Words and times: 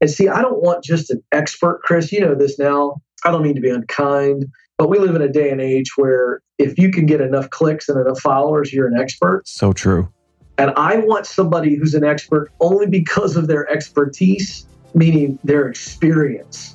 And 0.00 0.10
see, 0.10 0.28
I 0.28 0.42
don't 0.42 0.62
want 0.62 0.84
just 0.84 1.10
an 1.10 1.22
expert, 1.32 1.80
Chris. 1.82 2.12
You 2.12 2.20
know 2.20 2.34
this 2.34 2.58
now. 2.58 3.00
I 3.24 3.30
don't 3.30 3.42
mean 3.42 3.54
to 3.54 3.60
be 3.60 3.70
unkind, 3.70 4.46
but 4.76 4.90
we 4.90 4.98
live 4.98 5.14
in 5.14 5.22
a 5.22 5.28
day 5.28 5.50
and 5.50 5.60
age 5.60 5.96
where 5.96 6.42
if 6.58 6.78
you 6.78 6.90
can 6.90 7.06
get 7.06 7.20
enough 7.20 7.48
clicks 7.50 7.88
and 7.88 7.98
enough 7.98 8.20
followers, 8.20 8.72
you're 8.72 8.86
an 8.86 8.98
expert. 8.98 9.42
So 9.46 9.72
true. 9.72 10.12
And 10.58 10.70
I 10.76 10.98
want 10.98 11.26
somebody 11.26 11.76
who's 11.76 11.94
an 11.94 12.04
expert 12.04 12.50
only 12.60 12.86
because 12.86 13.36
of 13.36 13.46
their 13.46 13.70
expertise, 13.70 14.66
meaning 14.94 15.38
their 15.44 15.68
experience. 15.68 16.74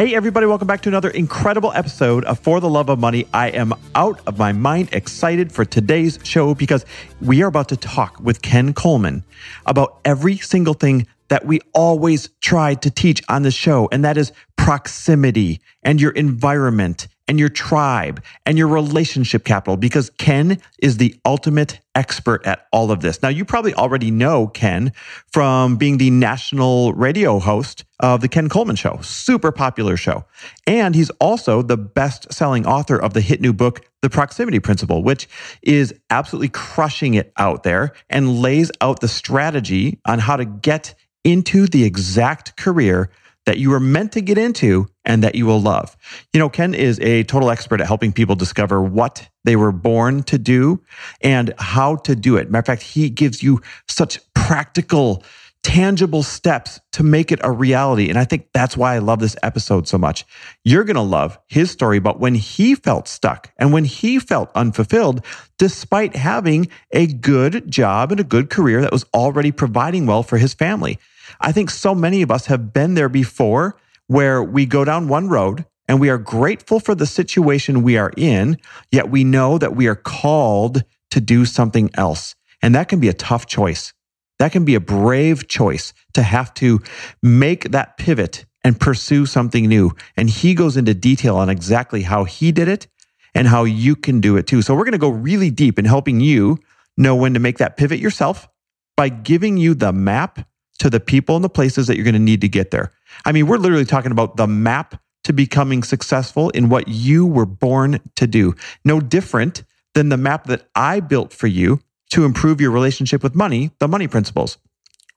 Hey, 0.00 0.14
everybody, 0.14 0.46
welcome 0.46 0.66
back 0.66 0.80
to 0.84 0.88
another 0.88 1.10
incredible 1.10 1.72
episode 1.74 2.24
of 2.24 2.38
For 2.38 2.58
the 2.58 2.70
Love 2.70 2.88
of 2.88 2.98
Money. 2.98 3.26
I 3.34 3.48
am 3.48 3.74
out 3.94 4.18
of 4.26 4.38
my 4.38 4.50
mind 4.50 4.88
excited 4.92 5.52
for 5.52 5.66
today's 5.66 6.18
show 6.22 6.54
because 6.54 6.86
we 7.20 7.42
are 7.42 7.48
about 7.48 7.68
to 7.68 7.76
talk 7.76 8.18
with 8.18 8.40
Ken 8.40 8.72
Coleman 8.72 9.24
about 9.66 10.00
every 10.06 10.38
single 10.38 10.72
thing 10.72 11.06
that 11.28 11.44
we 11.44 11.60
always 11.74 12.30
try 12.40 12.76
to 12.76 12.90
teach 12.90 13.20
on 13.28 13.42
the 13.42 13.50
show, 13.50 13.90
and 13.92 14.02
that 14.02 14.16
is 14.16 14.32
proximity 14.56 15.60
and 15.82 16.00
your 16.00 16.12
environment 16.12 17.06
and 17.30 17.38
your 17.38 17.48
tribe 17.48 18.20
and 18.44 18.58
your 18.58 18.66
relationship 18.66 19.44
capital 19.44 19.76
because 19.76 20.10
Ken 20.18 20.60
is 20.82 20.96
the 20.96 21.14
ultimate 21.24 21.78
expert 21.94 22.44
at 22.44 22.66
all 22.72 22.90
of 22.90 23.02
this. 23.02 23.22
Now, 23.22 23.28
you 23.28 23.44
probably 23.44 23.72
already 23.72 24.10
know 24.10 24.48
Ken 24.48 24.92
from 25.32 25.76
being 25.76 25.98
the 25.98 26.10
national 26.10 26.92
radio 26.92 27.38
host 27.38 27.84
of 28.00 28.20
the 28.20 28.26
Ken 28.26 28.48
Coleman 28.48 28.74
Show, 28.74 28.98
super 29.02 29.52
popular 29.52 29.96
show. 29.96 30.24
And 30.66 30.92
he's 30.96 31.10
also 31.20 31.62
the 31.62 31.76
best 31.76 32.32
selling 32.32 32.66
author 32.66 33.00
of 33.00 33.14
the 33.14 33.20
hit 33.20 33.40
new 33.40 33.52
book, 33.52 33.86
The 34.02 34.10
Proximity 34.10 34.58
Principle, 34.58 35.04
which 35.04 35.28
is 35.62 35.94
absolutely 36.10 36.48
crushing 36.48 37.14
it 37.14 37.32
out 37.36 37.62
there 37.62 37.92
and 38.08 38.40
lays 38.42 38.72
out 38.80 38.98
the 38.98 39.08
strategy 39.08 40.00
on 40.04 40.18
how 40.18 40.34
to 40.34 40.44
get 40.44 40.96
into 41.22 41.68
the 41.68 41.84
exact 41.84 42.56
career 42.56 43.08
that 43.50 43.58
you 43.58 43.68
were 43.68 43.80
meant 43.80 44.12
to 44.12 44.20
get 44.20 44.38
into 44.38 44.86
and 45.04 45.24
that 45.24 45.34
you 45.34 45.44
will 45.44 45.60
love. 45.60 45.96
You 46.32 46.38
know, 46.38 46.48
Ken 46.48 46.72
is 46.72 47.00
a 47.00 47.24
total 47.24 47.50
expert 47.50 47.80
at 47.80 47.88
helping 47.88 48.12
people 48.12 48.36
discover 48.36 48.80
what 48.80 49.28
they 49.42 49.56
were 49.56 49.72
born 49.72 50.22
to 50.24 50.38
do 50.38 50.84
and 51.20 51.52
how 51.58 51.96
to 51.96 52.14
do 52.14 52.36
it. 52.36 52.48
Matter 52.48 52.60
of 52.60 52.66
fact, 52.66 52.82
he 52.82 53.10
gives 53.10 53.42
you 53.42 53.60
such 53.88 54.20
practical, 54.34 55.24
tangible 55.64 56.22
steps 56.22 56.78
to 56.92 57.02
make 57.02 57.32
it 57.32 57.40
a 57.42 57.50
reality. 57.50 58.08
And 58.08 58.20
I 58.20 58.24
think 58.24 58.46
that's 58.54 58.76
why 58.76 58.94
I 58.94 58.98
love 58.98 59.18
this 59.18 59.34
episode 59.42 59.88
so 59.88 59.98
much. 59.98 60.24
You're 60.62 60.84
going 60.84 60.94
to 60.94 61.02
love 61.02 61.36
his 61.48 61.72
story 61.72 61.96
about 61.96 62.20
when 62.20 62.36
he 62.36 62.76
felt 62.76 63.08
stuck 63.08 63.50
and 63.56 63.72
when 63.72 63.84
he 63.84 64.20
felt 64.20 64.52
unfulfilled, 64.54 65.24
despite 65.58 66.14
having 66.14 66.68
a 66.92 67.08
good 67.08 67.68
job 67.68 68.12
and 68.12 68.20
a 68.20 68.24
good 68.24 68.48
career 68.48 68.80
that 68.80 68.92
was 68.92 69.06
already 69.12 69.50
providing 69.50 70.06
well 70.06 70.22
for 70.22 70.38
his 70.38 70.54
family. 70.54 71.00
I 71.40 71.52
think 71.52 71.70
so 71.70 71.94
many 71.94 72.22
of 72.22 72.30
us 72.30 72.46
have 72.46 72.72
been 72.72 72.94
there 72.94 73.08
before 73.08 73.76
where 74.06 74.42
we 74.42 74.66
go 74.66 74.84
down 74.84 75.08
one 75.08 75.28
road 75.28 75.64
and 75.88 75.98
we 75.98 76.10
are 76.10 76.18
grateful 76.18 76.78
for 76.78 76.94
the 76.94 77.06
situation 77.06 77.82
we 77.82 77.96
are 77.96 78.12
in, 78.16 78.58
yet 78.92 79.10
we 79.10 79.24
know 79.24 79.58
that 79.58 79.74
we 79.74 79.88
are 79.88 79.96
called 79.96 80.84
to 81.10 81.20
do 81.20 81.44
something 81.44 81.90
else. 81.94 82.34
And 82.62 82.74
that 82.74 82.88
can 82.88 83.00
be 83.00 83.08
a 83.08 83.14
tough 83.14 83.46
choice. 83.46 83.92
That 84.38 84.52
can 84.52 84.64
be 84.64 84.74
a 84.74 84.80
brave 84.80 85.48
choice 85.48 85.92
to 86.14 86.22
have 86.22 86.54
to 86.54 86.80
make 87.22 87.70
that 87.70 87.96
pivot 87.96 88.44
and 88.62 88.78
pursue 88.78 89.26
something 89.26 89.66
new. 89.66 89.92
And 90.16 90.28
he 90.28 90.54
goes 90.54 90.76
into 90.76 90.94
detail 90.94 91.36
on 91.36 91.48
exactly 91.48 92.02
how 92.02 92.24
he 92.24 92.52
did 92.52 92.68
it 92.68 92.86
and 93.34 93.48
how 93.48 93.64
you 93.64 93.96
can 93.96 94.20
do 94.20 94.36
it 94.36 94.46
too. 94.46 94.62
So 94.62 94.74
we're 94.74 94.84
going 94.84 94.92
to 94.92 94.98
go 94.98 95.08
really 95.08 95.50
deep 95.50 95.78
in 95.78 95.84
helping 95.86 96.20
you 96.20 96.58
know 96.96 97.16
when 97.16 97.34
to 97.34 97.40
make 97.40 97.58
that 97.58 97.76
pivot 97.76 97.98
yourself 97.98 98.48
by 98.96 99.08
giving 99.08 99.56
you 99.56 99.74
the 99.74 99.92
map 99.92 100.46
to 100.80 100.90
the 100.90 101.00
people 101.00 101.36
and 101.36 101.44
the 101.44 101.50
places 101.50 101.86
that 101.86 101.96
you're 101.96 102.04
going 102.04 102.14
to 102.14 102.18
need 102.18 102.40
to 102.40 102.48
get 102.48 102.70
there. 102.70 102.92
I 103.24 103.32
mean, 103.32 103.46
we're 103.46 103.58
literally 103.58 103.84
talking 103.84 104.12
about 104.12 104.36
the 104.36 104.46
map 104.46 105.00
to 105.24 105.32
becoming 105.32 105.82
successful 105.82 106.50
in 106.50 106.68
what 106.68 106.88
you 106.88 107.26
were 107.26 107.46
born 107.46 108.00
to 108.16 108.26
do. 108.26 108.54
No 108.84 108.98
different 109.00 109.62
than 109.94 110.08
the 110.08 110.16
map 110.16 110.46
that 110.46 110.68
I 110.74 111.00
built 111.00 111.32
for 111.32 111.46
you 111.46 111.80
to 112.10 112.24
improve 112.24 112.60
your 112.60 112.70
relationship 112.70 113.22
with 113.22 113.34
money, 113.34 113.70
the 113.78 113.88
money 113.88 114.08
principles. 114.08 114.58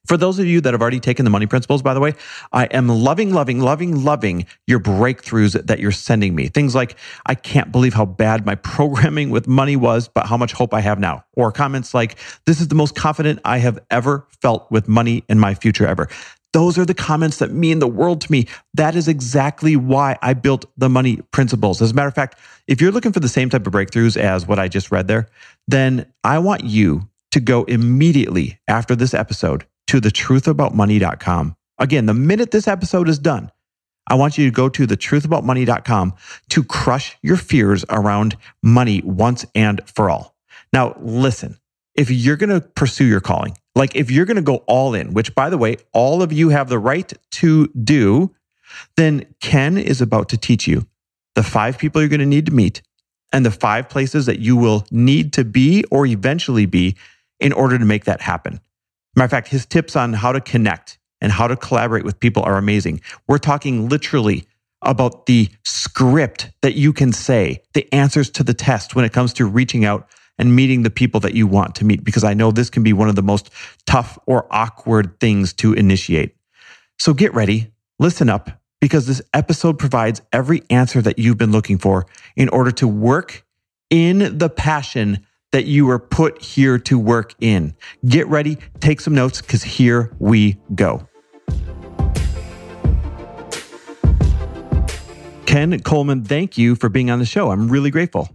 For 0.06 0.18
those 0.18 0.38
of 0.38 0.46
you 0.46 0.60
that 0.60 0.74
have 0.74 0.82
already 0.82 1.00
taken 1.00 1.24
the 1.24 1.30
money 1.30 1.46
principles, 1.46 1.82
by 1.82 1.94
the 1.94 2.00
way, 2.00 2.14
I 2.52 2.64
am 2.66 2.88
loving, 2.88 3.32
loving, 3.32 3.60
loving, 3.60 4.04
loving 4.04 4.46
your 4.66 4.78
breakthroughs 4.78 5.66
that 5.66 5.78
you're 5.78 5.92
sending 5.92 6.34
me. 6.34 6.48
Things 6.48 6.74
like, 6.74 6.96
I 7.24 7.34
can't 7.34 7.72
believe 7.72 7.94
how 7.94 8.04
bad 8.04 8.44
my 8.44 8.54
programming 8.74 9.30
with 9.30 9.48
money 9.48 9.76
was, 9.76 10.08
but 10.08 10.26
how 10.26 10.36
much 10.36 10.52
hope 10.52 10.74
I 10.74 10.80
have 10.80 10.98
now. 10.98 11.24
Or 11.32 11.50
comments 11.52 11.94
like, 11.94 12.16
this 12.44 12.60
is 12.60 12.68
the 12.68 12.74
most 12.74 12.94
confident 12.94 13.40
I 13.44 13.58
have 13.58 13.78
ever 13.90 14.26
felt 14.42 14.70
with 14.70 14.88
money 14.88 15.24
in 15.28 15.38
my 15.38 15.54
future 15.54 15.86
ever. 15.86 16.08
Those 16.52 16.78
are 16.78 16.84
the 16.84 16.94
comments 16.94 17.38
that 17.38 17.50
mean 17.50 17.80
the 17.80 17.88
world 17.88 18.20
to 18.20 18.30
me. 18.30 18.46
That 18.74 18.94
is 18.94 19.08
exactly 19.08 19.74
why 19.74 20.16
I 20.22 20.34
built 20.34 20.66
the 20.76 20.88
money 20.88 21.16
principles. 21.32 21.82
As 21.82 21.90
a 21.90 21.94
matter 21.94 22.06
of 22.08 22.14
fact, 22.14 22.38
if 22.68 22.80
you're 22.80 22.92
looking 22.92 23.12
for 23.12 23.20
the 23.20 23.28
same 23.28 23.50
type 23.50 23.66
of 23.66 23.72
breakthroughs 23.72 24.16
as 24.16 24.46
what 24.46 24.60
I 24.60 24.68
just 24.68 24.92
read 24.92 25.08
there, 25.08 25.28
then 25.66 26.06
I 26.22 26.38
want 26.38 26.62
you 26.62 27.08
to 27.32 27.40
go 27.40 27.64
immediately 27.64 28.60
after 28.68 28.94
this 28.94 29.14
episode 29.14 29.66
to 29.88 30.00
thetruthaboutmoney.com. 30.00 31.56
Again, 31.78 32.06
the 32.06 32.14
minute 32.14 32.50
this 32.50 32.68
episode 32.68 33.08
is 33.08 33.18
done, 33.18 33.50
I 34.06 34.14
want 34.14 34.38
you 34.38 34.44
to 34.44 34.50
go 34.50 34.68
to 34.68 34.86
thetruthaboutmoney.com 34.86 36.14
to 36.50 36.64
crush 36.64 37.16
your 37.22 37.36
fears 37.36 37.84
around 37.88 38.36
money 38.62 39.00
once 39.02 39.44
and 39.54 39.80
for 39.88 40.10
all. 40.10 40.36
Now, 40.72 40.94
listen, 41.00 41.58
if 41.94 42.10
you're 42.10 42.36
going 42.36 42.50
to 42.50 42.60
pursue 42.60 43.04
your 43.04 43.20
calling, 43.20 43.56
like 43.74 43.96
if 43.96 44.10
you're 44.10 44.26
going 44.26 44.36
to 44.36 44.42
go 44.42 44.56
all 44.66 44.94
in, 44.94 45.14
which 45.14 45.34
by 45.34 45.50
the 45.50 45.58
way, 45.58 45.76
all 45.92 46.22
of 46.22 46.32
you 46.32 46.50
have 46.50 46.68
the 46.68 46.78
right 46.78 47.12
to 47.32 47.68
do, 47.68 48.34
then 48.96 49.26
Ken 49.40 49.78
is 49.78 50.00
about 50.00 50.28
to 50.30 50.36
teach 50.36 50.66
you 50.66 50.86
the 51.34 51.42
five 51.42 51.78
people 51.78 52.00
you're 52.00 52.08
going 52.08 52.20
to 52.20 52.26
need 52.26 52.46
to 52.46 52.52
meet 52.52 52.82
and 53.32 53.44
the 53.44 53.50
five 53.50 53.88
places 53.88 54.26
that 54.26 54.38
you 54.38 54.56
will 54.56 54.86
need 54.90 55.32
to 55.32 55.44
be 55.44 55.84
or 55.90 56.06
eventually 56.06 56.66
be 56.66 56.96
in 57.40 57.52
order 57.52 57.78
to 57.78 57.84
make 57.84 58.04
that 58.04 58.20
happen. 58.20 58.60
Matter 59.16 59.24
of 59.24 59.30
fact, 59.30 59.48
his 59.48 59.66
tips 59.66 59.96
on 59.96 60.12
how 60.12 60.32
to 60.32 60.40
connect 60.40 60.98
and 61.20 61.30
how 61.30 61.46
to 61.46 61.56
collaborate 61.56 62.04
with 62.04 62.20
people 62.20 62.42
are 62.42 62.56
amazing. 62.56 63.00
We're 63.28 63.38
talking 63.38 63.88
literally 63.88 64.44
about 64.82 65.26
the 65.26 65.48
script 65.64 66.50
that 66.60 66.74
you 66.74 66.92
can 66.92 67.12
say, 67.12 67.62
the 67.72 67.90
answers 67.92 68.28
to 68.30 68.42
the 68.42 68.54
test 68.54 68.94
when 68.94 69.04
it 69.04 69.12
comes 69.12 69.32
to 69.34 69.46
reaching 69.46 69.84
out 69.84 70.08
and 70.36 70.54
meeting 70.54 70.82
the 70.82 70.90
people 70.90 71.20
that 71.20 71.34
you 71.34 71.46
want 71.46 71.76
to 71.76 71.84
meet, 71.84 72.04
because 72.04 72.24
I 72.24 72.34
know 72.34 72.50
this 72.50 72.68
can 72.68 72.82
be 72.82 72.92
one 72.92 73.08
of 73.08 73.14
the 73.14 73.22
most 73.22 73.50
tough 73.86 74.18
or 74.26 74.46
awkward 74.50 75.18
things 75.20 75.52
to 75.54 75.72
initiate. 75.72 76.36
So 76.98 77.14
get 77.14 77.32
ready, 77.34 77.72
listen 77.98 78.28
up, 78.28 78.50
because 78.80 79.06
this 79.06 79.22
episode 79.32 79.78
provides 79.78 80.20
every 80.32 80.62
answer 80.68 81.00
that 81.00 81.18
you've 81.18 81.38
been 81.38 81.52
looking 81.52 81.78
for 81.78 82.06
in 82.36 82.48
order 82.50 82.72
to 82.72 82.88
work 82.88 83.46
in 83.90 84.36
the 84.36 84.50
passion 84.50 85.24
that 85.54 85.66
you 85.66 85.86
were 85.86 86.00
put 86.00 86.42
here 86.42 86.80
to 86.80 86.98
work 86.98 87.32
in. 87.40 87.72
Get 88.06 88.26
ready, 88.26 88.58
take 88.80 89.00
some 89.00 89.14
notes, 89.14 89.40
because 89.40 89.62
here 89.62 90.12
we 90.18 90.58
go. 90.74 91.06
Ken 95.46 95.78
Coleman, 95.82 96.24
thank 96.24 96.58
you 96.58 96.74
for 96.74 96.88
being 96.88 97.08
on 97.08 97.20
the 97.20 97.24
show. 97.24 97.52
I'm 97.52 97.68
really 97.68 97.92
grateful. 97.92 98.28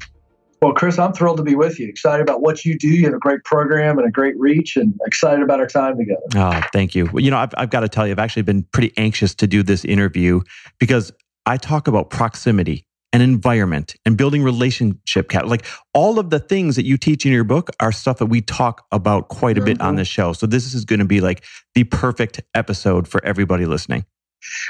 Well, 0.61 0.71
Chris, 0.71 0.97
I'm 0.97 1.11
thrilled 1.11 1.35
to 1.35 1.43
be 1.43 1.55
with 1.55 1.77
you. 1.77 1.89
Excited 1.89 2.21
about 2.21 2.41
what 2.41 2.63
you 2.63 2.77
do. 2.77 2.87
You 2.87 3.03
have 3.07 3.13
a 3.13 3.19
great 3.19 3.43
program 3.43 3.97
and 3.97 4.07
a 4.07 4.11
great 4.11 4.39
reach, 4.39 4.77
and 4.77 4.97
excited 5.05 5.43
about 5.43 5.59
our 5.59 5.67
time 5.67 5.97
together. 5.97 6.21
Oh, 6.37 6.61
thank 6.71 6.95
you. 6.95 7.09
Well, 7.11 7.21
you 7.21 7.31
know, 7.31 7.37
I've, 7.37 7.53
I've 7.57 7.69
got 7.69 7.81
to 7.81 7.89
tell 7.89 8.07
you, 8.07 8.13
I've 8.13 8.19
actually 8.19 8.43
been 8.43 8.63
pretty 8.71 8.93
anxious 8.95 9.35
to 9.35 9.45
do 9.45 9.61
this 9.61 9.83
interview 9.83 10.39
because 10.79 11.11
I 11.45 11.57
talk 11.57 11.89
about 11.89 12.11
proximity 12.11 12.85
and 13.11 13.23
environment 13.23 13.95
and 14.05 14.17
building 14.17 14.43
relationship 14.43 15.29
cap 15.29 15.45
like 15.45 15.65
all 15.93 16.19
of 16.19 16.29
the 16.29 16.39
things 16.39 16.75
that 16.75 16.85
you 16.85 16.97
teach 16.97 17.25
in 17.25 17.31
your 17.31 17.43
book 17.43 17.69
are 17.79 17.91
stuff 17.91 18.17
that 18.17 18.27
we 18.27 18.41
talk 18.41 18.85
about 18.91 19.29
quite 19.29 19.57
a 19.57 19.61
mm-hmm. 19.61 19.65
bit 19.65 19.81
on 19.81 19.89
mm-hmm. 19.89 19.97
the 19.97 20.05
show 20.05 20.33
so 20.33 20.45
this 20.45 20.73
is 20.73 20.85
going 20.85 20.99
to 20.99 21.05
be 21.05 21.21
like 21.21 21.43
the 21.75 21.83
perfect 21.85 22.41
episode 22.53 23.07
for 23.07 23.23
everybody 23.25 23.65
listening 23.65 24.05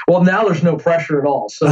well 0.08 0.24
now 0.24 0.44
there's 0.44 0.62
no 0.62 0.76
pressure 0.76 1.20
at 1.20 1.26
all 1.26 1.48
so 1.48 1.66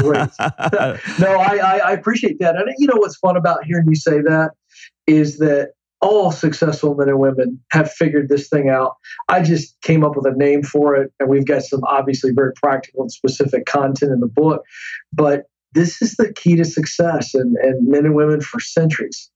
great 0.00 0.28
no 1.18 1.36
I, 1.38 1.56
I, 1.56 1.80
I 1.84 1.92
appreciate 1.92 2.38
that 2.40 2.56
and 2.56 2.66
you 2.78 2.86
know 2.86 2.96
what's 2.96 3.16
fun 3.16 3.36
about 3.36 3.64
hearing 3.64 3.86
you 3.88 3.94
say 3.94 4.20
that 4.20 4.50
is 5.06 5.38
that 5.38 5.72
all 6.00 6.30
successful 6.30 6.94
men 6.94 7.08
and 7.08 7.18
women 7.18 7.60
have 7.72 7.90
figured 7.90 8.28
this 8.28 8.48
thing 8.48 8.68
out. 8.68 8.96
I 9.28 9.42
just 9.42 9.80
came 9.82 10.02
up 10.02 10.16
with 10.16 10.26
a 10.26 10.36
name 10.36 10.62
for 10.62 10.96
it, 10.96 11.12
and 11.20 11.28
we've 11.28 11.46
got 11.46 11.62
some 11.62 11.84
obviously 11.84 12.32
very 12.32 12.52
practical 12.54 13.02
and 13.02 13.12
specific 13.12 13.66
content 13.66 14.12
in 14.12 14.20
the 14.20 14.26
book. 14.26 14.62
But 15.12 15.44
this 15.72 16.02
is 16.02 16.16
the 16.16 16.32
key 16.32 16.56
to 16.56 16.64
success, 16.64 17.34
and, 17.34 17.56
and 17.56 17.88
men 17.88 18.04
and 18.04 18.14
women 18.14 18.40
for 18.40 18.60
centuries 18.60 19.30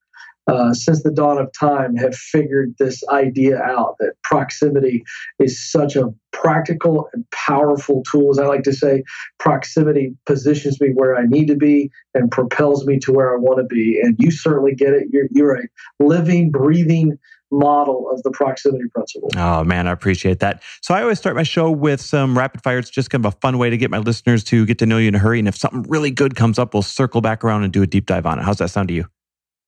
uh, 0.47 0.75
since 0.75 1.03
the 1.03 1.11
dawn 1.11 1.39
of 1.39 1.51
time 1.53 1.97
have 1.97 2.15
figured 2.15 2.75
this 2.79 3.03
idea 3.09 3.59
out 3.59 3.97
that 3.99 4.13
proximity 4.23 5.03
is 5.39 5.71
such 5.71 5.97
a 5.97 6.13
practical 6.33 7.09
and 7.13 7.25
powerful 7.31 8.03
tool. 8.11 8.31
As 8.31 8.39
I 8.39 8.47
like 8.47 8.63
to 8.65 8.73
say, 8.73 9.05
proximity 9.39 10.15
positions 10.27 10.81
me 10.81 10.91
where 10.91 11.17
I 11.17 11.25
need 11.25 11.47
to 11.49 11.57
be 11.57 11.91
and 12.15 12.31
propels 12.31 12.85
me 12.87 12.99
to 13.01 13.13
where 13.13 13.35
I 13.35 13.39
want 13.39 13.59
to 13.59 13.65
be. 13.65 14.01
And 14.03 14.17
you 14.19 14.31
certainly 14.31 14.75
get 14.75 14.93
it. 14.93 15.09
You're, 15.11 15.29
you're 15.31 15.57
a 15.57 15.69
living, 15.99 16.51
breathing 16.51 17.19
model 17.51 18.11
of 18.11 18.23
the 18.23 18.31
proximity 18.31 18.85
principle. 18.93 19.29
Oh 19.37 19.65
man, 19.65 19.87
I 19.87 19.93
appreciate 19.93 20.41
that. 20.41 20.63
So 20.83 20.95
I 20.95 21.03
always 21.03 21.19
start 21.19 21.37
my 21.37 21.43
show 21.43 21.71
with 21.71 22.01
some 22.01 22.37
rapid 22.37 22.63
fire. 22.63 22.79
It's 22.79 22.91
just 22.91 23.11
kind 23.11 23.25
of 23.25 23.35
a 23.35 23.37
fun 23.39 23.59
way 23.59 23.71
to 23.71 23.77
get 23.77 23.91
my 23.91 23.99
listeners 23.99 24.43
to 24.45 24.67
get 24.67 24.79
to 24.79 24.87
know 24.87 24.99
you 24.99 25.09
in 25.09 25.15
a 25.15 25.19
hurry. 25.19 25.39
And 25.39 25.49
if 25.49 25.57
something 25.57 25.83
really 25.83 26.11
good 26.11 26.35
comes 26.37 26.59
up, 26.59 26.75
we'll 26.75 26.83
circle 26.83 27.21
back 27.21 27.45
around 27.45 27.65
and 27.65 27.73
do 27.73 27.83
a 27.83 27.87
deep 27.87 28.07
dive 28.07 28.27
on 28.27 28.39
it. 28.39 28.43
How's 28.43 28.59
that 28.59 28.71
sound 28.71 28.89
to 28.89 28.95
you? 28.95 29.07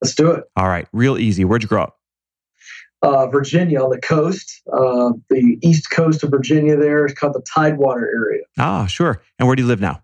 Let's 0.02 0.14
do 0.14 0.30
it. 0.30 0.44
All 0.56 0.68
right, 0.68 0.86
real 0.92 1.16
easy. 1.16 1.44
Where'd 1.44 1.62
you 1.62 1.68
grow 1.68 1.84
up? 1.84 1.98
Uh, 3.02 3.26
Virginia 3.26 3.80
on 3.80 3.90
the 3.90 4.00
coast, 4.00 4.62
uh, 4.72 5.12
the 5.30 5.58
east 5.62 5.90
coast 5.90 6.24
of 6.24 6.30
Virginia. 6.30 6.76
There 6.76 7.04
is 7.06 7.12
called 7.12 7.34
the 7.34 7.42
Tidewater 7.42 8.06
area. 8.06 8.42
Ah, 8.58 8.86
sure. 8.86 9.22
And 9.38 9.46
where 9.46 9.54
do 9.54 9.62
you 9.62 9.68
live 9.68 9.80
now? 9.80 10.02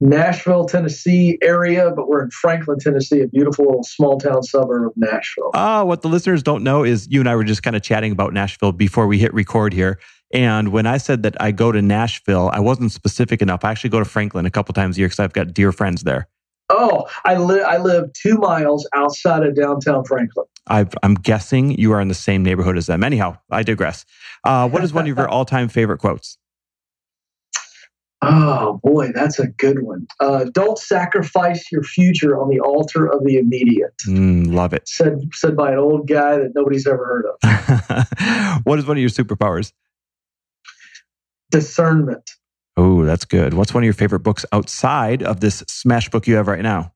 Nashville, 0.00 0.66
Tennessee 0.66 1.38
area, 1.42 1.90
but 1.94 2.08
we're 2.08 2.24
in 2.24 2.30
Franklin, 2.30 2.78
Tennessee, 2.78 3.20
a 3.20 3.28
beautiful 3.28 3.64
little 3.64 3.84
small 3.84 4.18
town 4.18 4.42
suburb 4.42 4.88
of 4.88 4.92
Nashville. 4.96 5.50
Ah, 5.54 5.84
what 5.84 6.02
the 6.02 6.08
listeners 6.08 6.42
don't 6.42 6.62
know 6.62 6.84
is 6.84 7.06
you 7.10 7.20
and 7.20 7.28
I 7.28 7.36
were 7.36 7.44
just 7.44 7.62
kind 7.62 7.76
of 7.76 7.82
chatting 7.82 8.12
about 8.12 8.32
Nashville 8.32 8.72
before 8.72 9.06
we 9.06 9.18
hit 9.18 9.32
record 9.32 9.72
here. 9.72 9.98
And 10.32 10.70
when 10.72 10.86
I 10.86 10.98
said 10.98 11.22
that 11.22 11.40
I 11.40 11.52
go 11.52 11.70
to 11.70 11.80
Nashville, 11.80 12.50
I 12.52 12.60
wasn't 12.60 12.92
specific 12.92 13.40
enough. 13.40 13.64
I 13.64 13.70
actually 13.70 13.90
go 13.90 14.00
to 14.00 14.04
Franklin 14.04 14.46
a 14.46 14.50
couple 14.50 14.72
times 14.72 14.96
a 14.96 15.00
year 15.00 15.08
because 15.08 15.20
I've 15.20 15.32
got 15.32 15.54
dear 15.54 15.70
friends 15.70 16.02
there. 16.02 16.28
Oh, 16.70 17.06
I 17.24 17.36
live 17.36 17.62
I 17.64 17.76
live 17.76 18.12
two 18.14 18.38
miles 18.38 18.88
outside 18.94 19.42
of 19.44 19.54
downtown 19.54 20.02
Franklin. 20.04 20.46
i 20.66 20.86
am 21.02 21.14
guessing 21.14 21.78
you 21.78 21.92
are 21.92 22.00
in 22.00 22.08
the 22.08 22.14
same 22.14 22.42
neighborhood 22.42 22.78
as 22.78 22.86
them. 22.86 23.04
Anyhow, 23.04 23.36
I 23.50 23.62
digress. 23.62 24.04
Uh, 24.44 24.68
what 24.68 24.82
is 24.82 24.92
one 24.92 25.06
of 25.08 25.16
your 25.16 25.28
all 25.30 25.44
time 25.44 25.68
favorite 25.68 25.98
quotes? 25.98 26.38
Oh 28.26 28.80
boy, 28.82 29.12
that's 29.12 29.38
a 29.38 29.48
good 29.48 29.82
one. 29.82 30.06
Uh, 30.18 30.44
don't 30.52 30.78
sacrifice 30.78 31.70
your 31.70 31.82
future 31.82 32.40
on 32.40 32.48
the 32.48 32.60
altar 32.60 33.06
of 33.06 33.24
the 33.24 33.36
immediate. 33.36 33.94
Mm, 34.06 34.52
love 34.52 34.72
it. 34.72 34.88
Said 34.88 35.28
said 35.32 35.56
by 35.56 35.72
an 35.72 35.78
old 35.78 36.08
guy 36.08 36.38
that 36.38 36.52
nobody's 36.54 36.86
ever 36.86 37.04
heard 37.04 37.26
of. 37.26 38.60
what 38.64 38.78
is 38.78 38.86
one 38.86 38.96
of 38.96 39.00
your 39.00 39.10
superpowers? 39.10 39.72
Discernment. 41.50 42.30
Oh, 42.76 43.04
that's 43.04 43.24
good. 43.24 43.54
What's 43.54 43.74
one 43.74 43.82
of 43.82 43.86
your 43.86 43.94
favorite 43.94 44.20
books 44.20 44.44
outside 44.52 45.22
of 45.22 45.40
this 45.40 45.58
smash 45.68 46.08
book 46.10 46.26
you 46.26 46.36
have 46.36 46.48
right 46.48 46.62
now? 46.62 46.92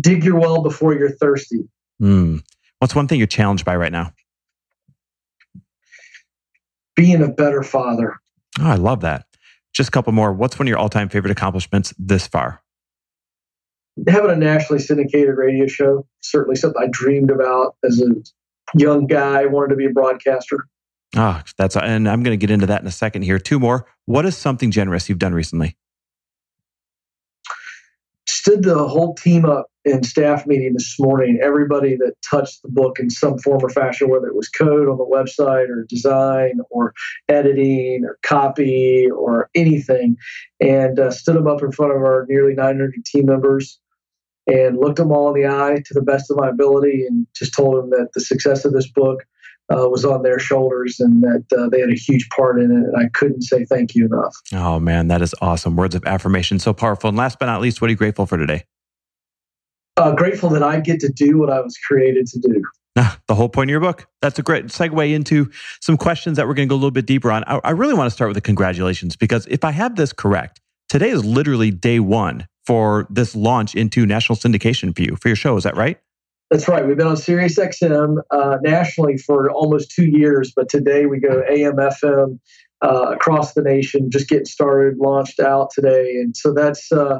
Dig 0.00 0.24
your 0.24 0.38
well 0.38 0.62
before 0.62 0.94
you're 0.94 1.10
thirsty. 1.10 1.68
Mm. 2.00 2.42
What's 2.78 2.94
one 2.94 3.08
thing 3.08 3.18
you're 3.18 3.26
challenged 3.26 3.64
by 3.64 3.76
right 3.76 3.92
now? 3.92 4.12
Being 6.96 7.22
a 7.22 7.28
better 7.28 7.62
father. 7.62 8.16
Oh, 8.60 8.70
I 8.70 8.76
love 8.76 9.00
that. 9.00 9.26
Just 9.72 9.88
a 9.88 9.92
couple 9.92 10.12
more. 10.12 10.32
What's 10.32 10.58
one 10.58 10.66
of 10.66 10.68
your 10.68 10.78
all 10.78 10.88
time 10.88 11.08
favorite 11.08 11.30
accomplishments 11.30 11.94
this 11.98 12.26
far? 12.26 12.62
Having 14.06 14.30
a 14.30 14.36
nationally 14.36 14.80
syndicated 14.80 15.36
radio 15.36 15.66
show, 15.66 16.06
certainly 16.20 16.56
something 16.56 16.80
I 16.82 16.88
dreamed 16.90 17.30
about 17.30 17.76
as 17.84 18.00
a 18.00 18.78
young 18.78 19.06
guy, 19.06 19.46
wanted 19.46 19.70
to 19.70 19.76
be 19.76 19.86
a 19.86 19.90
broadcaster. 19.90 20.66
Ah, 21.16 21.42
oh, 21.42 21.50
that's 21.56 21.76
and 21.76 22.08
I'm 22.08 22.22
going 22.22 22.38
to 22.38 22.40
get 22.40 22.50
into 22.50 22.66
that 22.66 22.82
in 22.82 22.86
a 22.86 22.92
second 22.92 23.22
here. 23.22 23.38
Two 23.38 23.58
more. 23.58 23.86
What 24.04 24.26
is 24.26 24.36
something 24.36 24.70
generous 24.70 25.08
you've 25.08 25.18
done 25.18 25.34
recently? 25.34 25.76
Stood 28.28 28.62
the 28.62 28.86
whole 28.86 29.14
team 29.14 29.44
up 29.44 29.66
in 29.88 30.02
staff 30.02 30.46
meeting 30.46 30.74
this 30.74 30.96
morning. 30.98 31.38
Everybody 31.42 31.96
that 31.96 32.14
touched 32.28 32.62
the 32.62 32.68
book 32.68 32.98
in 32.98 33.10
some 33.10 33.38
form 33.38 33.60
or 33.62 33.70
fashion, 33.70 34.10
whether 34.10 34.26
it 34.26 34.36
was 34.36 34.48
code 34.48 34.88
on 34.88 34.98
the 34.98 35.04
website 35.04 35.68
or 35.68 35.84
design 35.88 36.60
or 36.70 36.92
editing 37.28 38.04
or 38.04 38.18
copy 38.22 39.08
or 39.10 39.50
anything, 39.54 40.16
and 40.60 40.98
uh, 40.98 41.10
stood 41.10 41.36
them 41.36 41.46
up 41.46 41.62
in 41.62 41.72
front 41.72 41.92
of 41.92 41.98
our 41.98 42.26
nearly 42.28 42.54
900 42.54 42.94
team 43.04 43.26
members 43.26 43.78
and 44.46 44.78
looked 44.78 44.96
them 44.96 45.12
all 45.12 45.34
in 45.34 45.40
the 45.40 45.48
eye 45.48 45.82
to 45.84 45.94
the 45.94 46.02
best 46.02 46.30
of 46.30 46.36
my 46.36 46.48
ability 46.48 47.04
and 47.06 47.26
just 47.34 47.54
told 47.54 47.76
them 47.76 47.90
that 47.90 48.08
the 48.14 48.20
success 48.20 48.64
of 48.64 48.72
this 48.72 48.90
book 48.90 49.24
uh, 49.70 49.86
was 49.88 50.04
on 50.04 50.22
their 50.22 50.38
shoulders 50.38 50.98
and 50.98 51.22
that 51.22 51.44
uh, 51.56 51.68
they 51.68 51.80
had 51.80 51.90
a 51.90 51.94
huge 51.94 52.26
part 52.30 52.58
in 52.58 52.70
it. 52.70 52.74
And 52.74 52.96
I 52.96 53.10
couldn't 53.12 53.42
say 53.42 53.66
thank 53.66 53.94
you 53.94 54.06
enough. 54.06 54.34
Oh, 54.54 54.80
man, 54.80 55.08
that 55.08 55.20
is 55.20 55.34
awesome. 55.42 55.76
Words 55.76 55.94
of 55.94 56.04
affirmation, 56.06 56.58
so 56.58 56.72
powerful. 56.72 57.08
And 57.08 57.18
last 57.18 57.38
but 57.38 57.46
not 57.46 57.60
least, 57.60 57.82
what 57.82 57.88
are 57.88 57.90
you 57.90 57.96
grateful 57.96 58.24
for 58.24 58.38
today? 58.38 58.64
Uh, 59.98 60.12
grateful 60.12 60.48
that 60.50 60.62
I 60.62 60.80
get 60.80 61.00
to 61.00 61.08
do 61.08 61.38
what 61.38 61.50
I 61.50 61.60
was 61.60 61.76
created 61.76 62.26
to 62.28 62.38
do. 62.38 62.62
The 63.28 63.34
whole 63.34 63.48
point 63.48 63.68
of 63.68 63.72
your 63.72 63.80
book. 63.80 64.06
That's 64.22 64.38
a 64.38 64.42
great 64.42 64.66
segue 64.66 65.12
into 65.12 65.50
some 65.80 65.96
questions 65.96 66.36
that 66.36 66.48
we're 66.48 66.54
going 66.54 66.68
to 66.68 66.72
go 66.72 66.74
a 66.74 66.80
little 66.80 66.90
bit 66.90 67.06
deeper 67.06 67.30
on. 67.30 67.44
I, 67.46 67.60
I 67.62 67.70
really 67.70 67.94
want 67.94 68.06
to 68.06 68.10
start 68.10 68.28
with 68.28 68.34
the 68.36 68.40
congratulations 68.40 69.16
because 69.16 69.46
if 69.48 69.64
I 69.64 69.70
have 69.70 69.96
this 69.96 70.12
correct, 70.12 70.60
today 70.88 71.10
is 71.10 71.24
literally 71.24 71.70
day 71.70 72.00
one 72.00 72.46
for 72.66 73.06
this 73.10 73.36
launch 73.36 73.74
into 73.74 74.06
national 74.06 74.36
syndication 74.36 74.96
for 74.96 75.02
you 75.02 75.16
for 75.16 75.28
your 75.28 75.36
show. 75.36 75.56
Is 75.56 75.64
that 75.64 75.76
right? 75.76 75.98
That's 76.50 76.66
right. 76.66 76.86
We've 76.86 76.96
been 76.96 77.06
on 77.06 77.16
Sirius 77.16 77.58
XM 77.58 78.18
uh, 78.30 78.56
nationally 78.62 79.18
for 79.18 79.50
almost 79.50 79.90
two 79.90 80.06
years, 80.06 80.52
but 80.56 80.68
today 80.68 81.06
we 81.06 81.20
go 81.20 81.42
AM, 81.48 81.76
FM 81.76 82.38
uh, 82.82 83.12
across 83.12 83.52
the 83.52 83.62
nation, 83.62 84.10
just 84.10 84.28
getting 84.28 84.46
started, 84.46 84.98
launched 84.98 85.40
out 85.40 85.70
today, 85.70 86.16
and 86.16 86.36
so 86.36 86.54
that's 86.54 86.90
uh, 86.90 87.18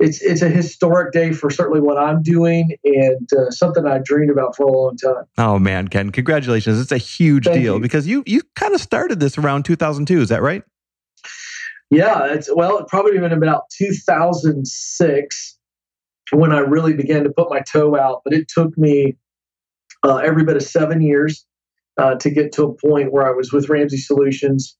it's 0.00 0.22
it's 0.22 0.42
a 0.42 0.48
historic 0.48 1.12
day 1.12 1.32
for 1.32 1.50
certainly 1.50 1.80
what 1.80 1.98
I'm 1.98 2.22
doing 2.22 2.76
and 2.84 3.28
uh, 3.32 3.50
something 3.50 3.86
I 3.86 3.98
dreamed 3.98 4.30
about 4.30 4.54
for 4.54 4.66
a 4.66 4.72
long 4.72 4.96
time. 4.96 5.24
Oh 5.36 5.58
man, 5.58 5.88
Ken, 5.88 6.10
congratulations! 6.10 6.80
It's 6.80 6.92
a 6.92 6.98
huge 6.98 7.44
Thank 7.44 7.60
deal 7.60 7.74
you. 7.74 7.80
because 7.80 8.06
you 8.06 8.22
you 8.26 8.42
kind 8.54 8.74
of 8.74 8.80
started 8.80 9.18
this 9.18 9.38
around 9.38 9.64
2002. 9.64 10.20
Is 10.20 10.28
that 10.28 10.42
right? 10.42 10.62
Yeah, 11.90 12.32
it's 12.32 12.48
well, 12.54 12.78
it 12.78 12.86
probably 12.86 13.18
been 13.18 13.32
about 13.32 13.64
2006 13.76 15.58
when 16.32 16.52
I 16.52 16.58
really 16.58 16.94
began 16.94 17.24
to 17.24 17.30
put 17.30 17.50
my 17.50 17.60
toe 17.60 17.96
out. 17.96 18.22
But 18.24 18.34
it 18.34 18.48
took 18.48 18.78
me 18.78 19.16
uh, 20.04 20.18
every 20.18 20.44
bit 20.44 20.56
of 20.56 20.62
seven 20.62 21.02
years 21.02 21.44
uh, 21.96 22.14
to 22.16 22.30
get 22.30 22.52
to 22.52 22.64
a 22.64 22.74
point 22.74 23.12
where 23.12 23.26
I 23.26 23.32
was 23.32 23.52
with 23.52 23.68
Ramsey 23.68 23.96
Solutions 23.96 24.76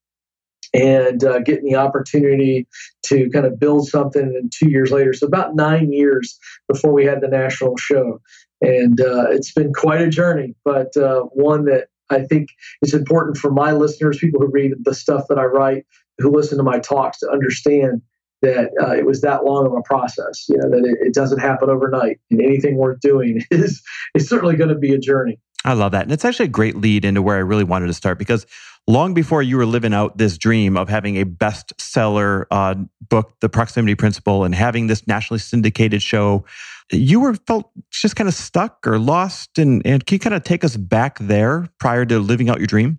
and 0.74 1.24
uh, 1.24 1.40
getting 1.40 1.64
the 1.64 1.76
opportunity 1.76 2.66
to 3.06 3.28
kind 3.30 3.46
of 3.46 3.58
build 3.58 3.88
something. 3.88 4.22
And 4.22 4.52
two 4.52 4.70
years 4.70 4.90
later, 4.90 5.12
so 5.12 5.26
about 5.26 5.54
nine 5.54 5.92
years 5.92 6.38
before 6.68 6.92
we 6.92 7.04
had 7.04 7.20
the 7.20 7.28
national 7.28 7.76
show. 7.76 8.20
And 8.60 9.00
uh, 9.00 9.26
it's 9.30 9.52
been 9.52 9.72
quite 9.72 10.00
a 10.00 10.08
journey, 10.08 10.54
but 10.64 10.96
uh, 10.96 11.22
one 11.32 11.64
that 11.66 11.88
I 12.10 12.22
think 12.22 12.48
is 12.82 12.94
important 12.94 13.36
for 13.36 13.50
my 13.50 13.72
listeners, 13.72 14.18
people 14.18 14.40
who 14.40 14.48
read 14.48 14.72
the 14.82 14.94
stuff 14.94 15.24
that 15.28 15.38
I 15.38 15.44
write, 15.44 15.86
who 16.18 16.30
listen 16.30 16.58
to 16.58 16.64
my 16.64 16.78
talks, 16.78 17.20
to 17.20 17.30
understand 17.30 18.02
that 18.42 18.70
uh, 18.80 18.94
it 18.94 19.04
was 19.04 19.20
that 19.20 19.44
long 19.44 19.66
of 19.66 19.72
a 19.72 19.82
process. 19.82 20.48
You 20.48 20.56
know 20.58 20.70
that 20.70 20.84
it, 20.84 21.08
it, 21.08 21.14
doesn't 21.14 21.40
happen 21.40 21.70
overnight, 21.70 22.20
and 22.30 22.40
anything 22.40 22.76
worth 22.76 23.00
doing 23.00 23.42
is 23.50 23.82
is 24.14 24.28
certainly 24.28 24.56
going 24.56 24.70
to 24.70 24.76
be 24.76 24.94
a 24.94 24.98
journey. 24.98 25.38
I 25.64 25.72
love 25.72 25.92
that, 25.92 26.04
and 26.04 26.12
it's 26.12 26.24
actually 26.24 26.46
a 26.46 26.50
great 26.50 26.76
lead 26.76 27.04
into 27.04 27.20
where 27.20 27.36
I 27.36 27.40
really 27.40 27.64
wanted 27.64 27.88
to 27.88 27.94
start 27.94 28.18
because 28.18 28.46
long 28.86 29.12
before 29.12 29.42
you 29.42 29.56
were 29.56 29.66
living 29.66 29.92
out 29.92 30.18
this 30.18 30.38
dream 30.38 30.76
of 30.76 30.88
having 30.88 31.16
a 31.18 31.24
bestseller 31.24 32.46
uh, 32.50 32.74
book, 33.08 33.34
The 33.40 33.48
Proximity 33.48 33.94
Principle, 33.94 34.44
and 34.44 34.54
having 34.54 34.86
this 34.86 35.06
nationally 35.06 35.38
syndicated 35.38 36.02
show, 36.02 36.44
you 36.90 37.20
were 37.20 37.34
felt 37.34 37.70
just 37.90 38.16
kind 38.16 38.28
of 38.28 38.34
stuck 38.34 38.86
or 38.86 38.98
lost. 38.98 39.58
And, 39.58 39.82
and 39.84 40.04
can 40.06 40.16
you 40.16 40.20
kind 40.20 40.34
of 40.34 40.42
take 40.42 40.64
us 40.64 40.76
back 40.76 41.18
there 41.18 41.68
prior 41.78 42.04
to 42.06 42.18
living 42.18 42.48
out 42.48 42.58
your 42.58 42.66
dream? 42.66 42.98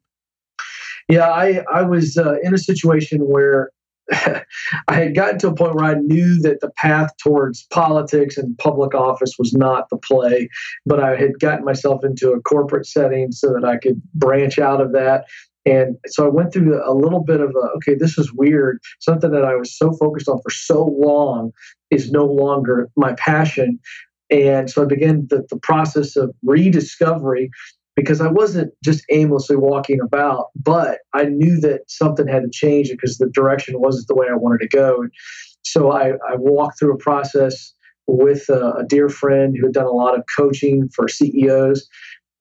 Yeah, 1.09 1.27
I, 1.27 1.63
I 1.73 1.81
was 1.81 2.17
uh, 2.17 2.35
in 2.43 2.53
a 2.53 2.59
situation 2.59 3.27
where 3.27 3.71
I 4.87 4.93
had 4.93 5.15
gotten 5.15 5.39
to 5.39 5.49
a 5.49 5.55
point 5.55 5.75
where 5.75 5.85
I 5.85 5.95
knew 5.95 6.41
that 6.41 6.61
the 6.61 6.71
path 6.77 7.11
towards 7.21 7.65
politics 7.71 8.37
and 8.37 8.57
public 8.57 8.95
office 8.95 9.35
was 9.37 9.53
not 9.53 9.89
the 9.89 9.97
play, 9.97 10.49
but 10.85 10.99
I 10.99 11.15
had 11.15 11.39
gotten 11.39 11.65
myself 11.65 12.03
into 12.03 12.31
a 12.31 12.41
corporate 12.41 12.87
setting 12.87 13.31
so 13.31 13.53
that 13.53 13.65
I 13.65 13.77
could 13.77 14.01
branch 14.13 14.57
out 14.59 14.81
of 14.81 14.93
that. 14.93 15.25
And 15.65 15.97
so 16.07 16.25
I 16.25 16.29
went 16.29 16.53
through 16.53 16.81
a 16.83 16.93
little 16.93 17.23
bit 17.23 17.41
of 17.41 17.51
a, 17.51 17.69
okay, 17.77 17.95
this 17.95 18.17
is 18.17 18.33
weird. 18.33 18.79
Something 18.99 19.31
that 19.31 19.45
I 19.45 19.55
was 19.55 19.77
so 19.77 19.91
focused 19.93 20.27
on 20.29 20.41
for 20.41 20.49
so 20.49 20.85
long 20.85 21.51
is 21.91 22.11
no 22.11 22.25
longer 22.25 22.89
my 22.95 23.13
passion. 23.13 23.79
And 24.31 24.69
so 24.69 24.83
I 24.83 24.85
began 24.85 25.27
the, 25.29 25.45
the 25.49 25.57
process 25.57 26.15
of 26.15 26.33
rediscovery 26.43 27.49
because 27.99 28.21
I 28.21 28.27
wasn't 28.27 28.71
just 28.81 29.03
aimlessly 29.11 29.57
walking 29.57 29.99
about, 29.99 30.51
but 30.55 30.99
I 31.13 31.25
knew 31.25 31.59
that 31.59 31.81
something 31.89 32.29
had 32.29 32.43
to 32.43 32.49
change 32.49 32.89
because 32.89 33.17
the 33.17 33.29
direction 33.29 33.81
wasn't 33.81 34.07
the 34.07 34.15
way 34.15 34.27
I 34.31 34.37
wanted 34.37 34.59
to 34.59 34.69
go. 34.69 35.05
So 35.63 35.91
I, 35.91 36.11
I 36.11 36.37
walked 36.37 36.79
through 36.79 36.93
a 36.93 36.97
process 36.97 37.73
with 38.07 38.47
a, 38.47 38.75
a 38.77 38.85
dear 38.87 39.09
friend 39.09 39.53
who 39.57 39.65
had 39.65 39.73
done 39.73 39.85
a 39.85 39.91
lot 39.91 40.17
of 40.17 40.23
coaching 40.33 40.87
for 40.95 41.09
CEOs 41.09 41.89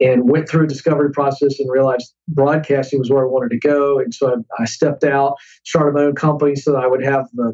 and 0.01 0.31
went 0.31 0.49
through 0.49 0.67
a 0.67 0.69
discovery 0.69 1.11
process 1.11 1.59
and 1.59 1.69
realized 1.69 2.15
broadcasting 2.29 3.01
was 3.01 3.11
where 3.11 3.25
I 3.25 3.29
wanted 3.29 3.51
to 3.51 3.59
go. 3.59 3.99
And 3.99 4.15
so 4.15 4.31
I, 4.31 4.63
I 4.63 4.65
stepped 4.65 5.03
out, 5.03 5.35
started 5.65 5.93
my 5.93 6.05
own 6.05 6.15
company 6.15 6.55
so 6.55 6.71
that 6.71 6.85
I 6.85 6.87
would 6.87 7.03
have 7.03 7.27
the 7.33 7.53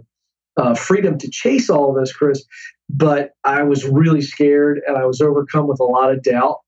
uh, 0.58 0.74
freedom 0.74 1.16
to 1.16 1.30
chase 1.30 1.70
all 1.70 1.88
of 1.88 1.98
this, 1.98 2.14
Chris. 2.14 2.44
But 2.90 3.30
I 3.44 3.62
was 3.62 3.86
really 3.86 4.20
scared 4.20 4.82
and 4.86 4.98
I 4.98 5.06
was 5.06 5.22
overcome 5.22 5.68
with 5.68 5.80
a 5.80 5.84
lot 5.84 6.12
of 6.12 6.22
doubt. 6.22 6.58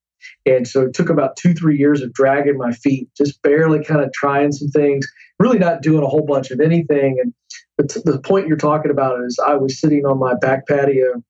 And 0.44 0.66
so 0.66 0.82
it 0.82 0.94
took 0.94 1.10
about 1.10 1.36
two, 1.36 1.54
three 1.54 1.78
years 1.78 2.02
of 2.02 2.12
dragging 2.12 2.58
my 2.58 2.72
feet, 2.72 3.08
just 3.16 3.42
barely 3.42 3.84
kind 3.84 4.00
of 4.00 4.12
trying 4.12 4.52
some 4.52 4.68
things, 4.68 5.06
really 5.38 5.58
not 5.58 5.82
doing 5.82 6.02
a 6.02 6.08
whole 6.08 6.24
bunch 6.26 6.50
of 6.50 6.60
anything. 6.60 7.18
And 7.22 7.32
the, 7.78 8.20
point 8.24 8.48
you're 8.48 8.56
talking 8.56 8.90
about 8.90 9.20
is 9.24 9.38
I 9.44 9.54
was 9.54 9.80
sitting 9.80 10.06
on 10.06 10.18
my 10.18 10.34
back 10.34 10.66
patio 10.66 11.22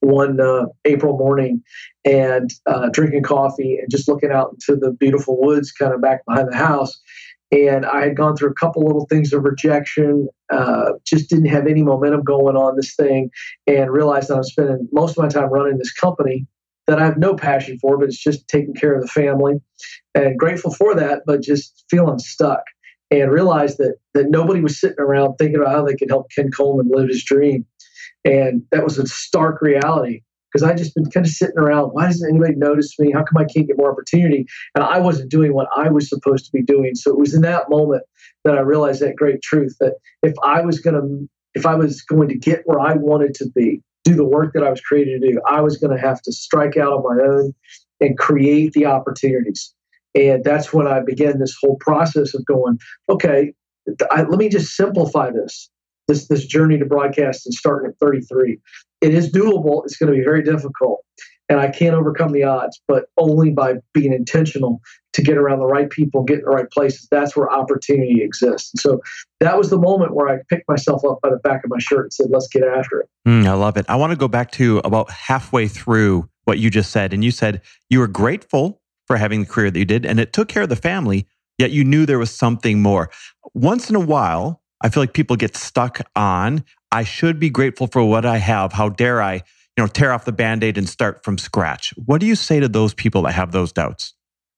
one 0.00 0.40
uh, 0.40 0.66
April 0.84 1.16
morning 1.16 1.62
and 2.04 2.50
uh, 2.66 2.88
drinking 2.90 3.22
coffee 3.22 3.78
and 3.78 3.90
just 3.90 4.08
looking 4.08 4.30
out 4.30 4.52
into 4.52 4.78
the 4.78 4.92
beautiful 4.92 5.40
woods 5.40 5.72
kind 5.72 5.94
of 5.94 6.02
back 6.02 6.24
behind 6.26 6.52
the 6.52 6.56
house. 6.56 7.00
And 7.50 7.86
I 7.86 8.02
had 8.04 8.16
gone 8.16 8.36
through 8.36 8.50
a 8.50 8.54
couple 8.54 8.82
little 8.84 9.06
things 9.06 9.32
of 9.32 9.44
rejection, 9.44 10.28
uh, 10.52 10.92
just 11.06 11.30
didn't 11.30 11.46
have 11.46 11.66
any 11.66 11.82
momentum 11.82 12.22
going 12.22 12.56
on 12.56 12.76
this 12.76 12.94
thing, 12.94 13.30
and 13.66 13.92
realized 13.92 14.28
that 14.28 14.36
I'm 14.36 14.44
spending 14.44 14.88
most 14.92 15.12
of 15.12 15.22
my 15.22 15.28
time 15.28 15.50
running 15.50 15.78
this 15.78 15.92
company 15.92 16.46
that 16.86 17.00
I 17.00 17.04
have 17.04 17.18
no 17.18 17.34
passion 17.34 17.78
for, 17.78 17.98
but 17.98 18.08
it's 18.08 18.22
just 18.22 18.46
taking 18.48 18.74
care 18.74 18.94
of 18.94 19.02
the 19.02 19.08
family. 19.08 19.54
And 20.14 20.38
grateful 20.38 20.72
for 20.72 20.94
that, 20.94 21.22
but 21.26 21.42
just 21.42 21.84
feeling 21.90 22.18
stuck. 22.18 22.62
And 23.10 23.30
realized 23.30 23.78
that 23.78 23.96
that 24.14 24.30
nobody 24.30 24.60
was 24.60 24.80
sitting 24.80 24.98
around 24.98 25.36
thinking 25.36 25.56
about 25.56 25.72
how 25.72 25.84
they 25.84 25.94
could 25.94 26.08
help 26.08 26.30
Ken 26.34 26.50
Coleman 26.50 26.90
live 26.90 27.08
his 27.08 27.22
dream. 27.22 27.64
And 28.24 28.62
that 28.72 28.82
was 28.82 28.98
a 28.98 29.06
stark 29.06 29.60
reality 29.60 30.22
because 30.54 30.68
I 30.68 30.74
just 30.74 30.94
been 30.94 31.10
kind 31.10 31.26
of 31.26 31.32
sitting 31.32 31.58
around. 31.58 31.90
Why 31.90 32.06
doesn't 32.06 32.28
anybody 32.28 32.54
notice 32.54 32.98
me? 32.98 33.12
How 33.12 33.24
come 33.24 33.36
I 33.36 33.44
can't 33.44 33.66
get 33.66 33.76
more 33.76 33.92
opportunity? 33.92 34.46
And 34.74 34.84
I 34.84 34.98
wasn't 34.98 35.30
doing 35.30 35.52
what 35.52 35.68
I 35.76 35.90
was 35.90 36.08
supposed 36.08 36.46
to 36.46 36.52
be 36.52 36.62
doing. 36.62 36.94
So 36.94 37.10
it 37.10 37.18
was 37.18 37.34
in 37.34 37.42
that 37.42 37.68
moment 37.68 38.02
that 38.44 38.54
I 38.54 38.60
realized 38.60 39.02
that 39.02 39.16
great 39.16 39.42
truth 39.42 39.76
that 39.80 39.94
if 40.22 40.34
I 40.42 40.62
was 40.62 40.80
going 40.80 40.94
to 40.94 41.28
if 41.54 41.66
I 41.66 41.74
was 41.74 42.02
going 42.02 42.28
to 42.28 42.34
get 42.34 42.62
where 42.64 42.80
I 42.80 42.94
wanted 42.94 43.34
to 43.34 43.48
be, 43.54 43.80
do 44.04 44.14
the 44.14 44.24
work 44.24 44.52
that 44.52 44.62
I 44.62 44.70
was 44.70 44.80
created 44.80 45.22
to 45.22 45.32
do, 45.32 45.40
I 45.48 45.60
was 45.60 45.76
going 45.78 45.96
to 45.96 46.00
have 46.00 46.22
to 46.22 46.32
strike 46.32 46.76
out 46.76 46.92
on 46.92 47.02
my 47.02 47.24
own 47.24 47.54
and 48.00 48.16
create 48.18 48.72
the 48.72 48.86
opportunities. 48.86 49.74
And 50.14 50.44
that's 50.44 50.72
when 50.72 50.86
I 50.86 51.00
began 51.00 51.38
this 51.38 51.56
whole 51.60 51.76
process 51.80 52.34
of 52.34 52.44
going, 52.46 52.78
okay, 53.08 53.52
I, 54.10 54.22
let 54.22 54.38
me 54.38 54.48
just 54.48 54.76
simplify 54.76 55.30
this, 55.30 55.70
this, 56.06 56.28
this 56.28 56.46
journey 56.46 56.78
to 56.78 56.84
broadcast 56.84 57.46
and 57.46 57.54
starting 57.54 57.90
at 57.90 57.98
33. 57.98 58.58
It 59.00 59.14
is 59.14 59.32
doable. 59.32 59.82
It's 59.84 59.96
going 59.96 60.12
to 60.12 60.16
be 60.16 60.24
very 60.24 60.42
difficult. 60.42 61.04
And 61.48 61.60
I 61.60 61.68
can't 61.68 61.94
overcome 61.94 62.32
the 62.32 62.44
odds, 62.44 62.80
but 62.88 63.06
only 63.18 63.50
by 63.50 63.74
being 63.92 64.12
intentional 64.12 64.80
to 65.12 65.22
get 65.22 65.36
around 65.36 65.58
the 65.58 65.66
right 65.66 65.90
people, 65.90 66.22
get 66.22 66.38
in 66.38 66.44
the 66.44 66.50
right 66.50 66.70
places. 66.70 67.06
That's 67.10 67.36
where 67.36 67.52
opportunity 67.52 68.22
exists. 68.22 68.72
And 68.72 68.80
so 68.80 69.00
that 69.40 69.58
was 69.58 69.70
the 69.70 69.78
moment 69.78 70.14
where 70.14 70.28
I 70.28 70.38
picked 70.48 70.68
myself 70.68 71.04
up 71.04 71.20
by 71.22 71.30
the 71.30 71.36
back 71.36 71.62
of 71.64 71.70
my 71.70 71.78
shirt 71.78 72.06
and 72.06 72.12
said, 72.12 72.26
let's 72.30 72.48
get 72.48 72.64
after 72.64 73.00
it. 73.00 73.08
Mm, 73.28 73.46
I 73.46 73.52
love 73.52 73.76
it. 73.76 73.84
I 73.88 73.96
want 73.96 74.12
to 74.12 74.16
go 74.16 74.26
back 74.26 74.52
to 74.52 74.78
about 74.78 75.10
halfway 75.10 75.68
through 75.68 76.28
what 76.44 76.58
you 76.58 76.70
just 76.70 76.90
said. 76.90 77.12
And 77.12 77.22
you 77.22 77.30
said 77.30 77.60
you 77.90 77.98
were 77.98 78.08
grateful 78.08 78.80
for 79.06 79.16
having 79.16 79.40
the 79.40 79.46
career 79.46 79.70
that 79.70 79.78
you 79.78 79.84
did 79.84 80.06
and 80.06 80.18
it 80.18 80.32
took 80.32 80.48
care 80.48 80.62
of 80.62 80.68
the 80.70 80.76
family, 80.76 81.26
yet 81.58 81.70
you 81.70 81.84
knew 81.84 82.06
there 82.06 82.18
was 82.18 82.30
something 82.30 82.80
more. 82.80 83.10
Once 83.52 83.90
in 83.90 83.96
a 83.96 84.00
while, 84.00 84.62
I 84.80 84.88
feel 84.88 85.02
like 85.02 85.12
people 85.12 85.36
get 85.36 85.56
stuck 85.56 86.00
on, 86.16 86.64
I 86.90 87.04
should 87.04 87.38
be 87.38 87.50
grateful 87.50 87.86
for 87.86 88.04
what 88.04 88.26
I 88.26 88.38
have. 88.38 88.72
How 88.72 88.88
dare 88.88 89.22
I, 89.22 89.42
you 89.76 89.82
know, 89.82 89.88
tear 89.88 90.12
off 90.12 90.24
the 90.24 90.32
band-aid 90.32 90.78
and 90.78 90.88
start 90.88 91.24
from 91.24 91.38
scratch. 91.38 91.92
What 92.04 92.20
do 92.20 92.26
you 92.26 92.36
say 92.36 92.60
to 92.60 92.68
those 92.68 92.94
people 92.94 93.22
that 93.22 93.32
have 93.32 93.52
those 93.52 93.72
doubts? 93.72 94.14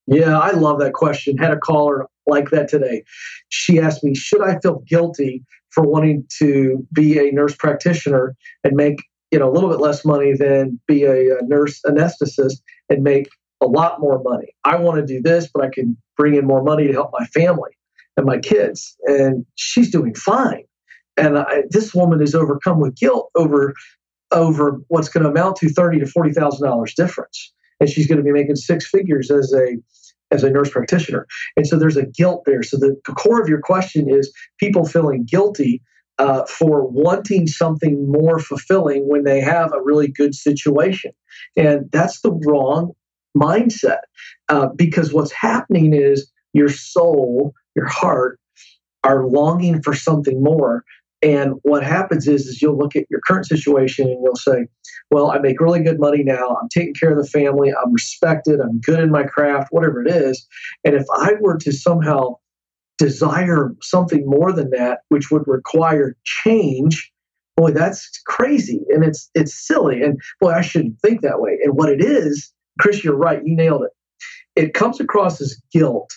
Yeah, 0.06 0.38
I 0.38 0.50
love 0.50 0.78
that 0.80 0.92
question. 0.92 1.36
Had 1.36 1.52
a 1.52 1.58
caller 1.58 2.06
like 2.26 2.50
that 2.50 2.68
today. 2.68 3.04
She 3.48 3.80
asked 3.80 4.04
me, 4.04 4.14
should 4.14 4.42
I 4.42 4.58
feel 4.60 4.82
guilty 4.86 5.44
for 5.70 5.82
wanting 5.84 6.24
to 6.38 6.86
be 6.92 7.18
a 7.18 7.32
nurse 7.32 7.56
practitioner 7.56 8.34
and 8.64 8.74
make 8.74 8.98
you 9.30 9.38
know 9.38 9.50
a 9.50 9.52
little 9.52 9.68
bit 9.68 9.80
less 9.80 10.04
money 10.04 10.32
than 10.32 10.80
be 10.86 11.04
a, 11.04 11.38
a 11.38 11.42
nurse 11.42 11.80
anesthetist 11.84 12.60
and 12.88 13.02
make 13.02 13.28
a 13.60 13.66
lot 13.66 14.00
more 14.00 14.22
money. 14.22 14.54
I 14.64 14.76
want 14.76 15.00
to 15.00 15.06
do 15.06 15.20
this, 15.20 15.48
but 15.52 15.64
I 15.64 15.70
can 15.70 15.96
bring 16.16 16.34
in 16.34 16.46
more 16.46 16.62
money 16.62 16.86
to 16.86 16.92
help 16.92 17.10
my 17.12 17.26
family 17.26 17.70
and 18.16 18.26
my 18.26 18.38
kids. 18.38 18.96
And 19.06 19.44
she's 19.56 19.90
doing 19.90 20.14
fine. 20.14 20.64
And 21.16 21.38
I, 21.38 21.62
this 21.70 21.94
woman 21.94 22.22
is 22.22 22.34
overcome 22.34 22.80
with 22.80 22.96
guilt 22.96 23.30
over 23.34 23.74
over 24.32 24.80
what's 24.88 25.08
going 25.08 25.24
to 25.24 25.30
amount 25.30 25.56
to 25.56 25.68
thirty 25.68 25.98
to 25.98 26.06
forty 26.06 26.32
thousand 26.32 26.66
dollars 26.66 26.94
difference, 26.94 27.52
and 27.80 27.88
she's 27.88 28.06
going 28.06 28.18
to 28.18 28.24
be 28.24 28.32
making 28.32 28.56
six 28.56 28.86
figures 28.86 29.30
as 29.30 29.52
a 29.52 29.76
as 30.30 30.42
a 30.42 30.50
nurse 30.50 30.70
practitioner. 30.70 31.26
And 31.56 31.66
so 31.66 31.78
there's 31.78 31.96
a 31.96 32.06
guilt 32.06 32.42
there. 32.46 32.62
So 32.62 32.76
the, 32.76 32.96
core 33.14 33.40
of 33.40 33.48
your 33.48 33.60
question 33.60 34.10
is 34.10 34.32
people 34.58 34.84
feeling 34.84 35.24
guilty 35.24 35.82
uh, 36.18 36.44
for 36.46 36.86
wanting 36.86 37.46
something 37.46 38.10
more 38.10 38.38
fulfilling 38.38 39.08
when 39.08 39.24
they 39.24 39.40
have 39.40 39.72
a 39.72 39.82
really 39.82 40.08
good 40.08 40.34
situation. 40.34 41.12
And 41.56 41.90
that's 41.92 42.20
the 42.22 42.32
wrong 42.32 42.92
mindset 43.36 44.00
uh, 44.48 44.68
because 44.74 45.12
what's 45.12 45.32
happening 45.32 45.92
is 45.92 46.30
your 46.52 46.70
soul, 46.70 47.52
your 47.74 47.86
heart 47.86 48.40
are 49.04 49.26
longing 49.26 49.82
for 49.82 49.94
something 49.94 50.42
more. 50.42 50.84
And 51.26 51.54
what 51.62 51.82
happens 51.82 52.28
is, 52.28 52.46
is 52.46 52.62
you'll 52.62 52.78
look 52.78 52.94
at 52.94 53.06
your 53.10 53.20
current 53.20 53.46
situation 53.46 54.06
and 54.06 54.22
you'll 54.22 54.36
say, 54.36 54.68
well, 55.10 55.32
I 55.32 55.38
make 55.38 55.60
really 55.60 55.82
good 55.82 55.98
money 55.98 56.22
now. 56.22 56.56
I'm 56.60 56.68
taking 56.68 56.94
care 56.94 57.10
of 57.10 57.18
the 57.18 57.28
family. 57.28 57.70
I'm 57.70 57.92
respected. 57.92 58.60
I'm 58.60 58.80
good 58.80 59.00
in 59.00 59.10
my 59.10 59.24
craft, 59.24 59.68
whatever 59.72 60.00
it 60.02 60.10
is. 60.10 60.46
And 60.84 60.94
if 60.94 61.04
I 61.16 61.32
were 61.40 61.58
to 61.58 61.72
somehow 61.72 62.36
desire 62.98 63.74
something 63.82 64.22
more 64.24 64.52
than 64.52 64.70
that, 64.70 65.00
which 65.08 65.32
would 65.32 65.42
require 65.48 66.16
change, 66.24 67.12
boy, 67.56 67.72
that's 67.72 68.08
crazy 68.26 68.82
and 68.90 69.02
it's 69.02 69.28
it's 69.34 69.54
silly. 69.66 70.02
And 70.02 70.20
boy, 70.40 70.52
I 70.52 70.60
shouldn't 70.60 71.00
think 71.00 71.22
that 71.22 71.40
way. 71.40 71.58
And 71.64 71.74
what 71.74 71.88
it 71.88 72.00
is 72.00 72.52
Chris, 72.78 73.02
you're 73.02 73.16
right. 73.16 73.42
You 73.44 73.56
nailed 73.56 73.82
it. 73.82 73.90
It 74.54 74.74
comes 74.74 75.00
across 75.00 75.40
as 75.40 75.60
guilt, 75.72 76.10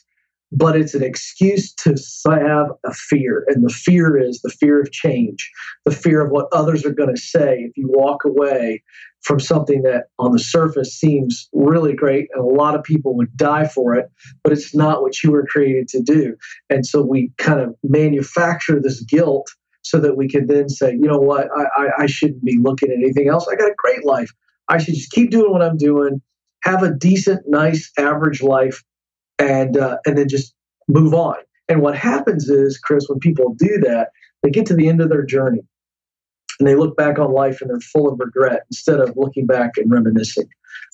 but 0.52 0.76
it's 0.76 0.94
an 0.94 1.04
excuse 1.04 1.74
to 1.74 1.96
have 2.26 2.68
a 2.86 2.94
fear. 2.94 3.46
And 3.48 3.64
the 3.64 3.74
fear 3.74 4.18
is 4.18 4.42
the 4.42 4.50
fear 4.50 4.82
of 4.82 4.92
change, 4.92 5.50
the 5.86 5.92
fear 5.92 6.22
of 6.22 6.32
what 6.32 6.48
others 6.52 6.86
are 6.86 6.94
going 6.94 7.14
to 7.14 7.22
say 7.22 7.60
if 7.60 7.78
you 7.78 7.90
walk 7.92 8.26
away 8.26 8.84
from 9.22 9.40
something 9.40 9.84
that 9.84 10.06
on 10.18 10.32
the 10.32 10.40
surface 10.40 10.94
seems 10.94 11.50
really 11.54 11.94
great 11.94 12.30
and 12.34 12.44
a 12.44 12.48
lot 12.48 12.76
of 12.76 12.84
people 12.84 13.16
would 13.16 13.36
die 13.36 13.68
for 13.68 13.94
it, 13.96 14.10
but 14.44 14.54
it's 14.54 14.74
not 14.74 15.02
what 15.02 15.22
you 15.24 15.32
were 15.32 15.46
created 15.46 15.88
to 15.90 16.02
do. 16.02 16.36
And 16.70 16.86
so 16.86 17.02
we 17.04 17.32
kind 17.38 17.60
of 17.60 17.76
manufacture 17.84 18.80
this 18.82 19.02
guilt 19.02 19.50
so 19.82 20.00
that 20.00 20.18
we 20.18 20.28
can 20.28 20.48
then 20.48 20.70
say, 20.70 20.92
you 20.92 21.08
know 21.08 21.20
what, 21.20 21.48
I, 21.56 21.84
I, 21.84 21.88
I 22.00 22.06
shouldn't 22.06 22.44
be 22.44 22.58
looking 22.62 22.90
at 22.90 22.98
anything 22.98 23.28
else. 23.28 23.48
I 23.48 23.56
got 23.56 23.70
a 23.70 23.76
great 23.78 24.06
life. 24.06 24.32
I 24.68 24.78
should 24.78 24.96
just 24.96 25.12
keep 25.12 25.32
doing 25.32 25.52
what 25.52 25.62
I'm 25.62 25.78
doing 25.78 26.22
have 26.64 26.84
a 26.84 26.94
decent, 26.94 27.42
nice, 27.48 27.92
average 27.98 28.42
life, 28.42 28.84
and 29.40 29.78
uh, 29.78 29.98
and 30.06 30.18
then 30.18 30.28
just 30.28 30.54
move 30.88 31.14
on. 31.14 31.36
And 31.68 31.82
what 31.82 31.96
happens 31.96 32.50
is, 32.50 32.78
Chris, 32.78 33.08
when 33.08 33.20
people 33.20 33.54
do 33.54 33.78
that, 33.80 34.10
they 34.44 34.50
get 34.50 34.66
to 34.68 34.76
the 34.76 34.88
end 34.88 35.02
of 35.02 35.10
their 35.10 35.24
journey 35.24 35.62
and 36.60 36.68
they 36.68 36.76
look 36.76 36.98
back 36.98 37.20
on 37.20 37.32
life 37.32 37.62
and 37.62 37.70
they're 37.70 37.80
full 37.80 38.12
of 38.12 38.20
regret 38.20 38.64
instead 38.70 39.00
of 39.00 39.16
looking 39.16 39.46
back 39.46 39.78
and 39.78 39.92
reminiscing 39.92 40.50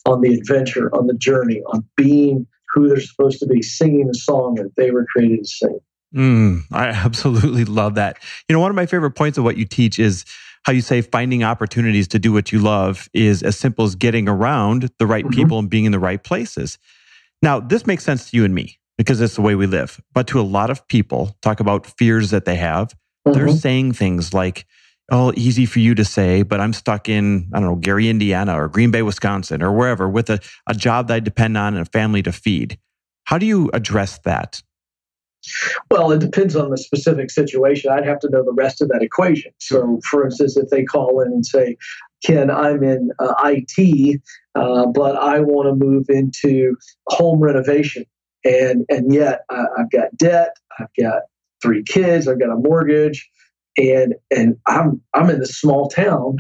on 0.06 0.22
the 0.22 0.34
adventure, 0.34 0.94
on 0.96 1.08
the 1.08 1.14
journey, 1.14 1.62
on 1.68 1.84
being 1.96 2.46
who 2.74 2.88
they're 2.88 3.00
supposed 3.00 3.40
to 3.40 3.48
be, 3.48 3.62
singing 3.62 4.08
the 4.08 4.14
song 4.14 4.56
that 4.56 4.76
they 4.76 4.92
were 4.92 5.06
created 5.06 5.40
to 5.40 5.48
sing. 5.48 5.80
Mm, 6.14 6.62
I 6.72 6.88
absolutely 6.88 7.66
love 7.66 7.96
that. 7.96 8.18
You 8.48 8.54
know, 8.54 8.60
one 8.60 8.70
of 8.70 8.76
my 8.76 8.86
favorite 8.86 9.12
points 9.12 9.38
of 9.38 9.44
what 9.44 9.58
you 9.58 9.66
teach 9.66 9.98
is 9.98 10.26
how 10.64 10.74
you 10.74 10.82
say 10.82 11.02
finding 11.02 11.44
opportunities 11.44 12.08
to 12.10 12.20
do 12.20 12.34
what 12.34 12.52
you 12.52 12.60
love 12.60 13.10
is 13.14 13.44
as 13.44 13.58
simple 13.58 13.86
as 13.86 13.96
getting 13.96 14.28
around 14.28 14.90
the 15.00 15.06
right 15.06 15.26
mm-hmm. 15.26 15.36
people 15.36 15.60
and 15.60 15.70
being 15.70 15.86
in 15.86 15.92
the 15.92 16.00
right 16.00 16.24
places. 16.24 16.78
Now, 17.42 17.60
this 17.60 17.86
makes 17.86 18.04
sense 18.04 18.30
to 18.30 18.38
you 18.38 18.46
and 18.46 18.54
me 18.54 18.80
because 18.98 19.22
it's 19.22 19.36
the 19.36 19.42
way 19.42 19.56
we 19.56 19.68
live. 19.68 20.02
But 20.14 20.28
to 20.28 20.40
a 20.40 20.44
lot 20.44 20.70
of 20.70 20.88
people, 20.88 21.36
talk 21.42 21.60
about 21.60 21.86
fears 21.86 22.32
that 22.32 22.46
they 22.46 22.56
have, 22.56 22.94
mm-hmm. 23.28 23.34
they're 23.34 23.50
saying 23.50 23.94
things 23.94 24.34
like, 24.34 24.66
oh, 25.12 25.32
easy 25.36 25.66
for 25.66 25.80
you 25.80 25.94
to 25.96 26.06
say, 26.06 26.42
but 26.42 26.60
I'm 26.60 26.74
stuck 26.74 27.08
in, 27.08 27.50
I 27.54 27.60
don't 27.60 27.70
know, 27.70 27.76
Gary, 27.76 28.10
Indiana 28.10 28.60
or 28.60 28.68
Green 28.68 28.92
Bay, 28.92 29.04
Wisconsin 29.04 29.62
or 29.62 29.72
wherever 29.72 30.10
with 30.10 30.30
a, 30.30 30.40
a 30.68 30.74
job 30.74 31.10
that 31.10 31.16
I 31.16 31.20
depend 31.20 31.58
on 31.58 31.76
and 31.76 31.86
a 31.86 31.90
family 31.90 32.24
to 32.24 32.32
feed. 32.32 32.80
How 33.26 33.38
do 33.38 33.46
you 33.46 33.70
address 33.74 34.20
that? 34.26 34.62
Well, 35.92 36.12
it 36.12 36.20
depends 36.20 36.56
on 36.56 36.72
the 36.72 36.78
specific 36.78 37.30
situation. 37.30 37.92
I'd 37.92 38.06
have 38.06 38.20
to 38.22 38.30
know 38.30 38.44
the 38.44 38.54
rest 38.54 38.82
of 38.82 38.90
that 38.90 39.04
equation. 39.04 39.52
So, 39.60 40.00
for 40.04 40.26
instance, 40.26 40.58
if 40.58 40.70
they 40.70 40.84
call 40.84 41.22
in 41.22 41.28
and 41.28 41.46
say, 41.46 41.78
Ken, 42.26 42.50
I'm 42.50 42.84
in 42.84 43.12
uh, 43.20 43.34
IT, 43.46 44.22
uh, 44.56 44.88
but 44.88 45.16
I 45.16 45.40
want 45.40 45.68
to 45.70 45.86
move 45.86 46.06
into 46.10 46.76
home 47.08 47.40
renovation. 47.40 48.06
And, 48.44 48.86
and 48.90 49.14
yet 49.14 49.42
uh, 49.50 49.66
I've 49.78 49.92
got 49.92 50.16
debt, 50.18 50.56
I've 50.80 50.90
got 51.00 51.24
three 51.62 51.84
kids, 51.84 52.28
I've 52.28 52.40
got 52.40 52.52
a 52.52 52.56
mortgage, 52.56 53.30
and, 53.78 54.16
and 54.32 54.56
I'm, 54.68 55.02
I'm 55.14 55.30
in 55.30 55.40
this 55.40 55.60
small 55.60 55.90
town 55.90 56.38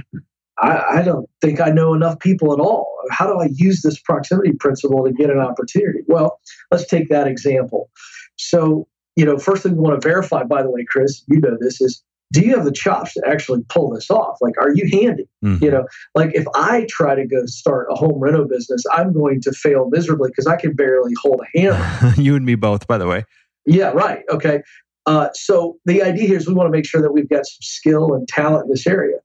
I, 0.58 1.00
I, 1.00 1.02
don't 1.02 1.30
think 1.42 1.60
I 1.60 1.70
know 1.70 1.94
enough 1.94 2.20
people 2.20 2.54
at 2.54 2.60
all. 2.60 2.98
How 3.12 3.28
do 3.28 3.40
I 3.40 3.50
use 3.54 3.82
this 3.82 4.00
proximity 4.00 4.54
principle 4.54 5.04
to 5.04 5.12
get 5.12 5.30
an 5.30 5.40
opportunity? 5.40 6.00
Well, 6.08 6.40
let's 6.72 6.88
take 6.88 7.10
that 7.10 7.28
example. 7.28 7.90
So, 8.38 8.88
you 9.16 9.26
know, 9.26 9.38
first 9.38 9.64
thing 9.64 9.74
we 9.74 9.80
want 9.80 10.02
to 10.02 10.08
verify, 10.08 10.44
by 10.44 10.64
the 10.64 10.70
way, 10.70 10.86
Chris, 10.88 11.24
you 11.28 11.40
know 11.40 11.58
this, 11.60 11.82
is 11.82 12.04
do 12.32 12.42
you 12.42 12.56
have 12.56 12.66
the 12.66 12.72
chops 12.72 13.14
to 13.14 13.24
actually 13.26 13.62
pull 13.70 13.92
this 13.92 14.10
off? 14.10 14.38
Like, 14.42 14.56
are 14.60 14.72
you 14.74 14.90
handy? 14.92 15.28
Mm-hmm. 15.44 15.64
You 15.64 15.72
know, 15.72 15.88
like 16.16 16.32
if 16.34 16.46
I 16.56 16.86
try 16.90 17.16
to 17.16 17.26
go 17.26 17.46
start 17.46 17.88
a 17.90 17.96
home 17.96 18.20
reno 18.20 18.46
business, 18.46 18.84
I'm 18.92 19.14
going 19.14 19.42
to 19.42 19.52
fail 19.52 19.90
miserably 19.90 20.30
because 20.30 20.48
I 20.48 20.56
can 20.56 20.74
barely 20.74 21.14
hold 21.22 21.42
a 21.42 21.58
hammer. 21.60 22.14
you 22.18 22.36
and 22.36 22.46
me 22.46 22.56
both, 22.56 22.88
by 22.88 22.98
the 22.98 23.08
way. 23.08 23.26
Yeah, 23.66 23.90
right. 23.90 24.24
Okay. 24.30 24.62
Uh, 25.06 25.30
so 25.34 25.78
the 25.86 26.02
idea 26.02 26.28
here 26.28 26.38
is 26.38 26.48
we 26.48 26.54
want 26.54 26.68
to 26.68 26.72
make 26.72 26.86
sure 26.86 27.02
that 27.02 27.12
we've 27.12 27.30
got 27.30 27.46
some 27.46 27.62
skill 27.62 28.14
and 28.14 28.28
talent 28.28 28.66
in 28.66 28.72
this 28.72 28.88
area. 28.88 29.18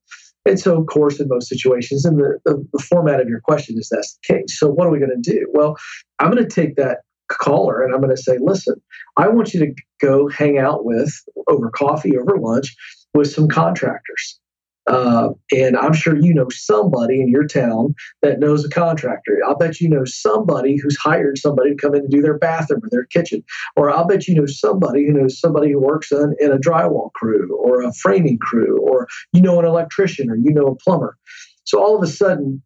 And 0.47 0.59
so, 0.59 0.79
of 0.79 0.87
course, 0.87 1.21
in 1.21 1.29
most 1.29 1.49
situations, 1.49 2.05
and 2.05 2.19
the, 2.19 2.39
the, 2.45 2.67
the 2.73 2.83
format 2.83 3.21
of 3.21 3.29
your 3.29 3.41
question 3.41 3.79
is 3.79 3.89
that's 3.91 4.19
the 4.27 4.35
case. 4.35 4.59
So, 4.59 4.69
what 4.69 4.87
are 4.87 4.91
we 4.91 4.99
going 4.99 5.11
to 5.11 5.31
do? 5.31 5.47
Well, 5.53 5.77
I'm 6.19 6.31
going 6.31 6.43
to 6.43 6.49
take 6.49 6.77
that 6.77 7.01
caller 7.39 7.83
and 7.83 7.95
I'm 7.95 8.01
going 8.01 8.15
to 8.15 8.23
say, 8.23 8.39
listen, 8.41 8.75
I 9.17 9.29
want 9.29 9.55
you 9.55 9.61
to 9.61 9.75
go 10.01 10.29
hang 10.29 10.59
out 10.59 10.85
with 10.85 11.13
over 11.49 11.71
coffee, 11.71 12.17
over 12.19 12.39
lunch 12.39 12.75
with 13.15 13.33
some 13.33 13.49
contractors. 13.49 14.39
Uh, 14.87 15.29
and 15.53 15.77
I'm 15.77 15.93
sure 15.93 16.17
you 16.17 16.35
know 16.35 16.49
somebody 16.51 17.21
in 17.21 17.29
your 17.29 17.47
town 17.47 17.95
that 18.23 18.41
knows 18.41 18.65
a 18.65 18.69
contractor. 18.69 19.39
I'll 19.47 19.57
bet 19.57 19.81
you 19.81 19.89
know 19.89 20.05
somebody 20.05 20.77
who's 20.77 20.97
hired 20.97 21.39
somebody 21.39 21.71
to 21.71 21.77
come 21.77 21.95
in 21.95 22.03
and 22.03 22.11
do 22.11 22.23
their 22.23 22.39
bathroom 22.39 22.81
or 22.83 22.89
their 22.91 23.05
kitchen. 23.05 23.45
Or 23.77 23.91
I'll 23.91 24.07
bet 24.07 24.27
you 24.27 24.35
know 24.35 24.47
somebody 24.47 25.07
who 25.07 25.13
knows 25.13 25.39
somebody 25.39 25.71
who 25.71 25.81
works 25.81 26.11
in, 26.11 26.35
in 26.41 26.51
a 26.51 26.59
drywall 26.59 27.13
crew 27.13 27.57
or 27.57 27.83
a 27.83 27.93
framing 27.93 28.39
crew, 28.39 28.81
or 28.81 29.07
you 29.33 29.43
know 29.43 29.61
an 29.61 29.67
electrician 29.67 30.31
or 30.31 30.37
you 30.37 30.53
know 30.53 30.67
a 30.67 30.77
plumber. 30.77 31.17
So 31.65 31.81
all 31.81 31.97
of 31.97 32.03
a 32.03 32.11
sudden, 32.11 32.63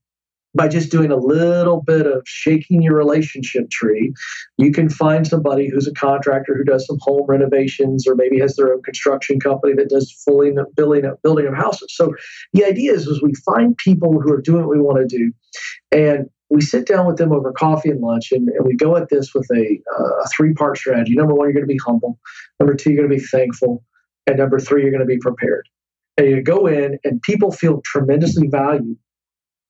by 0.54 0.68
just 0.68 0.90
doing 0.90 1.11
a 1.11 1.16
little 1.16 1.82
bit 1.82 2.06
of 2.06 2.23
shaking 2.26 2.80
your 2.82 2.96
relationship 2.96 3.70
tree, 3.70 4.12
you 4.56 4.70
can 4.70 4.88
find 4.88 5.26
somebody 5.26 5.68
who's 5.68 5.88
a 5.88 5.94
contractor 5.94 6.54
who 6.56 6.64
does 6.64 6.87
some 6.87 6.99
home 7.00 7.25
renovations 7.26 8.06
or 8.06 8.14
maybe 8.14 8.38
has 8.38 8.54
their 8.56 8.73
own 8.73 8.82
construction 8.82 9.40
company 9.40 9.75
that 9.75 9.88
does 9.88 10.12
fully 10.25 10.52
building 10.76 11.04
up 11.04 11.20
building 11.23 11.46
of 11.46 11.54
houses. 11.54 11.88
So 11.90 12.14
the 12.52 12.64
idea 12.64 12.92
is, 12.92 13.06
is 13.06 13.23
we 13.23 13.34
find 13.34 13.76
people 13.76 14.20
who 14.20 14.32
are 14.32 14.40
doing 14.40 14.66
what 14.66 14.76
we 14.76 14.80
want 14.80 15.08
to 15.08 15.18
do, 15.18 15.32
and 15.90 16.30
we 16.50 16.61
sit 16.61 16.87
down 16.87 17.06
with 17.06 17.16
them 17.16 17.32
over 17.32 17.52
coffee 17.52 17.90
and 17.90 18.00
lunch, 18.00 18.30
and, 18.30 18.49
and 18.49 18.64
we 18.64 18.76
go 18.76 18.96
at 18.96 19.08
this 19.08 19.34
with 19.34 19.49
a, 19.52 19.80
uh, 19.99 20.23
a 20.23 20.28
three 20.28 20.54
part 20.54 20.78
strategy. 20.78 21.14
Number 21.14 21.34
one, 21.34 21.46
you're 21.46 21.54
going 21.54 21.66
to 21.66 21.73
be 21.73 21.80
humble. 21.84 22.18
Number 22.61 22.75
two, 22.75 22.90
you're 22.92 23.06
going 23.06 23.18
to 23.18 23.23
be 23.23 23.28
thankful, 23.28 23.82
and 24.26 24.38
number 24.38 24.61
three, 24.61 24.82
you're 24.82 24.92
going 24.92 25.00
to 25.00 25.06
be 25.06 25.18
prepared. 25.18 25.68
And 26.16 26.28
you 26.28 26.42
go 26.42 26.66
in, 26.68 26.99
and 27.02 27.20
people 27.23 27.50
feel 27.50 27.82
tremendously 27.84 28.46
valued 28.46 28.96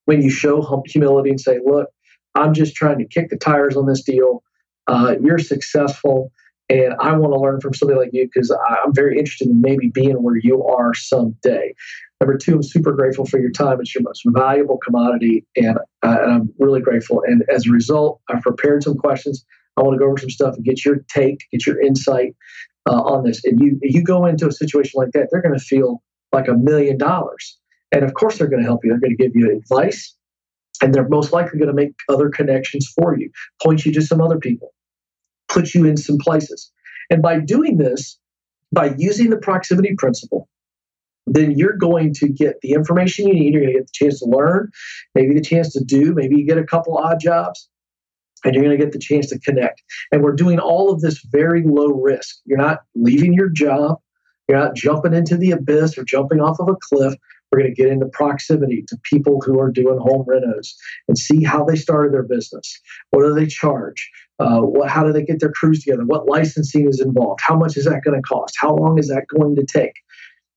when 0.07 0.23
you 0.23 0.31
show 0.31 0.83
humility 0.87 1.31
and 1.31 1.41
say, 1.41 1.59
look, 1.65 1.89
I'm 2.35 2.55
just 2.55 2.75
trying 2.75 2.99
to 2.99 3.07
kick 3.07 3.31
the 3.31 3.37
tires 3.37 3.77
on 3.77 3.87
this 3.87 4.03
deal. 4.03 4.43
Uh, 4.87 5.15
you're 5.23 5.39
successful, 5.39 6.31
and 6.69 6.95
I 7.01 7.17
want 7.17 7.33
to 7.33 7.39
learn 7.39 7.61
from 7.61 7.75
somebody 7.75 8.01
like 8.01 8.11
you 8.13 8.29
because 8.33 8.51
I'm 8.51 8.93
very 8.95 9.19
interested 9.19 9.49
in 9.49 9.61
maybe 9.61 9.89
being 9.89 10.23
where 10.23 10.37
you 10.37 10.65
are 10.65 10.95
someday. 10.95 11.75
Number 12.21 12.37
two, 12.37 12.55
I'm 12.55 12.63
super 12.63 12.93
grateful 12.93 13.25
for 13.25 13.39
your 13.39 13.51
time. 13.51 13.81
It's 13.81 13.95
your 13.95 14.03
most 14.03 14.23
valuable 14.27 14.79
commodity, 14.79 15.47
and, 15.57 15.79
uh, 16.03 16.17
and 16.23 16.33
I'm 16.33 16.55
really 16.59 16.81
grateful. 16.81 17.23
And 17.27 17.45
as 17.49 17.67
a 17.67 17.71
result, 17.71 18.21
I've 18.29 18.43
prepared 18.43 18.83
some 18.83 18.97
questions. 18.97 19.45
I 19.77 19.83
want 19.83 19.95
to 19.95 19.99
go 19.99 20.07
over 20.07 20.19
some 20.19 20.31
stuff 20.31 20.55
and 20.55 20.65
get 20.65 20.85
your 20.85 21.05
take, 21.09 21.45
get 21.51 21.67
your 21.67 21.81
insight 21.81 22.35
uh, 22.89 23.01
on 23.03 23.25
this. 23.25 23.45
And 23.45 23.61
you, 23.61 23.79
you 23.83 24.05
go 24.05 24.27
into 24.27 24.47
a 24.47 24.53
situation 24.53 24.99
like 24.99 25.13
that, 25.13 25.29
they're 25.31 25.43
going 25.43 25.59
to 25.59 25.65
feel 25.65 26.03
like 26.33 26.49
a 26.49 26.55
million 26.55 26.99
dollars 26.99 27.59
and 27.93 28.05
of 28.05 28.15
course, 28.15 28.39
they're 28.39 28.49
going 28.49 28.63
to 28.63 28.67
help 28.67 28.85
you. 28.85 28.91
They're 28.91 29.01
going 29.01 29.17
to 29.17 29.23
give 29.23 29.35
you 29.35 29.57
advice, 29.57 30.15
and 30.83 30.95
they're 30.95 31.09
most 31.09 31.33
likely 31.33 31.59
going 31.59 31.69
to 31.69 31.75
make 31.75 31.93
other 32.09 32.29
connections 32.29 32.93
for 32.95 33.19
you, 33.19 33.31
point 33.63 33.85
you 33.85 33.93
to 33.93 34.03
some 34.03 34.21
other 34.21 34.39
people, 34.39 34.73
put 35.49 35.75
you 35.75 35.85
in 35.85 35.97
some 35.97 36.19
places. 36.19 36.71
And 37.11 37.23
by 37.23 37.39
doing 37.41 37.79
this, 37.79 38.19
by 38.73 38.95
using 38.97 39.31
the 39.31 39.37
proximity 39.37 39.95
principle, 39.97 40.49
then 41.27 41.53
you're 41.53 41.77
going 41.77 42.13
to 42.15 42.29
get 42.29 42.61
the 42.61 42.73
information 42.73 43.27
you 43.29 43.35
need. 43.35 43.55
You're 43.55 43.63
going 43.63 43.73
to 43.73 43.79
get 43.79 43.87
the 43.87 43.93
chance 43.93 44.21
to 44.21 44.27
learn, 44.27 44.71
maybe 45.15 45.35
the 45.35 45.41
chance 45.41 45.73
to 45.73 45.83
do, 45.83 46.13
maybe 46.15 46.37
you 46.37 46.47
get 46.47 46.59
a 46.59 46.65
couple 46.65 46.99
odd 46.99 47.21
jobs, 47.21 47.69
and 48.45 48.55
you're 48.55 48.65
going 48.65 48.77
to 48.77 48.83
get 48.85 48.93
the 48.93 48.99
chance 48.99 49.29
to 49.29 49.39
connect. 49.39 49.83
And 50.13 50.23
we're 50.23 50.35
doing 50.35 50.59
all 50.59 50.93
of 50.93 51.01
this 51.01 51.25
very 51.31 51.63
low 51.65 51.93
risk. 51.93 52.37
You're 52.45 52.59
not 52.59 52.81
leaving 52.95 53.33
your 53.33 53.49
job, 53.49 54.01
you're 54.49 54.59
not 54.59 54.75
jumping 54.75 55.15
into 55.15 55.37
the 55.37 55.53
abyss 55.53 55.97
or 55.97 56.05
jumping 56.05 56.41
off 56.41 56.61
of 56.61 56.69
a 56.69 56.77
cliff. 56.81 57.15
We're 57.55 57.61
going 57.61 57.75
to 57.75 57.83
get 57.83 57.93
into 57.93 58.07
proximity 58.07 58.85
to 58.89 58.99
people 59.05 59.41
who 59.41 59.61
are 59.61 59.71
doing 59.71 59.97
home 59.99 60.27
renos 60.27 60.73
and 61.07 61.17
see 61.17 61.45
how 61.45 61.65
they 61.65 61.77
started 61.77 62.13
their 62.13 62.25
business. 62.25 62.81
What 63.11 63.23
do 63.23 63.33
they 63.33 63.47
charge? 63.47 64.11
Uh, 64.41 64.63
what, 64.63 64.91
how 64.91 65.05
do 65.05 65.13
they 65.13 65.23
get 65.23 65.39
their 65.39 65.53
crews 65.53 65.85
together? 65.85 66.03
What 66.05 66.27
licensing 66.27 66.89
is 66.89 67.01
involved? 67.01 67.41
How 67.47 67.57
much 67.57 67.77
is 67.77 67.85
that 67.85 68.03
going 68.05 68.21
to 68.21 68.23
cost? 68.23 68.57
How 68.59 68.75
long 68.75 68.99
is 68.99 69.07
that 69.07 69.27
going 69.29 69.55
to 69.55 69.65
take? 69.65 69.93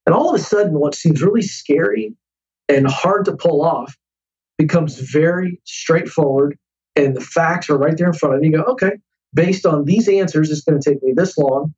And 0.08 0.16
all 0.16 0.34
of 0.34 0.42
a 0.42 0.44
sudden, 0.44 0.80
what 0.80 0.96
seems 0.96 1.22
really 1.22 1.44
scary 1.44 2.16
and 2.68 2.88
hard 2.88 3.26
to 3.26 3.36
pull 3.36 3.62
off 3.62 3.96
becomes 4.58 4.98
very 4.98 5.62
straightforward, 5.66 6.58
and 6.96 7.16
the 7.16 7.22
facts 7.22 7.70
are 7.70 7.78
right 7.78 7.96
there 7.96 8.08
in 8.08 8.14
front 8.14 8.34
of 8.34 8.44
you. 8.44 8.50
You 8.50 8.58
go, 8.58 8.64
okay, 8.72 8.94
based 9.36 9.68
on 9.68 9.86
these 9.86 10.10
answers, 10.10 10.50
it's 10.50 10.62
going 10.62 10.82
to 10.82 10.90
take 10.90 11.04
me 11.04 11.14
this 11.16 11.38
long. 11.38 11.76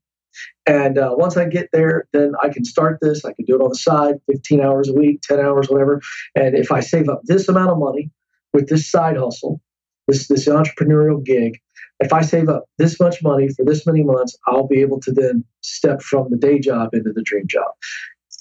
And 0.66 0.98
uh, 0.98 1.16
once 1.18 1.38
I 1.38 1.46
get 1.46 1.70
there, 1.74 2.08
then 2.14 2.34
I 2.42 2.50
can 2.50 2.64
start 2.64 3.00
this. 3.02 3.26
I 3.26 3.34
can 3.34 3.46
do 3.46 3.56
it 3.56 3.62
on 3.62 3.70
the 3.70 3.76
side, 3.76 4.16
15 4.28 4.62
hours 4.62 4.90
a 4.90 4.94
week, 4.94 5.22
10 5.24 5.40
hours, 5.40 5.68
whatever. 5.70 6.02
And 6.36 6.56
if 6.56 6.72
I 6.72 6.80
save 6.80 7.10
up 7.10 7.22
this 7.24 7.48
amount 7.48 7.72
of 7.72 7.80
money 7.80 8.12
with 8.54 8.70
this 8.70 8.90
side 8.90 9.18
hustle, 9.18 9.62
this, 10.08 10.28
this 10.28 10.48
entrepreneurial 10.48 11.24
gig, 11.24 11.60
if 12.00 12.14
I 12.14 12.22
save 12.22 12.50
up 12.50 12.66
this 12.78 13.00
much 13.00 13.22
money 13.22 13.50
for 13.50 13.66
this 13.66 13.86
many 13.86 14.04
months, 14.04 14.38
I'll 14.48 14.68
be 14.68 14.82
able 14.82 15.00
to 15.02 15.12
then 15.12 15.44
step 15.62 16.02
from 16.02 16.30
the 16.30 16.38
day 16.38 16.60
job 16.60 16.94
into 16.94 17.12
the 17.12 17.24
dream 17.24 17.46
job. 17.48 17.68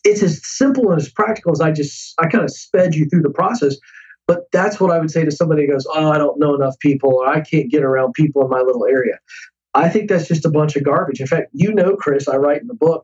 It's 0.05 0.23
as 0.23 0.41
simple 0.47 0.91
and 0.91 1.01
as 1.01 1.11
practical 1.11 1.53
as 1.53 1.61
I 1.61 1.73
just, 1.73 2.15
I 2.19 2.29
kind 2.29 2.45
of 2.45 2.51
sped 2.51 2.95
you 2.95 3.07
through 3.07 3.23
the 3.23 3.31
process. 3.31 3.77
But 4.29 4.45
that's 4.53 4.79
what 4.79 4.91
I 4.91 4.99
would 4.99 5.11
say 5.11 5.25
to 5.25 5.31
somebody 5.31 5.67
who 5.67 5.73
goes, 5.73 5.87
Oh, 5.89 6.13
I 6.13 6.19
don't 6.19 6.39
know 6.39 6.55
enough 6.55 6.79
people, 6.79 7.15
or 7.15 7.27
I 7.27 7.41
can't 7.41 7.71
get 7.71 7.83
around 7.83 8.13
people 8.13 8.43
in 8.45 8.51
my 8.51 8.61
little 8.61 8.87
area. 8.87 9.19
I 9.75 9.89
think 9.89 10.09
that's 10.09 10.29
just 10.29 10.45
a 10.45 10.51
bunch 10.51 10.77
of 10.77 10.85
garbage. 10.85 11.21
In 11.21 11.27
fact, 11.27 11.51
you 11.53 11.73
know, 11.73 11.97
Chris, 11.97 12.29
I 12.29 12.37
write 12.37 12.61
in 12.61 12.67
the 12.67 12.75
book, 12.75 13.03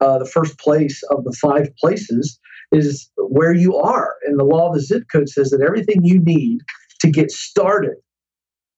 uh, 0.00 0.18
the 0.18 0.26
first 0.26 0.58
place 0.58 1.02
of 1.10 1.24
the 1.24 1.32
five 1.32 1.68
places 1.76 2.38
is 2.72 3.10
where 3.16 3.54
you 3.54 3.76
are. 3.76 4.14
And 4.26 4.38
the 4.38 4.44
law 4.44 4.68
of 4.68 4.74
the 4.74 4.80
zip 4.80 5.04
code 5.10 5.28
says 5.28 5.50
that 5.50 5.60
everything 5.60 6.04
you 6.04 6.20
need 6.20 6.60
to 7.00 7.10
get 7.10 7.30
started 7.30 7.96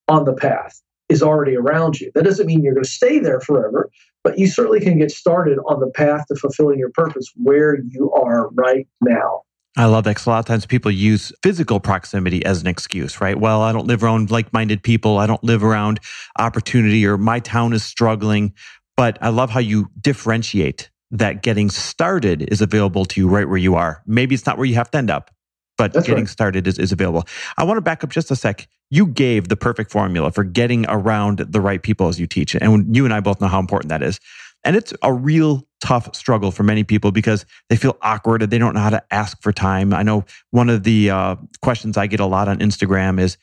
on 0.08 0.24
the 0.24 0.34
path 0.34 0.80
is 1.08 1.22
already 1.22 1.56
around 1.56 2.00
you. 2.00 2.10
That 2.14 2.24
doesn't 2.24 2.46
mean 2.46 2.62
you're 2.62 2.74
going 2.74 2.84
to 2.84 2.90
stay 2.90 3.18
there 3.18 3.40
forever, 3.40 3.90
but 4.22 4.38
you 4.38 4.46
certainly 4.46 4.80
can 4.80 4.98
get 4.98 5.10
started 5.10 5.58
on 5.66 5.80
the 5.80 5.90
path 5.90 6.26
to 6.28 6.34
fulfilling 6.34 6.78
your 6.78 6.90
purpose 6.90 7.30
where 7.36 7.78
you 7.88 8.10
are 8.12 8.48
right 8.50 8.86
now. 9.02 9.42
I 9.76 9.86
love 9.86 10.04
that 10.04 10.10
because 10.12 10.26
a 10.26 10.30
lot 10.30 10.38
of 10.38 10.46
times 10.46 10.66
people 10.66 10.90
use 10.90 11.32
physical 11.42 11.80
proximity 11.80 12.44
as 12.44 12.60
an 12.60 12.68
excuse, 12.68 13.20
right? 13.20 13.38
Well, 13.38 13.60
I 13.62 13.72
don't 13.72 13.86
live 13.86 14.04
around 14.04 14.30
like 14.30 14.52
minded 14.52 14.82
people. 14.82 15.18
I 15.18 15.26
don't 15.26 15.42
live 15.42 15.64
around 15.64 15.98
opportunity 16.38 17.04
or 17.06 17.18
my 17.18 17.40
town 17.40 17.72
is 17.72 17.82
struggling. 17.82 18.52
But 18.96 19.18
I 19.20 19.30
love 19.30 19.50
how 19.50 19.58
you 19.60 19.90
differentiate 20.00 20.90
that 21.10 21.42
getting 21.42 21.70
started 21.70 22.42
is 22.52 22.60
available 22.60 23.04
to 23.06 23.20
you 23.20 23.28
right 23.28 23.48
where 23.48 23.58
you 23.58 23.74
are. 23.74 24.02
Maybe 24.06 24.34
it's 24.34 24.46
not 24.46 24.58
where 24.58 24.66
you 24.66 24.74
have 24.76 24.90
to 24.92 24.98
end 24.98 25.10
up, 25.10 25.30
but 25.76 25.92
That's 25.92 26.06
getting 26.06 26.24
right. 26.24 26.30
started 26.30 26.66
is, 26.68 26.78
is 26.78 26.92
available. 26.92 27.24
I 27.56 27.64
want 27.64 27.76
to 27.78 27.82
back 27.82 28.04
up 28.04 28.10
just 28.10 28.30
a 28.30 28.36
sec. 28.36 28.68
You 28.90 29.06
gave 29.06 29.48
the 29.48 29.56
perfect 29.56 29.90
formula 29.90 30.30
for 30.30 30.44
getting 30.44 30.86
around 30.88 31.38
the 31.38 31.60
right 31.60 31.82
people 31.82 32.06
as 32.06 32.20
you 32.20 32.28
teach. 32.28 32.54
It. 32.54 32.62
And 32.62 32.94
you 32.94 33.04
and 33.04 33.12
I 33.12 33.18
both 33.20 33.40
know 33.40 33.48
how 33.48 33.58
important 33.58 33.88
that 33.88 34.02
is. 34.02 34.20
And 34.64 34.76
it's 34.76 34.92
a 35.02 35.12
real 35.12 35.66
tough 35.80 36.14
struggle 36.16 36.50
for 36.50 36.62
many 36.62 36.82
people 36.82 37.12
because 37.12 37.44
they 37.68 37.76
feel 37.76 37.96
awkward 38.00 38.42
and 38.42 38.50
they 38.50 38.58
don't 38.58 38.74
know 38.74 38.80
how 38.80 38.90
to 38.90 39.02
ask 39.10 39.40
for 39.42 39.52
time. 39.52 39.92
I 39.92 40.02
know 40.02 40.24
one 40.50 40.70
of 40.70 40.82
the 40.82 41.10
uh, 41.10 41.36
questions 41.60 41.96
I 41.96 42.06
get 42.06 42.20
a 42.20 42.26
lot 42.26 42.48
on 42.48 42.58
Instagram 42.58 43.20
is, 43.20 43.36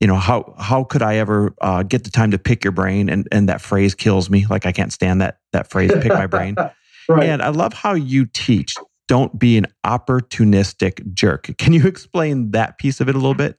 you 0.00 0.06
know, 0.06 0.14
how 0.14 0.54
how 0.58 0.84
could 0.84 1.02
I 1.02 1.16
ever 1.16 1.54
uh, 1.60 1.82
get 1.82 2.04
the 2.04 2.10
time 2.10 2.30
to 2.30 2.38
pick 2.38 2.62
your 2.62 2.72
brain? 2.72 3.08
And 3.08 3.26
and 3.32 3.48
that 3.48 3.60
phrase 3.60 3.96
kills 3.96 4.30
me. 4.30 4.46
Like 4.46 4.64
I 4.64 4.72
can't 4.72 4.92
stand 4.92 5.20
that 5.20 5.38
that 5.52 5.68
phrase, 5.70 5.90
pick 6.00 6.12
my 6.12 6.28
brain. 6.28 6.54
right. 7.08 7.24
And 7.24 7.42
I 7.42 7.48
love 7.48 7.72
how 7.72 7.94
you 7.94 8.26
teach. 8.26 8.76
Don't 9.08 9.38
be 9.38 9.56
an 9.56 9.66
opportunistic 9.84 11.14
jerk. 11.14 11.50
Can 11.58 11.72
you 11.72 11.86
explain 11.86 12.52
that 12.52 12.78
piece 12.78 13.00
of 13.00 13.08
it 13.08 13.16
a 13.16 13.18
little 13.18 13.34
bit? 13.34 13.58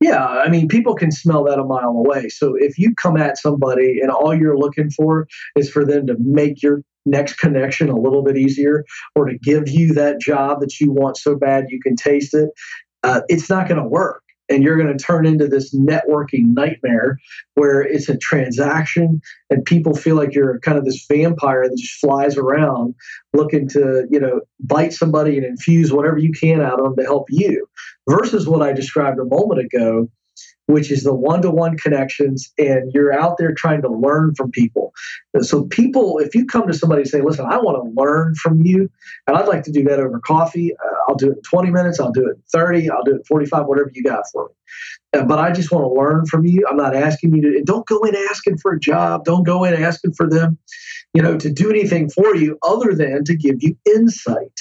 Yeah, 0.00 0.24
I 0.26 0.48
mean, 0.50 0.68
people 0.68 0.94
can 0.94 1.10
smell 1.10 1.44
that 1.44 1.58
a 1.58 1.64
mile 1.64 1.90
away. 1.90 2.28
So 2.28 2.54
if 2.54 2.78
you 2.78 2.94
come 2.94 3.16
at 3.16 3.38
somebody 3.38 4.00
and 4.00 4.10
all 4.10 4.34
you're 4.34 4.58
looking 4.58 4.90
for 4.90 5.26
is 5.56 5.70
for 5.70 5.86
them 5.86 6.06
to 6.08 6.16
make 6.18 6.62
your 6.62 6.82
next 7.06 7.38
connection 7.38 7.88
a 7.88 7.98
little 7.98 8.22
bit 8.22 8.36
easier 8.36 8.84
or 9.14 9.26
to 9.26 9.38
give 9.38 9.68
you 9.68 9.94
that 9.94 10.20
job 10.20 10.60
that 10.60 10.80
you 10.80 10.90
want 10.92 11.16
so 11.16 11.36
bad 11.36 11.66
you 11.70 11.80
can 11.80 11.96
taste 11.96 12.34
it, 12.34 12.50
uh, 13.04 13.22
it's 13.28 13.48
not 13.48 13.68
going 13.68 13.80
to 13.80 13.88
work. 13.88 14.22
And 14.48 14.62
you're 14.62 14.76
going 14.76 14.96
to 14.96 15.04
turn 15.04 15.26
into 15.26 15.48
this 15.48 15.74
networking 15.74 16.54
nightmare 16.54 17.18
where 17.54 17.80
it's 17.82 18.08
a 18.08 18.16
transaction 18.16 19.20
and 19.50 19.64
people 19.64 19.94
feel 19.94 20.16
like 20.16 20.34
you're 20.34 20.58
kind 20.60 20.78
of 20.78 20.84
this 20.84 21.04
vampire 21.08 21.68
that 21.68 21.76
just 21.76 21.98
flies 22.00 22.36
around 22.36 22.94
looking 23.32 23.68
to 23.68 24.06
you 24.10 24.20
know 24.20 24.40
bite 24.60 24.92
somebody 24.92 25.36
and 25.36 25.46
infuse 25.46 25.92
whatever 25.92 26.18
you 26.18 26.32
can 26.32 26.60
out 26.60 26.78
of 26.78 26.84
them 26.84 26.96
to 26.96 27.02
help 27.02 27.26
you 27.30 27.66
versus 28.08 28.46
what 28.46 28.62
i 28.62 28.72
described 28.72 29.18
a 29.18 29.24
moment 29.24 29.60
ago 29.60 30.08
which 30.66 30.90
is 30.90 31.04
the 31.04 31.14
one-to-one 31.14 31.76
connections 31.76 32.52
and 32.58 32.92
you're 32.92 33.12
out 33.12 33.38
there 33.38 33.52
trying 33.52 33.82
to 33.82 33.88
learn 33.88 34.34
from 34.34 34.50
people. 34.50 34.92
So 35.40 35.64
people 35.64 36.18
if 36.18 36.34
you 36.34 36.46
come 36.46 36.66
to 36.66 36.74
somebody 36.74 37.02
and 37.02 37.10
say 37.10 37.20
listen 37.20 37.46
i 37.46 37.56
want 37.56 37.76
to 37.76 38.00
learn 38.00 38.34
from 38.34 38.62
you 38.62 38.90
and 39.26 39.36
i'd 39.36 39.48
like 39.48 39.62
to 39.64 39.72
do 39.72 39.82
that 39.84 39.98
over 39.98 40.20
coffee 40.20 40.72
uh, 40.74 40.96
i'll 41.08 41.14
do 41.14 41.30
it 41.30 41.36
in 41.36 41.42
20 41.42 41.70
minutes 41.70 42.00
i'll 42.00 42.12
do 42.12 42.26
it 42.26 42.36
in 42.36 42.42
30 42.52 42.90
i'll 42.90 43.04
do 43.04 43.12
it 43.12 43.16
in 43.16 43.24
45 43.24 43.66
whatever 43.66 43.90
you 43.92 44.02
got 44.02 44.24
for 44.32 44.48
me. 44.48 45.20
Uh, 45.20 45.24
but 45.24 45.38
i 45.38 45.52
just 45.52 45.70
want 45.70 45.84
to 45.84 45.88
learn 45.88 46.26
from 46.26 46.44
you. 46.44 46.66
I'm 46.68 46.76
not 46.76 46.94
asking 46.94 47.34
you 47.34 47.42
to 47.42 47.62
don't 47.62 47.86
go 47.86 48.02
in 48.02 48.14
asking 48.30 48.58
for 48.58 48.72
a 48.72 48.80
job. 48.80 49.24
Don't 49.24 49.44
go 49.44 49.64
in 49.64 49.74
asking 49.74 50.14
for 50.14 50.28
them 50.28 50.58
you 51.14 51.22
know 51.22 51.36
to 51.38 51.50
do 51.50 51.70
anything 51.70 52.10
for 52.10 52.34
you 52.34 52.58
other 52.62 52.94
than 52.94 53.24
to 53.24 53.36
give 53.36 53.62
you 53.62 53.76
insight. 53.86 54.60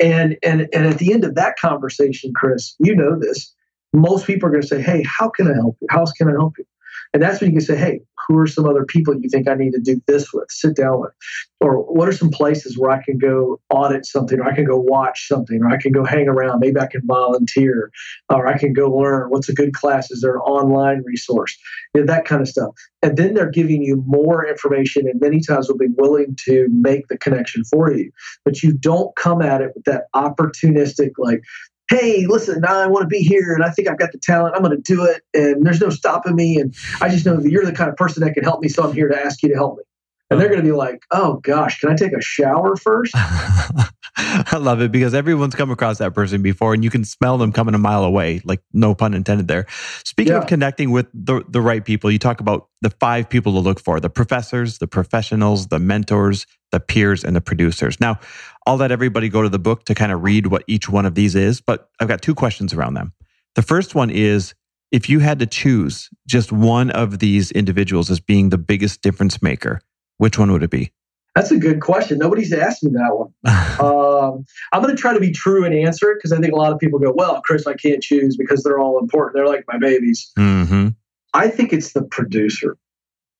And 0.00 0.36
and 0.42 0.68
and 0.72 0.86
at 0.86 0.98
the 0.98 1.12
end 1.12 1.24
of 1.24 1.36
that 1.36 1.56
conversation 1.56 2.32
chris 2.34 2.74
you 2.80 2.96
know 2.96 3.18
this 3.18 3.54
most 3.94 4.26
people 4.26 4.48
are 4.48 4.52
going 4.52 4.62
to 4.62 4.68
say, 4.68 4.82
Hey, 4.82 5.04
how 5.04 5.28
can 5.28 5.48
I 5.48 5.54
help 5.54 5.76
you? 5.80 5.86
How 5.90 6.00
else 6.00 6.12
can 6.12 6.28
I 6.28 6.32
help 6.32 6.58
you? 6.58 6.64
And 7.12 7.22
that's 7.22 7.40
when 7.40 7.50
you 7.50 7.56
can 7.56 7.64
say, 7.64 7.76
Hey, 7.76 8.00
who 8.26 8.38
are 8.38 8.46
some 8.46 8.66
other 8.66 8.84
people 8.84 9.14
you 9.20 9.28
think 9.28 9.48
I 9.48 9.54
need 9.54 9.72
to 9.72 9.80
do 9.80 10.00
this 10.06 10.32
with? 10.32 10.50
Sit 10.50 10.76
down 10.76 11.00
with. 11.00 11.12
Or 11.60 11.78
what 11.78 12.08
are 12.08 12.12
some 12.12 12.30
places 12.30 12.78
where 12.78 12.90
I 12.90 13.02
can 13.02 13.18
go 13.18 13.60
audit 13.70 14.06
something, 14.06 14.38
or 14.38 14.44
I 14.44 14.54
can 14.54 14.64
go 14.64 14.78
watch 14.78 15.28
something, 15.28 15.62
or 15.62 15.70
I 15.70 15.76
can 15.76 15.92
go 15.92 16.04
hang 16.04 16.28
around? 16.28 16.60
Maybe 16.60 16.78
I 16.78 16.86
can 16.86 17.02
volunteer, 17.04 17.90
or 18.28 18.46
I 18.46 18.58
can 18.58 18.72
go 18.72 18.90
learn 18.90 19.30
what's 19.30 19.48
a 19.48 19.54
good 19.54 19.72
class. 19.74 20.10
Is 20.10 20.20
there 20.22 20.34
an 20.34 20.40
online 20.40 21.02
resource? 21.04 21.56
You 21.94 22.02
know, 22.02 22.06
that 22.06 22.24
kind 22.24 22.42
of 22.42 22.48
stuff. 22.48 22.74
And 23.02 23.16
then 23.16 23.34
they're 23.34 23.50
giving 23.50 23.82
you 23.82 24.02
more 24.06 24.46
information, 24.46 25.06
and 25.08 25.20
many 25.20 25.40
times 25.40 25.68
will 25.68 25.78
be 25.78 25.88
willing 25.96 26.36
to 26.46 26.68
make 26.70 27.08
the 27.08 27.18
connection 27.18 27.64
for 27.64 27.92
you. 27.92 28.10
But 28.44 28.62
you 28.62 28.72
don't 28.72 29.14
come 29.16 29.42
at 29.42 29.60
it 29.60 29.72
with 29.74 29.84
that 29.84 30.04
opportunistic, 30.14 31.12
like, 31.18 31.42
hey, 31.90 32.26
listen, 32.26 32.64
I 32.64 32.86
want 32.86 33.02
to 33.02 33.08
be 33.08 33.20
here 33.20 33.52
and 33.54 33.62
I 33.62 33.70
think 33.70 33.88
I've 33.88 33.98
got 33.98 34.12
the 34.12 34.18
talent. 34.18 34.54
I'm 34.56 34.62
going 34.62 34.76
to 34.76 34.82
do 34.82 35.04
it. 35.04 35.22
And 35.34 35.64
there's 35.64 35.80
no 35.80 35.90
stopping 35.90 36.34
me. 36.34 36.58
And 36.58 36.74
I 37.00 37.08
just 37.08 37.26
know 37.26 37.36
that 37.36 37.50
you're 37.50 37.64
the 37.64 37.72
kind 37.72 37.90
of 37.90 37.96
person 37.96 38.22
that 38.24 38.34
can 38.34 38.44
help 38.44 38.60
me. 38.60 38.68
So 38.68 38.84
I'm 38.84 38.94
here 38.94 39.08
to 39.08 39.18
ask 39.18 39.42
you 39.42 39.48
to 39.50 39.54
help 39.54 39.78
me. 39.78 39.84
And 40.30 40.40
they're 40.40 40.48
going 40.48 40.60
to 40.60 40.66
be 40.66 40.72
like, 40.72 41.02
oh 41.10 41.34
gosh, 41.42 41.80
can 41.80 41.90
I 41.90 41.94
take 41.94 42.12
a 42.12 42.20
shower 42.20 42.76
first? 42.76 43.12
I 44.16 44.56
love 44.58 44.80
it 44.80 44.90
because 44.90 45.12
everyone's 45.12 45.54
come 45.54 45.70
across 45.70 45.98
that 45.98 46.14
person 46.14 46.40
before 46.40 46.72
and 46.72 46.82
you 46.82 46.90
can 46.90 47.04
smell 47.04 47.36
them 47.36 47.52
coming 47.52 47.74
a 47.74 47.78
mile 47.78 48.04
away, 48.04 48.40
like 48.44 48.62
no 48.72 48.94
pun 48.94 49.12
intended 49.12 49.48
there. 49.48 49.66
Speaking 50.04 50.32
yeah. 50.32 50.38
of 50.38 50.46
connecting 50.46 50.90
with 50.92 51.08
the, 51.12 51.44
the 51.48 51.60
right 51.60 51.84
people, 51.84 52.10
you 52.10 52.18
talk 52.18 52.40
about 52.40 52.68
the 52.80 52.90
five 52.90 53.28
people 53.28 53.52
to 53.52 53.58
look 53.58 53.80
for 53.80 54.00
the 54.00 54.10
professors, 54.10 54.78
the 54.78 54.86
professionals, 54.86 55.66
the 55.66 55.78
mentors, 55.78 56.46
the 56.72 56.80
peers, 56.80 57.24
and 57.24 57.36
the 57.36 57.40
producers. 57.40 58.00
Now, 58.00 58.18
I'll 58.66 58.76
let 58.76 58.92
everybody 58.92 59.28
go 59.28 59.42
to 59.42 59.48
the 59.48 59.58
book 59.58 59.84
to 59.84 59.94
kind 59.94 60.10
of 60.10 60.22
read 60.22 60.46
what 60.46 60.64
each 60.66 60.88
one 60.88 61.06
of 61.06 61.14
these 61.14 61.34
is, 61.34 61.60
but 61.60 61.90
I've 62.00 62.08
got 62.08 62.22
two 62.22 62.34
questions 62.34 62.72
around 62.72 62.94
them. 62.94 63.12
The 63.56 63.62
first 63.62 63.94
one 63.94 64.10
is 64.10 64.54
if 64.90 65.08
you 65.08 65.18
had 65.18 65.38
to 65.40 65.46
choose 65.46 66.08
just 66.26 66.52
one 66.52 66.90
of 66.90 67.18
these 67.18 67.50
individuals 67.50 68.10
as 68.10 68.20
being 68.20 68.50
the 68.50 68.58
biggest 68.58 69.02
difference 69.02 69.42
maker, 69.42 69.80
which 70.18 70.38
one 70.38 70.52
would 70.52 70.62
it 70.62 70.70
be? 70.70 70.92
That's 71.34 71.50
a 71.50 71.56
good 71.56 71.80
question. 71.80 72.18
Nobody's 72.18 72.52
asked 72.52 72.84
me 72.84 72.92
that 72.92 73.10
one. 73.16 73.32
um, 73.80 74.44
I'm 74.72 74.82
going 74.82 74.94
to 74.94 75.00
try 75.00 75.12
to 75.12 75.20
be 75.20 75.32
true 75.32 75.64
and 75.64 75.74
answer 75.74 76.10
it 76.10 76.16
because 76.16 76.32
I 76.32 76.38
think 76.38 76.52
a 76.52 76.56
lot 76.56 76.72
of 76.72 76.78
people 76.78 76.98
go, 77.00 77.12
"Well, 77.14 77.42
Chris, 77.42 77.66
I 77.66 77.74
can't 77.74 78.02
choose 78.02 78.36
because 78.36 78.62
they're 78.62 78.78
all 78.78 78.98
important. 79.00 79.34
They're 79.34 79.48
like 79.48 79.64
my 79.66 79.78
babies." 79.78 80.30
Mm-hmm. 80.38 80.88
I 81.32 81.48
think 81.48 81.72
it's 81.72 81.92
the 81.92 82.02
producer. 82.02 82.76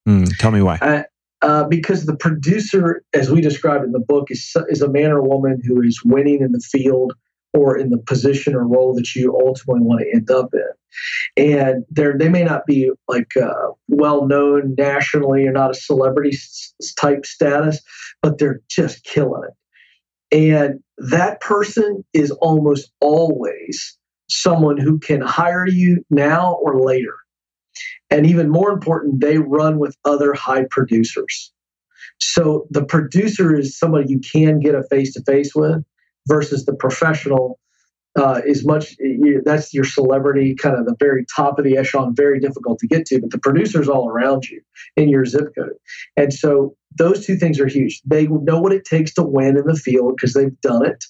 Mm, 0.09 0.37
tell 0.39 0.51
me 0.51 0.61
why. 0.61 0.79
Uh, 0.83 1.03
uh, 1.43 1.65
because 1.65 2.07
the 2.07 2.17
producer, 2.17 3.05
as 3.13 3.31
we 3.31 3.41
described 3.41 3.85
in 3.85 3.93
the 3.93 4.01
book, 4.01 4.31
is 4.31 4.57
is 4.69 4.83
a 4.83 4.89
man 4.89 5.13
or 5.13 5.23
woman 5.23 5.61
who 5.65 5.81
is 5.81 6.03
winning 6.05 6.41
in 6.43 6.51
the 6.51 6.61
field 6.61 7.15
or 7.55 7.79
in 7.79 7.91
the 7.91 7.99
position 7.99 8.55
or 8.55 8.67
role 8.67 8.95
that 8.95 9.15
you 9.15 9.35
ultimately 9.35 9.83
want 9.83 10.01
to 10.01 10.15
end 10.15 10.31
up 10.31 10.53
in. 10.53 10.65
And 11.37 11.85
they 11.91 12.29
may 12.29 12.45
not 12.45 12.67
be 12.67 12.91
like 13.09 13.37
uh, 13.37 13.71
well 13.89 14.27
known 14.27 14.75
nationally 14.77 15.47
or 15.47 15.53
not 15.53 15.71
a 15.71 15.75
celebrity 15.75 16.37
type 16.99 17.25
status, 17.25 17.81
but 18.23 18.39
they're 18.39 18.61
just 18.69 19.05
killing 19.05 19.43
it. 19.49 19.55
And 20.37 20.81
that 20.99 21.41
person 21.41 22.05
is 22.13 22.31
almost 22.33 22.91
always 23.01 23.97
someone 24.29 24.79
who 24.79 24.99
can 24.99 25.21
hire 25.21 25.67
you 25.67 26.05
now 26.11 26.55
or 26.55 26.81
later. 26.81 27.15
And 28.11 28.27
even 28.27 28.49
more 28.49 28.71
important, 28.71 29.21
they 29.21 29.39
run 29.39 29.79
with 29.79 29.97
other 30.05 30.33
high 30.35 30.67
producers. 30.71 31.53
So 32.21 32.67
the 32.71 32.85
producer 32.85 33.55
is 33.55 33.77
somebody 33.77 34.09
you 34.09 34.21
can 34.21 34.61
get 34.61 34.75
a 34.75 34.85
face 34.85 35.15
to 35.15 35.23
face 35.23 35.55
with 35.55 35.85
versus 36.27 36.65
the 36.65 36.75
professional 36.75 37.59
uh, 38.17 38.41
is 38.47 38.65
much 38.65 38.97
you, 39.01 39.43
that's 39.45 39.75
your 39.75 39.85
celebrity 39.85 40.55
kind 40.55 40.77
of 40.77 40.87
the 40.87 40.95
very 41.01 41.27
top 41.35 41.59
of 41.59 41.65
the 41.65 41.77
echelon 41.77 42.15
very 42.15 42.39
difficult 42.39 42.79
to 42.79 42.87
get 42.87 43.05
to 43.07 43.21
but 43.21 43.31
the 43.31 43.39
producers 43.39 43.89
all 43.89 44.09
around 44.09 44.45
you 44.45 44.61
in 44.97 45.09
your 45.09 45.25
zip 45.27 45.49
code. 45.57 45.73
And 46.17 46.33
so 46.33 46.77
those 46.97 47.27
two 47.27 47.37
things 47.37 47.59
are 47.59 47.67
huge. 47.67 48.01
They 48.05 48.29
know 48.29 48.61
what 48.61 48.73
it 48.73 48.85
takes 48.85 49.13
to 49.15 49.25
win 49.25 49.57
in 49.57 49.67
the 49.67 49.75
field 49.75 50.15
because 50.17 50.33
they've 50.33 50.61
done 50.61 50.87
it. 50.87 51.05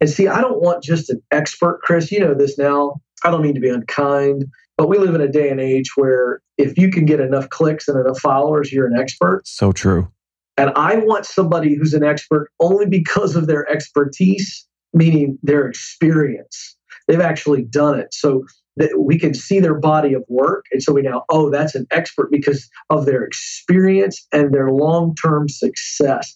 And 0.00 0.08
see 0.08 0.28
i 0.28 0.40
don't 0.40 0.62
want 0.62 0.84
just 0.84 1.10
an 1.10 1.22
expert 1.32 1.80
chris 1.82 2.12
you 2.12 2.20
know 2.20 2.34
this 2.34 2.58
now. 2.58 3.00
I 3.24 3.30
don't 3.30 3.42
mean 3.42 3.54
to 3.54 3.60
be 3.60 3.70
unkind 3.70 4.44
but 4.76 4.88
we 4.88 4.98
live 4.98 5.14
in 5.14 5.22
a 5.22 5.28
day 5.28 5.48
and 5.48 5.58
age 5.58 5.96
where 5.96 6.42
if 6.58 6.76
you 6.78 6.90
can 6.90 7.06
get 7.06 7.18
enough 7.18 7.48
clicks 7.48 7.88
and 7.88 7.98
enough 7.98 8.20
followers 8.20 8.72
you're 8.72 8.86
an 8.86 8.96
expert. 8.96 9.42
So 9.46 9.72
true 9.72 10.12
and 10.56 10.70
I 10.76 10.96
want 10.96 11.26
somebody 11.26 11.74
who's 11.74 11.94
an 11.94 12.04
expert 12.04 12.50
only 12.60 12.86
because 12.86 13.36
of 13.36 13.46
their 13.46 13.70
expertise, 13.70 14.66
meaning 14.92 15.38
their 15.42 15.66
experience. 15.66 16.76
They've 17.08 17.20
actually 17.20 17.62
done 17.62 17.98
it. 17.98 18.12
So 18.12 18.44
that 18.76 19.00
we 19.00 19.18
can 19.18 19.34
see 19.34 19.58
their 19.58 19.78
body 19.78 20.12
of 20.12 20.22
work. 20.28 20.66
And 20.70 20.82
so 20.82 20.92
we 20.92 21.02
now, 21.02 21.24
oh, 21.30 21.50
that's 21.50 21.74
an 21.74 21.86
expert 21.90 22.30
because 22.30 22.68
of 22.90 23.06
their 23.06 23.24
experience 23.24 24.26
and 24.32 24.52
their 24.52 24.70
long 24.70 25.14
term 25.14 25.48
success. 25.48 26.34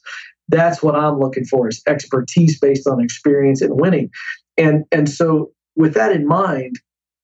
That's 0.49 0.83
what 0.83 0.97
I'm 0.97 1.21
looking 1.21 1.45
for 1.45 1.69
is 1.69 1.83
expertise 1.87 2.59
based 2.59 2.87
on 2.87 3.01
experience 3.01 3.61
and 3.61 3.79
winning. 3.79 4.11
And, 4.57 4.85
and 4.91 5.09
so 5.09 5.51
with 5.77 5.95
that 5.95 6.13
in 6.13 6.27
mind, 6.27 6.77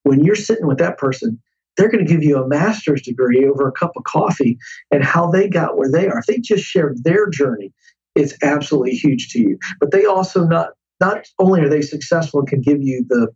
when 0.05 0.23
you're 0.23 0.37
sitting 0.37 0.67
with 0.67 0.79
that 0.79 0.99
person, 0.99 1.41
they're 1.77 1.91
going 1.91 2.05
to 2.05 2.11
give 2.11 2.23
you 2.23 2.39
a 2.39 2.49
master's 2.49 3.03
degree 3.03 3.47
over 3.47 3.69
a 3.69 3.73
cup 3.73 3.93
of 3.97 4.05
coffee 4.05 4.59
and 4.91 5.05
how 5.05 5.31
they 5.31 5.49
got 5.49 5.77
where 5.77 5.91
they 5.91 6.09
are. 6.09 6.19
If 6.19 6.27
they 6.27 6.39
just 6.39 6.65
shared 6.65 7.03
their 7.05 7.29
journey, 7.29 7.73
it's 8.15 8.35
absolutely 8.43 8.93
huge 8.93 9.29
to 9.31 9.41
you. 9.41 9.59
But 9.81 9.91
they 9.91 10.05
also 10.05 10.45
not 10.45 10.71
not 11.01 11.27
only 11.39 11.61
are 11.61 11.69
they 11.69 11.83
successful 11.83 12.41
and 12.41 12.49
can 12.49 12.61
give 12.61 12.83
you 12.83 13.05
the 13.09 13.29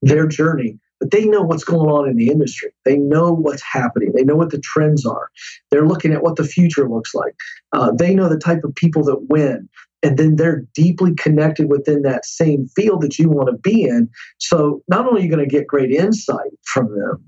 their 0.00 0.26
journey, 0.26 0.78
but 1.00 1.10
they 1.10 1.26
know 1.26 1.42
what's 1.42 1.64
going 1.64 1.90
on 1.90 2.08
in 2.08 2.16
the 2.16 2.28
industry. 2.28 2.70
They 2.84 2.96
know 2.96 3.32
what's 3.32 3.62
happening. 3.62 4.12
They 4.14 4.24
know 4.24 4.36
what 4.36 4.50
the 4.50 4.60
trends 4.60 5.04
are. 5.04 5.28
They're 5.70 5.86
looking 5.86 6.12
at 6.12 6.22
what 6.22 6.36
the 6.36 6.44
future 6.44 6.88
looks 6.88 7.14
like. 7.14 7.34
Uh, 7.72 7.92
they 7.92 8.14
know 8.14 8.28
the 8.28 8.38
type 8.38 8.64
of 8.64 8.74
people 8.74 9.04
that 9.04 9.26
win 9.28 9.68
and 10.02 10.18
then 10.18 10.36
they're 10.36 10.64
deeply 10.74 11.14
connected 11.14 11.68
within 11.68 12.02
that 12.02 12.24
same 12.24 12.68
field 12.68 13.02
that 13.02 13.18
you 13.18 13.28
want 13.28 13.48
to 13.48 13.56
be 13.56 13.82
in. 13.82 14.08
So 14.38 14.82
not 14.88 15.06
only 15.06 15.20
are 15.20 15.24
you 15.24 15.30
going 15.30 15.48
to 15.48 15.50
get 15.50 15.66
great 15.66 15.90
insight 15.90 16.52
from 16.64 16.94
them, 16.96 17.24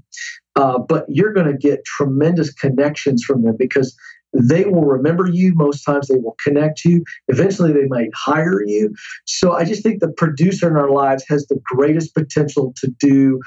uh, 0.59 0.77
but 0.77 1.07
you're 1.09 1.33
going 1.33 1.47
to 1.47 1.57
get 1.57 1.85
tremendous 1.85 2.53
connections 2.53 3.23
from 3.23 3.43
them 3.43 3.55
because 3.57 3.97
they 4.33 4.65
will 4.65 4.85
remember 4.85 5.29
you. 5.29 5.55
Most 5.55 5.85
times 5.85 6.09
they 6.09 6.17
will 6.17 6.37
connect 6.43 6.85
you. 6.85 7.05
Eventually 7.29 7.73
they 7.73 7.87
might 7.87 8.11
hire 8.13 8.63
you. 8.67 8.93
So 9.25 9.53
I 9.53 9.65
just 9.65 9.85
think 9.85 10.01
the 10.01 10.11
producer 10.11 10.69
in 10.69 10.77
our 10.77 10.91
lives 10.91 11.25
has 11.29 11.47
the 11.47 11.61
greatest 11.65 12.13
potential 12.13 12.75
to 12.79 12.93
do 12.99 13.41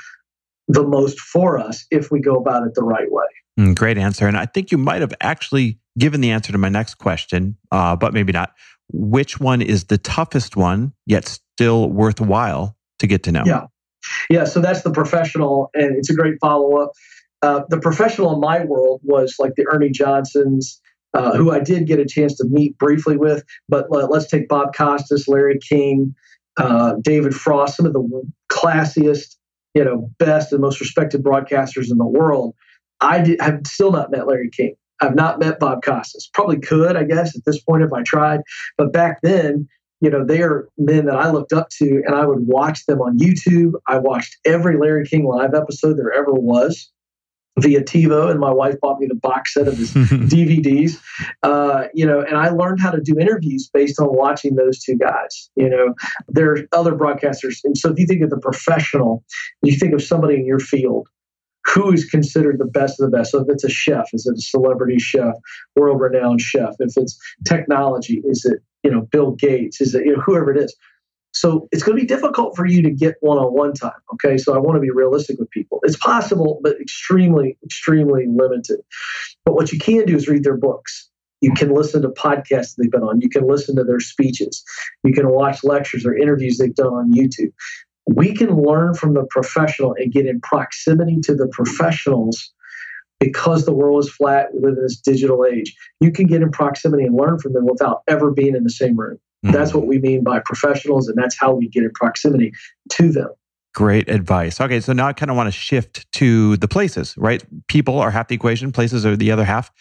the 0.69 0.87
most 0.87 1.19
for 1.19 1.59
us 1.59 1.85
if 1.91 2.11
we 2.11 2.21
go 2.21 2.35
about 2.35 2.65
it 2.65 2.73
the 2.75 2.83
right 2.83 3.11
way. 3.11 3.25
Mm, 3.59 3.75
great 3.75 3.97
answer. 3.97 4.25
And 4.25 4.37
I 4.37 4.45
think 4.45 4.71
you 4.71 4.77
might 4.77 5.01
have 5.01 5.13
actually 5.19 5.79
given 5.99 6.21
the 6.21 6.31
answer 6.31 6.53
to 6.53 6.57
my 6.57 6.69
next 6.69 6.95
question, 6.95 7.57
uh, 7.73 7.97
but 7.97 8.13
maybe 8.13 8.31
not 8.31 8.53
which 8.93 9.39
one 9.39 9.61
is 9.61 9.85
the 9.85 9.97
toughest 9.97 10.55
one, 10.55 10.93
yet 11.05 11.27
still 11.27 11.89
worthwhile 11.89 12.77
to 12.99 13.07
get 13.07 13.23
to 13.23 13.33
know? 13.33 13.43
Yeah. 13.45 13.65
Yeah. 14.29 14.45
So 14.45 14.59
that's 14.59 14.81
the 14.83 14.91
professional, 14.91 15.69
and 15.73 15.97
it's 15.97 16.09
a 16.09 16.15
great 16.15 16.35
follow 16.39 16.77
up. 16.77 16.91
Uh, 17.41 17.61
the 17.69 17.79
professional 17.79 18.33
in 18.33 18.39
my 18.39 18.63
world 18.65 19.01
was 19.03 19.35
like 19.39 19.53
the 19.55 19.65
Ernie 19.71 19.89
Johnsons, 19.89 20.79
uh, 21.13 21.35
who 21.35 21.51
I 21.51 21.59
did 21.59 21.87
get 21.87 21.99
a 21.99 22.05
chance 22.05 22.35
to 22.37 22.45
meet 22.45 22.77
briefly 22.77 23.17
with. 23.17 23.43
But 23.67 23.87
let, 23.89 24.11
us 24.11 24.27
take 24.27 24.47
Bob 24.47 24.75
Costas, 24.75 25.27
Larry 25.27 25.59
King, 25.59 26.15
uh, 26.57 26.93
David 27.01 27.33
Frost, 27.33 27.77
some 27.77 27.85
of 27.85 27.93
the 27.93 28.31
classiest, 28.51 29.37
you 29.73 29.83
know, 29.83 30.09
best 30.19 30.51
and 30.51 30.61
most 30.61 30.79
respected 30.79 31.23
broadcasters 31.23 31.89
in 31.89 31.97
the 31.97 32.05
world. 32.05 32.53
I 32.99 33.21
did, 33.21 33.41
have 33.41 33.61
still 33.65 33.91
not 33.91 34.11
met 34.11 34.27
Larry 34.27 34.49
King. 34.51 34.75
I've 35.01 35.15
not 35.15 35.39
met 35.39 35.59
Bob 35.59 35.81
Costas. 35.83 36.29
Probably 36.31 36.59
could, 36.59 36.95
I 36.95 37.03
guess, 37.03 37.35
at 37.35 37.43
this 37.45 37.59
point 37.59 37.81
if 37.83 37.91
I 37.91 38.03
tried. 38.03 38.41
But 38.77 38.93
back 38.93 39.21
then, 39.23 39.67
you 40.01 40.09
know, 40.09 40.25
they 40.25 40.41
are 40.41 40.67
men 40.77 41.05
that 41.05 41.15
I 41.15 41.29
looked 41.29 41.53
up 41.53 41.69
to, 41.77 42.01
and 42.05 42.15
I 42.15 42.25
would 42.25 42.47
watch 42.47 42.85
them 42.87 43.01
on 43.01 43.19
YouTube. 43.19 43.73
I 43.87 43.99
watched 43.99 44.37
every 44.45 44.77
Larry 44.77 45.05
King 45.05 45.25
live 45.25 45.53
episode 45.53 45.97
there 45.97 46.11
ever 46.11 46.33
was 46.33 46.91
via 47.59 47.83
TiVo, 47.83 48.31
and 48.31 48.39
my 48.39 48.51
wife 48.51 48.79
bought 48.81 48.99
me 48.99 49.05
the 49.07 49.15
box 49.15 49.53
set 49.53 49.67
of 49.67 49.77
his 49.77 49.93
DVDs. 49.93 50.99
Uh, 51.43 51.85
you 51.93 52.05
know, 52.05 52.21
and 52.21 52.35
I 52.35 52.49
learned 52.49 52.79
how 52.79 52.89
to 52.89 52.99
do 52.99 53.19
interviews 53.19 53.69
based 53.71 53.99
on 53.99 54.07
watching 54.09 54.55
those 54.55 54.79
two 54.79 54.97
guys. 54.97 55.49
You 55.55 55.69
know, 55.69 55.93
there 56.27 56.51
are 56.51 56.59
other 56.71 56.93
broadcasters, 56.93 57.59
and 57.63 57.77
so 57.77 57.91
if 57.91 57.99
you 57.99 58.07
think 58.07 58.23
of 58.23 58.31
the 58.31 58.39
professional, 58.39 59.23
you 59.61 59.77
think 59.77 59.93
of 59.93 60.01
somebody 60.01 60.35
in 60.35 60.45
your 60.45 60.59
field 60.59 61.07
who 61.65 61.91
is 61.91 62.05
considered 62.05 62.59
the 62.59 62.65
best 62.65 62.99
of 62.99 63.09
the 63.09 63.17
best. 63.17 63.31
So 63.31 63.39
if 63.39 63.49
it's 63.49 63.63
a 63.63 63.69
chef, 63.69 64.09
is 64.13 64.25
it 64.25 64.37
a 64.37 64.41
celebrity 64.41 64.99
chef, 64.99 65.35
world 65.75 66.01
renowned 66.01 66.41
chef? 66.41 66.75
If 66.79 66.93
it's 66.97 67.17
technology, 67.45 68.21
is 68.25 68.45
it 68.45 68.59
you 68.83 68.91
know 68.91 69.01
Bill 69.01 69.31
Gates? 69.31 69.81
Is 69.81 69.95
it 69.95 70.05
you 70.05 70.15
know 70.15 70.21
whoever 70.21 70.51
it 70.51 70.63
is? 70.63 70.75
So 71.33 71.69
it's 71.71 71.81
going 71.81 71.97
to 71.97 72.01
be 72.01 72.07
difficult 72.07 72.55
for 72.55 72.65
you 72.65 72.81
to 72.81 72.91
get 72.91 73.15
one 73.21 73.37
on 73.37 73.53
one 73.53 73.73
time. 73.73 73.99
Okay. 74.13 74.37
So 74.37 74.53
I 74.53 74.57
want 74.57 74.75
to 74.75 74.81
be 74.81 74.91
realistic 74.91 75.39
with 75.39 75.49
people. 75.49 75.79
It's 75.83 75.97
possible, 75.97 76.59
but 76.61 76.79
extremely, 76.81 77.57
extremely 77.63 78.25
limited. 78.27 78.81
But 79.45 79.53
what 79.53 79.71
you 79.71 79.79
can 79.79 80.05
do 80.05 80.15
is 80.15 80.27
read 80.27 80.43
their 80.43 80.57
books. 80.57 81.09
You 81.39 81.53
can 81.53 81.73
listen 81.73 82.03
to 82.03 82.09
podcasts 82.09 82.75
they've 82.75 82.91
been 82.91 83.01
on. 83.01 83.21
You 83.21 83.29
can 83.29 83.47
listen 83.47 83.75
to 83.77 83.83
their 83.83 83.99
speeches. 83.99 84.63
You 85.03 85.13
can 85.13 85.29
watch 85.29 85.63
lectures 85.63 86.05
or 86.05 86.15
interviews 86.15 86.57
they've 86.57 86.75
done 86.75 86.93
on 86.93 87.13
YouTube. 87.13 87.51
We 88.07 88.33
can 88.33 88.61
learn 88.61 88.93
from 88.93 89.13
the 89.13 89.25
professional 89.29 89.95
and 89.97 90.11
get 90.11 90.25
in 90.25 90.41
proximity 90.41 91.19
to 91.23 91.35
the 91.35 91.47
professionals 91.47 92.51
because 93.19 93.65
the 93.65 93.73
world 93.73 94.03
is 94.03 94.11
flat. 94.11 94.47
We 94.53 94.61
live 94.61 94.77
in 94.77 94.83
this 94.83 94.97
digital 94.97 95.45
age. 95.45 95.75
You 95.99 96.11
can 96.11 96.25
get 96.25 96.41
in 96.41 96.51
proximity 96.51 97.03
and 97.03 97.15
learn 97.15 97.39
from 97.39 97.53
them 97.53 97.65
without 97.65 98.01
ever 98.07 98.31
being 98.31 98.55
in 98.55 98.63
the 98.63 98.69
same 98.69 98.97
room. 98.97 99.19
Mm-hmm. 99.45 99.53
That's 99.53 99.73
what 99.73 99.85
we 99.85 99.99
mean 99.99 100.23
by 100.23 100.39
professionals, 100.39 101.07
and 101.07 101.17
that's 101.17 101.37
how 101.39 101.53
we 101.53 101.69
get 101.69 101.83
in 101.83 101.91
proximity 101.91 102.51
to 102.93 103.11
them. 103.11 103.29
Great 103.73 104.09
advice. 104.09 104.59
Okay, 104.59 104.81
so 104.81 104.91
now 104.91 105.07
I 105.07 105.13
kind 105.13 105.31
of 105.31 105.37
want 105.37 105.47
to 105.47 105.51
shift 105.51 106.11
to 106.13 106.57
the 106.57 106.67
places, 106.67 107.15
right? 107.17 107.43
People 107.67 107.99
are 107.99 108.11
half 108.11 108.27
the 108.27 108.35
equation, 108.35 108.71
places 108.71 109.05
are 109.05 109.15
the 109.15 109.31
other 109.31 109.45
half. 109.45 109.71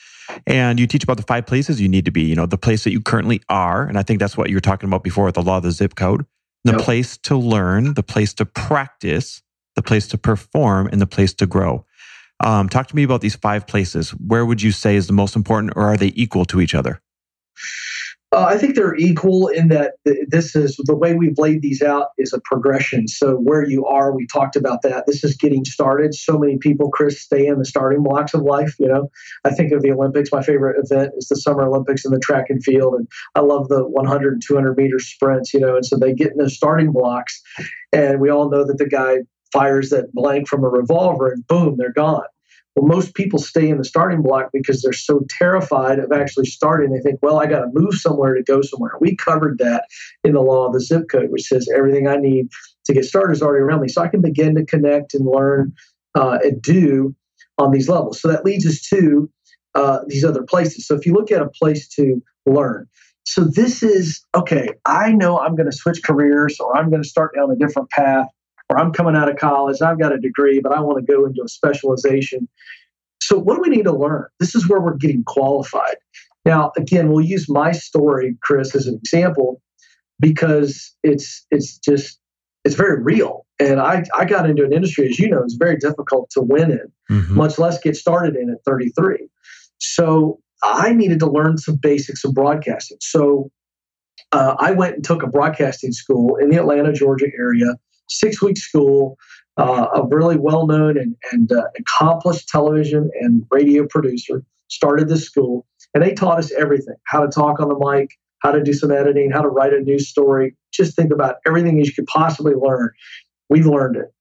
And 0.46 0.78
you 0.78 0.86
teach 0.86 1.02
about 1.02 1.16
the 1.16 1.24
five 1.24 1.44
places 1.46 1.80
you 1.80 1.88
need 1.88 2.04
to 2.04 2.12
be, 2.12 2.22
you 2.22 2.36
know, 2.36 2.46
the 2.46 2.56
place 2.56 2.84
that 2.84 2.92
you 2.92 3.00
currently 3.00 3.42
are. 3.48 3.84
And 3.84 3.98
I 3.98 4.04
think 4.04 4.20
that's 4.20 4.36
what 4.36 4.48
you 4.48 4.54
were 4.54 4.60
talking 4.60 4.88
about 4.88 5.02
before 5.02 5.24
with 5.24 5.34
the 5.34 5.42
law 5.42 5.56
of 5.56 5.64
the 5.64 5.72
zip 5.72 5.96
code 5.96 6.24
the 6.64 6.72
yep. 6.72 6.80
place 6.80 7.16
to 7.18 7.36
learn, 7.36 7.94
the 7.94 8.02
place 8.02 8.34
to 8.34 8.44
practice, 8.44 9.42
the 9.76 9.82
place 9.82 10.06
to 10.08 10.18
perform, 10.18 10.88
and 10.88 11.00
the 11.00 11.06
place 11.06 11.32
to 11.34 11.46
grow. 11.46 11.84
Um, 12.42 12.68
talk 12.68 12.88
to 12.88 12.96
me 12.96 13.02
about 13.02 13.20
these 13.20 13.36
five 13.36 13.66
places. 13.66 14.10
Where 14.10 14.46
would 14.46 14.62
you 14.62 14.72
say 14.72 14.96
is 14.96 15.06
the 15.06 15.12
most 15.12 15.36
important, 15.36 15.74
or 15.76 15.84
are 15.84 15.96
they 15.96 16.12
equal 16.14 16.44
to 16.46 16.60
each 16.60 16.74
other? 16.74 17.00
Uh, 18.32 18.44
I 18.48 18.58
think 18.58 18.76
they're 18.76 18.94
equal 18.94 19.48
in 19.48 19.68
that 19.68 19.94
this 20.04 20.54
is 20.54 20.76
the 20.84 20.94
way 20.94 21.14
we've 21.14 21.36
laid 21.36 21.62
these 21.62 21.82
out 21.82 22.08
is 22.16 22.32
a 22.32 22.40
progression. 22.44 23.08
So 23.08 23.34
where 23.34 23.68
you 23.68 23.86
are, 23.86 24.14
we 24.14 24.24
talked 24.28 24.54
about 24.54 24.82
that. 24.82 25.04
This 25.08 25.24
is 25.24 25.36
getting 25.36 25.64
started. 25.64 26.14
So 26.14 26.38
many 26.38 26.56
people, 26.56 26.90
Chris, 26.90 27.20
stay 27.20 27.46
in 27.46 27.58
the 27.58 27.64
starting 27.64 28.04
blocks 28.04 28.32
of 28.32 28.42
life. 28.42 28.76
You 28.78 28.86
know, 28.86 29.10
I 29.44 29.50
think 29.50 29.72
of 29.72 29.82
the 29.82 29.90
Olympics. 29.90 30.30
My 30.30 30.42
favorite 30.42 30.76
event 30.78 31.12
is 31.16 31.26
the 31.26 31.36
Summer 31.36 31.66
Olympics 31.66 32.04
in 32.04 32.12
the 32.12 32.20
track 32.20 32.46
and 32.50 32.62
field, 32.62 32.94
and 32.94 33.08
I 33.34 33.40
love 33.40 33.68
the 33.68 33.82
100 33.84 34.34
and 34.34 34.42
200 34.46 34.76
meter 34.76 35.00
sprints. 35.00 35.52
You 35.52 35.58
know, 35.58 35.74
and 35.74 35.84
so 35.84 35.96
they 35.96 36.14
get 36.14 36.30
in 36.30 36.38
those 36.38 36.54
starting 36.54 36.92
blocks, 36.92 37.42
and 37.92 38.20
we 38.20 38.30
all 38.30 38.48
know 38.48 38.64
that 38.64 38.78
the 38.78 38.88
guy 38.88 39.18
fires 39.52 39.90
that 39.90 40.12
blank 40.12 40.46
from 40.46 40.62
a 40.62 40.68
revolver, 40.68 41.32
and 41.32 41.44
boom, 41.48 41.76
they're 41.78 41.92
gone. 41.92 42.22
Well, 42.76 42.86
most 42.86 43.14
people 43.14 43.38
stay 43.38 43.68
in 43.68 43.78
the 43.78 43.84
starting 43.84 44.22
block 44.22 44.50
because 44.52 44.80
they're 44.80 44.92
so 44.92 45.22
terrified 45.28 45.98
of 45.98 46.12
actually 46.12 46.46
starting. 46.46 46.92
They 46.92 47.00
think, 47.00 47.18
well, 47.20 47.40
I 47.40 47.46
got 47.46 47.60
to 47.60 47.70
move 47.72 47.94
somewhere 47.94 48.34
to 48.34 48.42
go 48.42 48.62
somewhere. 48.62 48.92
We 49.00 49.16
covered 49.16 49.58
that 49.58 49.86
in 50.22 50.34
the 50.34 50.40
law 50.40 50.66
of 50.66 50.72
the 50.72 50.80
zip 50.80 51.08
code, 51.10 51.30
which 51.30 51.42
says 51.42 51.68
everything 51.74 52.06
I 52.06 52.16
need 52.16 52.48
to 52.86 52.94
get 52.94 53.04
started 53.04 53.32
is 53.32 53.42
already 53.42 53.62
around 53.62 53.80
me. 53.80 53.88
So 53.88 54.02
I 54.02 54.08
can 54.08 54.20
begin 54.22 54.54
to 54.54 54.64
connect 54.64 55.14
and 55.14 55.26
learn 55.26 55.72
uh, 56.14 56.38
and 56.42 56.62
do 56.62 57.14
on 57.58 57.72
these 57.72 57.88
levels. 57.88 58.20
So 58.20 58.28
that 58.28 58.44
leads 58.44 58.66
us 58.66 58.80
to 58.88 59.28
uh, 59.74 60.00
these 60.06 60.24
other 60.24 60.42
places. 60.42 60.86
So 60.86 60.94
if 60.94 61.06
you 61.06 61.12
look 61.12 61.30
at 61.32 61.42
a 61.42 61.48
place 61.48 61.88
to 61.96 62.22
learn, 62.46 62.88
so 63.24 63.44
this 63.44 63.82
is 63.82 64.24
okay, 64.34 64.70
I 64.86 65.12
know 65.12 65.38
I'm 65.38 65.54
going 65.54 65.70
to 65.70 65.76
switch 65.76 66.02
careers 66.02 66.58
or 66.58 66.76
I'm 66.76 66.88
going 66.90 67.02
to 67.02 67.08
start 67.08 67.34
down 67.36 67.50
a 67.50 67.56
different 67.56 67.90
path 67.90 68.28
or 68.70 68.78
I'm 68.78 68.92
coming 68.92 69.16
out 69.16 69.28
of 69.28 69.36
college, 69.36 69.82
I've 69.82 69.98
got 69.98 70.12
a 70.12 70.18
degree, 70.18 70.60
but 70.60 70.72
I 70.72 70.80
want 70.80 71.04
to 71.04 71.12
go 71.12 71.26
into 71.26 71.42
a 71.44 71.48
specialization. 71.48 72.48
So, 73.20 73.36
what 73.38 73.56
do 73.56 73.60
we 73.62 73.68
need 73.68 73.84
to 73.84 73.92
learn? 73.92 74.26
This 74.38 74.54
is 74.54 74.68
where 74.68 74.80
we're 74.80 74.96
getting 74.96 75.24
qualified. 75.24 75.96
Now, 76.44 76.72
again, 76.76 77.10
we'll 77.10 77.24
use 77.24 77.48
my 77.48 77.72
story, 77.72 78.36
Chris, 78.40 78.74
as 78.74 78.86
an 78.86 78.94
example 78.94 79.60
because 80.20 80.94
it's 81.02 81.44
it's 81.50 81.78
just 81.78 82.18
it's 82.64 82.76
very 82.76 83.02
real. 83.02 83.46
And 83.58 83.80
I, 83.80 84.04
I 84.16 84.24
got 84.24 84.48
into 84.48 84.64
an 84.64 84.72
industry, 84.72 85.08
as 85.08 85.18
you 85.18 85.28
know, 85.28 85.42
it's 85.42 85.54
very 85.54 85.76
difficult 85.76 86.30
to 86.30 86.40
win 86.40 86.70
in, 86.70 86.92
mm-hmm. 87.10 87.34
much 87.34 87.58
less 87.58 87.78
get 87.78 87.96
started 87.96 88.36
in 88.36 88.50
at 88.50 88.58
33. 88.64 89.28
So 89.78 90.40
I 90.62 90.92
needed 90.92 91.20
to 91.20 91.30
learn 91.30 91.58
some 91.58 91.76
basics 91.76 92.24
of 92.24 92.34
broadcasting. 92.34 92.98
So 93.00 93.50
uh, 94.32 94.56
I 94.58 94.72
went 94.72 94.96
and 94.96 95.04
took 95.04 95.22
a 95.22 95.26
broadcasting 95.26 95.92
school 95.92 96.36
in 96.36 96.50
the 96.50 96.56
Atlanta, 96.56 96.92
Georgia 96.92 97.28
area 97.36 97.76
six 98.10 98.42
week 98.42 98.56
school, 98.56 99.16
uh, 99.56 99.86
a 99.94 100.06
really 100.06 100.36
well 100.36 100.66
known 100.66 100.98
and, 100.98 101.16
and 101.32 101.52
uh, 101.52 101.64
accomplished 101.78 102.48
television 102.48 103.10
and 103.20 103.44
radio 103.50 103.86
producer 103.86 104.42
started 104.68 105.08
this 105.08 105.24
school. 105.24 105.66
And 105.94 106.02
they 106.02 106.12
taught 106.12 106.38
us 106.38 106.52
everything 106.52 106.94
how 107.06 107.20
to 107.20 107.28
talk 107.28 107.60
on 107.60 107.68
the 107.68 107.78
mic, 107.78 108.10
how 108.40 108.52
to 108.52 108.62
do 108.62 108.72
some 108.72 108.90
editing, 108.90 109.30
how 109.30 109.42
to 109.42 109.48
write 109.48 109.72
a 109.72 109.80
news 109.80 110.08
story. 110.08 110.56
Just 110.72 110.94
think 110.94 111.12
about 111.12 111.36
everything 111.46 111.82
you 111.82 111.92
could 111.92 112.06
possibly 112.06 112.54
learn. 112.54 112.90
We 113.48 113.62
learned 113.62 113.96
it. 113.96 114.12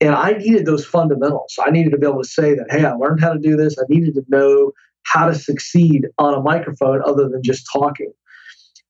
And 0.00 0.14
I 0.14 0.32
needed 0.32 0.66
those 0.66 0.84
fundamentals. 0.84 1.54
I 1.64 1.70
needed 1.70 1.90
to 1.90 1.98
be 1.98 2.06
able 2.06 2.22
to 2.22 2.28
say 2.28 2.54
that, 2.54 2.66
hey, 2.70 2.84
I 2.84 2.92
learned 2.92 3.20
how 3.20 3.32
to 3.32 3.38
do 3.38 3.56
this. 3.56 3.76
I 3.78 3.84
needed 3.88 4.14
to 4.14 4.24
know 4.28 4.72
how 5.04 5.26
to 5.26 5.34
succeed 5.34 6.06
on 6.18 6.34
a 6.34 6.40
microphone 6.40 7.00
other 7.04 7.28
than 7.28 7.42
just 7.42 7.66
talking. 7.72 8.12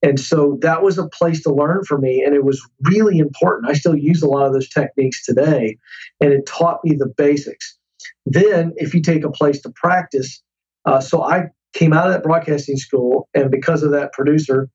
And 0.02 0.20
so 0.20 0.58
that 0.60 0.82
was 0.82 0.98
a 0.98 1.08
place 1.08 1.42
to 1.42 1.52
learn 1.52 1.82
for 1.84 1.98
me. 1.98 2.22
And 2.24 2.34
it 2.34 2.44
was 2.44 2.62
really 2.82 3.18
important. 3.18 3.70
I 3.70 3.74
still 3.74 3.96
use 3.96 4.22
a 4.22 4.28
lot 4.28 4.46
of 4.46 4.52
those 4.52 4.68
techniques 4.68 5.24
today. 5.24 5.78
And 6.20 6.32
it 6.32 6.46
taught 6.46 6.80
me 6.84 6.94
the 6.94 7.12
basics. 7.16 7.76
Then, 8.24 8.72
if 8.76 8.94
you 8.94 9.00
take 9.00 9.24
a 9.24 9.30
place 9.30 9.60
to 9.62 9.70
practice, 9.70 10.42
uh, 10.84 11.00
so 11.00 11.22
I 11.22 11.46
came 11.72 11.92
out 11.92 12.06
of 12.06 12.12
that 12.12 12.22
broadcasting 12.22 12.76
school, 12.76 13.28
and 13.34 13.50
because 13.50 13.82
of 13.82 13.90
that 13.92 14.12
producer, 14.12 14.68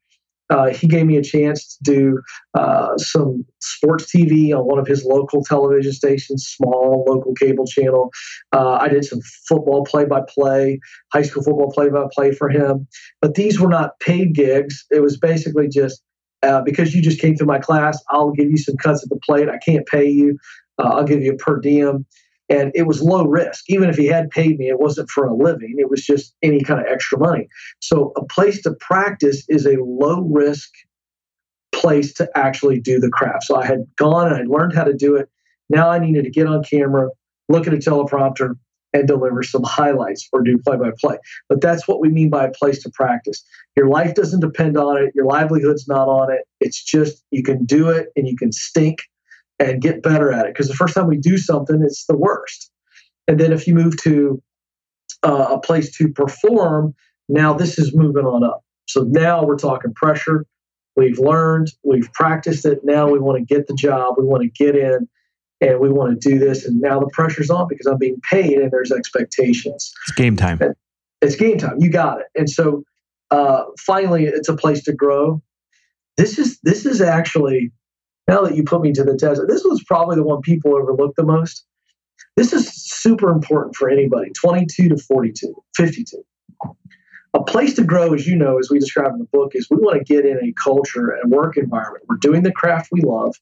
uh, 0.51 0.67
he 0.67 0.85
gave 0.85 1.05
me 1.05 1.15
a 1.15 1.23
chance 1.23 1.77
to 1.77 1.83
do 1.83 2.21
uh, 2.53 2.97
some 2.97 3.45
sports 3.59 4.13
TV 4.13 4.53
on 4.53 4.65
one 4.65 4.77
of 4.77 4.85
his 4.85 5.05
local 5.05 5.43
television 5.43 5.93
stations, 5.93 6.45
small 6.45 7.05
local 7.07 7.33
cable 7.33 7.65
channel. 7.65 8.11
Uh, 8.51 8.73
I 8.73 8.89
did 8.89 9.05
some 9.05 9.21
football 9.47 9.85
play 9.85 10.03
by 10.05 10.21
play, 10.27 10.79
high 11.13 11.21
school 11.21 11.41
football 11.41 11.71
play 11.71 11.89
by 11.89 12.05
play 12.13 12.33
for 12.33 12.49
him. 12.49 12.85
But 13.21 13.35
these 13.35 13.59
were 13.59 13.69
not 13.69 13.99
paid 14.01 14.35
gigs. 14.35 14.85
It 14.91 15.01
was 15.01 15.17
basically 15.17 15.69
just 15.69 16.03
uh, 16.43 16.61
because 16.61 16.93
you 16.93 17.01
just 17.01 17.21
came 17.21 17.35
through 17.35 17.47
my 17.47 17.59
class, 17.59 18.03
I'll 18.09 18.31
give 18.31 18.49
you 18.49 18.57
some 18.57 18.75
cuts 18.75 19.03
at 19.03 19.09
the 19.09 19.19
plate. 19.25 19.47
I 19.47 19.57
can't 19.59 19.85
pay 19.85 20.09
you. 20.09 20.37
Uh, 20.79 20.89
I'll 20.89 21.03
give 21.03 21.21
you 21.21 21.33
a 21.33 21.37
per 21.37 21.59
diem 21.59 22.05
and 22.51 22.71
it 22.75 22.83
was 22.83 23.01
low 23.01 23.25
risk. 23.25 23.63
Even 23.69 23.89
if 23.89 23.95
he 23.95 24.07
had 24.07 24.29
paid 24.29 24.59
me, 24.59 24.67
it 24.67 24.79
wasn't 24.79 25.09
for 25.09 25.25
a 25.25 25.33
living, 25.33 25.75
it 25.77 25.89
was 25.89 26.05
just 26.05 26.35
any 26.43 26.61
kind 26.61 26.79
of 26.79 26.85
extra 26.87 27.17
money. 27.17 27.47
So, 27.79 28.11
a 28.17 28.25
place 28.25 28.61
to 28.63 28.73
practice 28.73 29.45
is 29.49 29.65
a 29.65 29.77
low 29.81 30.21
risk 30.21 30.69
place 31.71 32.13
to 32.15 32.29
actually 32.35 32.79
do 32.79 32.99
the 32.99 33.09
craft. 33.09 33.45
So, 33.45 33.55
I 33.55 33.65
had 33.65 33.85
gone 33.95 34.27
and 34.27 34.35
I 34.35 34.43
learned 34.43 34.73
how 34.73 34.83
to 34.83 34.93
do 34.93 35.15
it. 35.15 35.29
Now 35.69 35.89
I 35.89 35.99
needed 35.99 36.25
to 36.25 36.29
get 36.29 36.47
on 36.47 36.63
camera, 36.63 37.09
look 37.47 37.65
at 37.65 37.73
a 37.73 37.77
teleprompter, 37.77 38.55
and 38.93 39.07
deliver 39.07 39.41
some 39.41 39.63
highlights 39.63 40.27
or 40.33 40.41
do 40.41 40.57
play 40.57 40.75
by 40.77 40.91
play. 40.99 41.17
But 41.47 41.61
that's 41.61 41.87
what 41.87 42.01
we 42.01 42.09
mean 42.09 42.29
by 42.29 42.45
a 42.45 42.51
place 42.51 42.83
to 42.83 42.89
practice. 42.89 43.41
Your 43.77 43.87
life 43.87 44.15
doesn't 44.15 44.41
depend 44.41 44.77
on 44.77 45.01
it, 45.01 45.13
your 45.15 45.25
livelihood's 45.25 45.87
not 45.87 46.09
on 46.09 46.29
it. 46.31 46.41
It's 46.59 46.83
just 46.83 47.23
you 47.31 47.43
can 47.43 47.65
do 47.65 47.89
it 47.89 48.09
and 48.17 48.27
you 48.27 48.35
can 48.35 48.51
stink 48.51 48.99
and 49.61 49.81
get 49.81 50.01
better 50.01 50.31
at 50.31 50.45
it. 50.47 50.53
Because 50.53 50.67
the 50.67 50.73
first 50.73 50.95
time 50.95 51.07
we 51.07 51.17
do 51.17 51.37
something, 51.37 51.81
it's 51.83 52.05
the 52.05 52.17
worst. 52.17 52.71
And 53.27 53.39
then 53.39 53.53
if 53.53 53.67
you 53.67 53.75
move 53.75 53.95
to 54.03 54.41
uh, 55.23 55.47
a 55.51 55.59
place 55.59 55.95
to 55.97 56.09
perform, 56.09 56.95
now 57.29 57.53
this 57.53 57.77
is 57.77 57.95
moving 57.95 58.25
on 58.25 58.43
up. 58.43 58.63
So 58.87 59.03
now 59.03 59.45
we're 59.45 59.57
talking 59.57 59.93
pressure. 59.93 60.45
We've 60.95 61.19
learned, 61.19 61.69
we've 61.83 62.11
practiced 62.13 62.65
it. 62.65 62.79
Now 62.83 63.09
we 63.09 63.19
want 63.19 63.37
to 63.37 63.45
get 63.45 63.67
the 63.67 63.75
job, 63.75 64.15
we 64.17 64.25
want 64.25 64.43
to 64.43 64.49
get 64.49 64.75
in, 64.75 65.07
and 65.61 65.79
we 65.79 65.89
want 65.89 66.19
to 66.19 66.29
do 66.29 66.39
this. 66.39 66.65
And 66.65 66.81
now 66.81 66.99
the 66.99 67.09
pressure's 67.13 67.49
on 67.49 67.67
because 67.69 67.85
I'm 67.85 67.97
being 67.97 68.19
paid 68.29 68.57
and 68.57 68.71
there's 68.71 68.91
expectations. 68.91 69.93
It's 70.07 70.15
game 70.17 70.35
time. 70.35 70.57
And 70.59 70.75
it's 71.21 71.35
game 71.35 71.59
time. 71.59 71.75
You 71.79 71.91
got 71.91 72.19
it. 72.19 72.25
And 72.35 72.49
so 72.49 72.83
uh, 73.29 73.63
finally, 73.79 74.25
it's 74.25 74.49
a 74.49 74.55
place 74.55 74.83
to 74.83 74.93
grow. 74.93 75.41
This 76.17 76.37
is 76.37 76.59
this 76.63 76.85
is 76.85 76.99
actually 76.99 77.71
now 78.27 78.41
that 78.43 78.55
you 78.55 78.63
put 78.63 78.81
me 78.81 78.91
to 78.93 79.03
the 79.03 79.17
test, 79.17 79.41
this 79.47 79.63
was 79.63 79.83
probably 79.83 80.15
the 80.15 80.23
one 80.23 80.41
people 80.41 80.75
overlooked 80.75 81.17
the 81.17 81.23
most. 81.23 81.65
This 82.37 82.53
is 82.53 82.71
super 82.73 83.29
important 83.29 83.75
for 83.75 83.89
anybody 83.89 84.31
22 84.39 84.89
to 84.89 84.97
42, 84.97 85.53
52. 85.75 86.23
A 87.33 87.43
place 87.43 87.75
to 87.75 87.83
grow, 87.83 88.13
as 88.13 88.27
you 88.27 88.35
know, 88.35 88.59
as 88.59 88.69
we 88.69 88.77
describe 88.77 89.13
in 89.13 89.19
the 89.19 89.27
book, 89.31 89.51
is 89.53 89.67
we 89.69 89.77
want 89.77 89.97
to 89.97 90.03
get 90.03 90.25
in 90.25 90.37
a 90.37 90.53
culture 90.61 91.11
and 91.11 91.31
work 91.31 91.57
environment. 91.57 92.03
We're 92.07 92.17
doing 92.17 92.43
the 92.43 92.51
craft 92.51 92.89
we 92.91 93.01
love. 93.01 93.35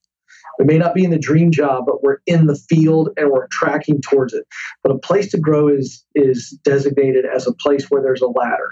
We 0.59 0.65
may 0.65 0.77
not 0.77 0.93
be 0.93 1.03
in 1.03 1.11
the 1.11 1.17
dream 1.17 1.51
job, 1.51 1.85
but 1.87 2.03
we're 2.03 2.19
in 2.27 2.45
the 2.45 2.55
field 2.55 3.09
and 3.17 3.31
we're 3.31 3.47
tracking 3.47 4.01
towards 4.01 4.33
it. 4.33 4.45
But 4.83 4.91
a 4.91 4.99
place 4.99 5.31
to 5.31 5.39
grow 5.39 5.67
is 5.69 6.05
is 6.13 6.57
designated 6.63 7.25
as 7.25 7.47
a 7.47 7.53
place 7.53 7.89
where 7.89 8.01
there's 8.01 8.21
a 8.21 8.27
ladder. 8.27 8.69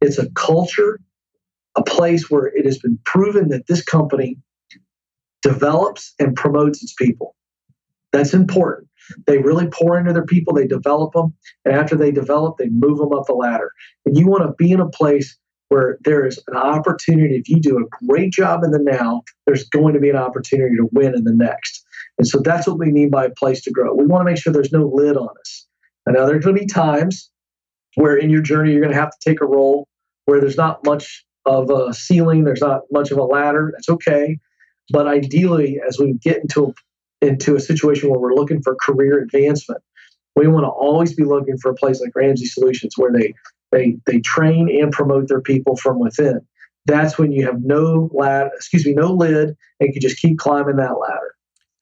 It's 0.00 0.18
a 0.18 0.30
culture, 0.30 1.00
a 1.76 1.82
place 1.82 2.30
where 2.30 2.46
it 2.46 2.64
has 2.64 2.78
been 2.78 2.98
proven 3.04 3.48
that 3.48 3.66
this 3.66 3.82
company 3.82 4.38
develops 5.42 6.14
and 6.18 6.36
promotes 6.36 6.82
its 6.82 6.94
people. 6.94 7.34
That's 8.12 8.34
important. 8.34 8.88
They 9.26 9.38
really 9.38 9.68
pour 9.68 9.98
into 9.98 10.12
their 10.12 10.24
people, 10.24 10.54
they 10.54 10.66
develop 10.66 11.12
them, 11.12 11.34
and 11.64 11.74
after 11.74 11.96
they 11.96 12.12
develop, 12.12 12.58
they 12.58 12.68
move 12.68 12.98
them 12.98 13.12
up 13.12 13.26
the 13.26 13.32
ladder. 13.32 13.72
And 14.04 14.16
you 14.16 14.26
want 14.26 14.44
to 14.44 14.52
be 14.52 14.70
in 14.72 14.80
a 14.80 14.88
place 14.88 15.36
where 15.68 15.98
there 16.04 16.26
is 16.26 16.38
an 16.48 16.56
opportunity. 16.56 17.36
If 17.36 17.48
you 17.48 17.60
do 17.60 17.78
a 17.78 18.06
great 18.06 18.32
job 18.32 18.64
in 18.64 18.72
the 18.72 18.78
now, 18.78 19.22
there's 19.46 19.68
going 19.68 19.94
to 19.94 20.00
be 20.00 20.10
an 20.10 20.16
opportunity 20.16 20.76
to 20.76 20.88
win 20.92 21.14
in 21.14 21.24
the 21.24 21.32
next. 21.32 21.84
And 22.18 22.26
so 22.26 22.40
that's 22.40 22.66
what 22.66 22.78
we 22.78 22.90
mean 22.90 23.08
by 23.08 23.24
a 23.26 23.30
place 23.30 23.62
to 23.62 23.70
grow. 23.70 23.94
We 23.94 24.04
want 24.04 24.20
to 24.20 24.24
make 24.24 24.36
sure 24.36 24.52
there's 24.52 24.72
no 24.72 24.90
lid 24.92 25.16
on 25.16 25.28
us. 25.40 25.66
And 26.06 26.16
now 26.16 26.26
there's 26.26 26.44
going 26.44 26.56
to 26.56 26.60
be 26.60 26.66
times 26.66 27.30
where 27.94 28.16
in 28.16 28.30
your 28.30 28.42
journey 28.42 28.72
you're 28.72 28.80
going 28.80 28.92
to 28.92 29.00
have 29.00 29.10
to 29.10 29.18
take 29.24 29.40
a 29.40 29.46
role 29.46 29.88
where 30.26 30.40
there's 30.40 30.56
not 30.56 30.84
much 30.84 31.24
of 31.46 31.70
a 31.70 31.94
ceiling, 31.94 32.44
there's 32.44 32.60
not 32.60 32.82
much 32.90 33.10
of 33.10 33.18
a 33.18 33.22
ladder. 33.22 33.70
That's 33.72 33.88
okay. 33.88 34.38
But 34.90 35.06
ideally, 35.06 35.80
as 35.86 35.98
we 35.98 36.14
get 36.14 36.38
into 36.38 36.66
a 36.66 36.72
into 37.20 37.54
a 37.54 37.60
situation 37.60 38.10
where 38.10 38.18
we're 38.18 38.34
looking 38.34 38.62
for 38.62 38.74
career 38.76 39.20
advancement. 39.20 39.82
We 40.36 40.46
want 40.46 40.64
to 40.64 40.70
always 40.70 41.14
be 41.14 41.24
looking 41.24 41.58
for 41.58 41.70
a 41.70 41.74
place 41.74 42.00
like 42.00 42.14
Ramsey 42.14 42.46
Solutions 42.46 42.94
where 42.96 43.12
they 43.12 43.34
they 43.72 43.98
they 44.06 44.20
train 44.20 44.68
and 44.80 44.92
promote 44.92 45.28
their 45.28 45.40
people 45.40 45.76
from 45.76 45.98
within. 45.98 46.40
That's 46.86 47.18
when 47.18 47.30
you 47.30 47.44
have 47.44 47.62
no 47.62 48.08
lad, 48.12 48.50
excuse 48.54 48.86
me, 48.86 48.94
no 48.94 49.12
lid, 49.12 49.56
and 49.80 49.94
you 49.94 50.00
just 50.00 50.18
keep 50.18 50.38
climbing 50.38 50.76
that 50.76 50.98
ladder. 50.98 51.29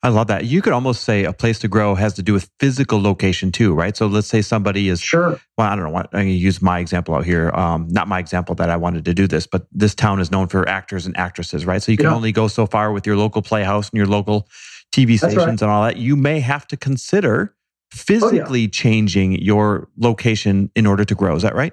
I 0.02 0.11
love 0.11 0.28
that. 0.28 0.44
You 0.44 0.62
could 0.62 0.72
almost 0.72 1.02
say 1.02 1.24
a 1.24 1.32
place 1.32 1.58
to 1.61 1.68
grow 1.68 1.96
has 1.96 2.14
to 2.14 2.22
do 2.22 2.32
with 2.32 2.48
physical 2.61 3.02
location 3.02 3.50
too, 3.50 3.74
right? 3.74 3.96
So 3.96 4.06
let's 4.06 4.28
say 4.28 4.42
somebody 4.42 4.88
is 4.88 5.00
sure. 5.00 5.40
Well, 5.56 5.66
I 5.66 5.74
don't 5.74 5.84
know. 5.84 5.90
What, 5.90 6.06
I'm 6.12 6.20
going 6.20 6.26
to 6.28 6.32
use 6.34 6.62
my 6.62 6.78
example 6.78 7.16
out 7.16 7.24
here. 7.24 7.50
Um, 7.50 7.88
not 7.88 8.06
my 8.06 8.20
example 8.20 8.54
that 8.56 8.70
I 8.70 8.76
wanted 8.76 9.04
to 9.06 9.14
do 9.14 9.26
this, 9.26 9.48
but 9.48 9.66
this 9.72 9.96
town 9.96 10.20
is 10.20 10.30
known 10.30 10.46
for 10.46 10.68
actors 10.68 11.04
and 11.04 11.16
actresses, 11.16 11.66
right? 11.66 11.82
So 11.82 11.90
you 11.90 11.98
can 11.98 12.06
yeah. 12.06 12.14
only 12.14 12.30
go 12.30 12.46
so 12.46 12.64
far 12.64 12.92
with 12.92 13.06
your 13.06 13.16
local 13.16 13.42
playhouse 13.42 13.90
and 13.90 13.96
your 13.96 14.06
local 14.06 14.48
TV 14.92 15.18
stations 15.18 15.37
right. 15.37 15.62
and 15.62 15.70
all 15.70 15.82
that, 15.82 15.96
you 15.96 16.14
may 16.14 16.38
have 16.38 16.66
to 16.68 16.76
consider 16.76 17.56
physically 17.92 18.61
oh, 18.61 18.62
yeah. 18.62 18.68
changing 18.70 19.32
your 19.42 19.88
location 19.96 20.70
in 20.76 20.87
order 20.87 21.04
to 21.04 21.14
grow. 21.14 21.34
Is 21.34 21.42
that 21.42 21.56
right? 21.56 21.72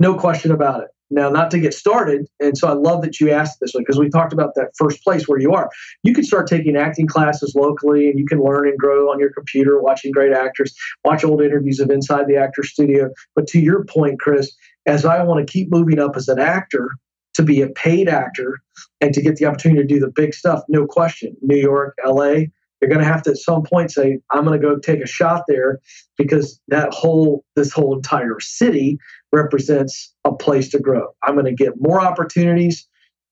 No 0.00 0.14
question 0.14 0.52
about 0.52 0.82
it. 0.84 0.88
Now, 1.10 1.30
not 1.30 1.50
to 1.52 1.58
get 1.58 1.72
started, 1.72 2.26
and 2.38 2.56
so 2.56 2.68
I 2.68 2.72
love 2.72 3.02
that 3.02 3.18
you 3.18 3.30
asked 3.30 3.60
this 3.60 3.72
one 3.72 3.82
because 3.82 3.98
we 3.98 4.10
talked 4.10 4.32
about 4.32 4.54
that 4.56 4.72
first 4.76 5.02
place 5.02 5.26
where 5.26 5.40
you 5.40 5.52
are. 5.52 5.70
You 6.02 6.12
can 6.12 6.24
start 6.24 6.46
taking 6.46 6.76
acting 6.76 7.06
classes 7.06 7.54
locally, 7.54 8.10
and 8.10 8.18
you 8.18 8.26
can 8.26 8.42
learn 8.42 8.68
and 8.68 8.78
grow 8.78 9.10
on 9.10 9.18
your 9.18 9.32
computer, 9.32 9.80
watching 9.80 10.12
great 10.12 10.32
actors, 10.32 10.74
watch 11.04 11.24
old 11.24 11.42
interviews 11.42 11.80
of 11.80 11.90
inside 11.90 12.26
the 12.26 12.36
actor 12.36 12.62
studio. 12.62 13.10
But 13.34 13.46
to 13.48 13.60
your 13.60 13.84
point, 13.84 14.20
Chris, 14.20 14.54
as 14.86 15.04
I 15.04 15.22
want 15.22 15.46
to 15.46 15.50
keep 15.50 15.70
moving 15.70 15.98
up 15.98 16.16
as 16.16 16.28
an 16.28 16.38
actor, 16.38 16.90
to 17.38 17.42
be 17.44 17.62
a 17.62 17.68
paid 17.68 18.08
actor 18.08 18.58
and 19.00 19.14
to 19.14 19.22
get 19.22 19.36
the 19.36 19.44
opportunity 19.44 19.80
to 19.80 19.86
do 19.86 20.00
the 20.00 20.10
big 20.10 20.34
stuff, 20.34 20.60
no 20.68 20.86
question. 20.86 21.36
New 21.40 21.56
York, 21.56 21.96
LA, 22.04 22.46
you're 22.80 22.88
going 22.88 23.00
to 23.00 23.06
have 23.06 23.22
to 23.22 23.30
at 23.30 23.36
some 23.36 23.62
point 23.62 23.90
say, 23.90 24.18
I'm 24.30 24.44
going 24.44 24.60
to 24.60 24.66
go 24.66 24.78
take 24.78 25.02
a 25.02 25.06
shot 25.06 25.44
there 25.48 25.80
because 26.16 26.60
that 26.68 26.92
whole, 26.92 27.44
this 27.56 27.72
whole 27.72 27.96
entire 27.96 28.38
city 28.40 28.98
represents 29.32 30.14
a 30.24 30.32
place 30.32 30.68
to 30.70 30.78
grow. 30.78 31.08
I'm 31.24 31.34
going 31.34 31.46
to 31.46 31.54
get 31.54 31.74
more 31.78 32.00
opportunities. 32.00 32.86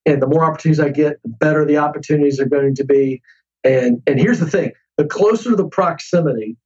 And 0.04 0.20
the 0.22 0.26
more 0.26 0.44
opportunities 0.44 0.80
I 0.80 0.90
get, 0.90 1.20
the 1.22 1.30
better 1.30 1.64
the 1.64 1.78
opportunities 1.78 2.40
are 2.40 2.48
going 2.48 2.74
to 2.76 2.84
be. 2.84 3.22
And, 3.64 4.02
and 4.06 4.20
here's 4.20 4.40
the 4.40 4.50
thing 4.50 4.72
the 4.96 5.04
closer 5.04 5.54
the 5.54 5.68
proximity 5.68 6.56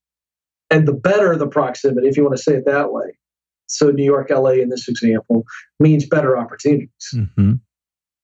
and 0.71 0.87
the 0.87 0.93
better 0.93 1.37
the 1.37 1.49
proximity, 1.49 2.09
if 2.09 2.17
you 2.17 2.23
want 2.23 2.37
to 2.37 2.43
say 2.43 2.55
it 2.55 2.65
that 2.67 2.93
way, 2.93 3.19
so 3.67 3.91
New 3.91 4.05
York, 4.05 4.31
LA 4.31 4.51
in 4.51 4.69
this 4.69 4.89
example 4.89 5.45
means 5.79 6.07
better 6.07 6.37
opportunities. 6.37 6.91
Mm-hmm. 7.15 7.55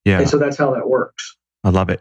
Yeah. 0.05 0.21
And 0.21 0.29
so 0.29 0.39
that's 0.39 0.57
how 0.57 0.73
that 0.75 0.89
works. 0.89 1.37
I 1.65 1.71
love 1.71 1.89
it. 1.91 2.01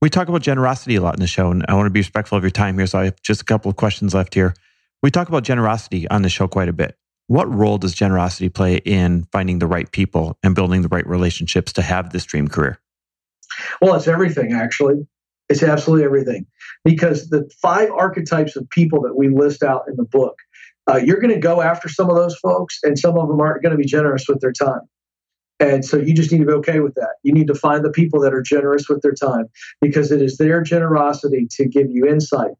We 0.00 0.10
talk 0.10 0.28
about 0.28 0.42
generosity 0.42 0.96
a 0.96 1.00
lot 1.00 1.14
in 1.14 1.20
the 1.20 1.26
show, 1.26 1.50
and 1.50 1.64
I 1.68 1.74
want 1.74 1.86
to 1.86 1.90
be 1.90 2.00
respectful 2.00 2.38
of 2.38 2.44
your 2.44 2.50
time 2.50 2.78
here. 2.78 2.86
So 2.86 3.00
I 3.00 3.04
have 3.06 3.20
just 3.20 3.42
a 3.42 3.44
couple 3.44 3.68
of 3.70 3.76
questions 3.76 4.14
left 4.14 4.34
here. 4.34 4.54
We 5.02 5.10
talk 5.10 5.28
about 5.28 5.42
generosity 5.42 6.08
on 6.08 6.22
the 6.22 6.28
show 6.28 6.46
quite 6.46 6.68
a 6.68 6.72
bit. 6.72 6.96
What 7.26 7.52
role 7.52 7.78
does 7.78 7.94
generosity 7.94 8.48
play 8.48 8.76
in 8.76 9.24
finding 9.32 9.58
the 9.58 9.66
right 9.66 9.90
people 9.90 10.38
and 10.42 10.54
building 10.54 10.82
the 10.82 10.88
right 10.88 11.06
relationships 11.06 11.72
to 11.74 11.82
have 11.82 12.10
this 12.10 12.24
dream 12.24 12.48
career? 12.48 12.78
Well, 13.80 13.94
it's 13.94 14.08
everything, 14.08 14.52
actually. 14.52 15.06
It's 15.48 15.62
absolutely 15.62 16.04
everything. 16.04 16.46
Because 16.84 17.28
the 17.28 17.50
five 17.60 17.90
archetypes 17.90 18.56
of 18.56 18.68
people 18.70 19.02
that 19.02 19.16
we 19.16 19.28
list 19.28 19.62
out 19.62 19.84
in 19.88 19.96
the 19.96 20.04
book 20.04 20.36
uh, 20.88 20.96
you're 20.96 21.20
going 21.20 21.34
to 21.34 21.40
go 21.40 21.60
after 21.60 21.88
some 21.88 22.08
of 22.08 22.16
those 22.16 22.36
folks, 22.36 22.78
and 22.82 22.98
some 22.98 23.18
of 23.18 23.28
them 23.28 23.40
aren't 23.40 23.62
going 23.62 23.72
to 23.72 23.76
be 23.76 23.84
generous 23.84 24.26
with 24.26 24.40
their 24.40 24.52
time. 24.52 24.80
And 25.60 25.84
so 25.84 25.96
you 25.96 26.14
just 26.14 26.30
need 26.30 26.38
to 26.38 26.46
be 26.46 26.52
okay 26.52 26.80
with 26.80 26.94
that. 26.94 27.16
You 27.22 27.32
need 27.32 27.48
to 27.48 27.54
find 27.54 27.84
the 27.84 27.90
people 27.90 28.20
that 28.20 28.32
are 28.32 28.42
generous 28.42 28.88
with 28.88 29.02
their 29.02 29.14
time 29.14 29.46
because 29.80 30.12
it 30.12 30.22
is 30.22 30.36
their 30.36 30.62
generosity 30.62 31.48
to 31.52 31.66
give 31.66 31.90
you 31.90 32.06
insight, 32.06 32.52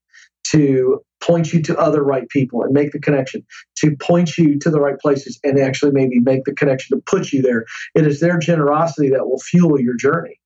to 0.49 1.01
point 1.21 1.53
you 1.53 1.63
to 1.63 1.79
other 1.79 2.03
right 2.03 2.29
people 2.29 2.63
and 2.63 2.73
make 2.73 2.93
the 2.93 2.99
connection, 2.99 3.45
to 3.77 3.97
point 4.01 4.37
you 4.37 4.59
to 4.59 4.71
the 4.71 4.81
right 4.81 4.99
places 4.99 5.39
and 5.45 5.59
actually 5.61 5.93
maybe 5.93 6.19
make 6.19 6.45
the 6.45 6.55
connection 6.55 6.97
to 6.97 7.03
put 7.07 7.33
you 7.33 7.43
there. 7.43 7.67
It 7.95 8.07
is 8.07 8.21
their 8.21 8.39
generosity 8.39 9.11
that 9.11 9.27
will 9.27 9.39
fuel 9.39 9.81
your 9.81 9.97
journey. 9.97 10.41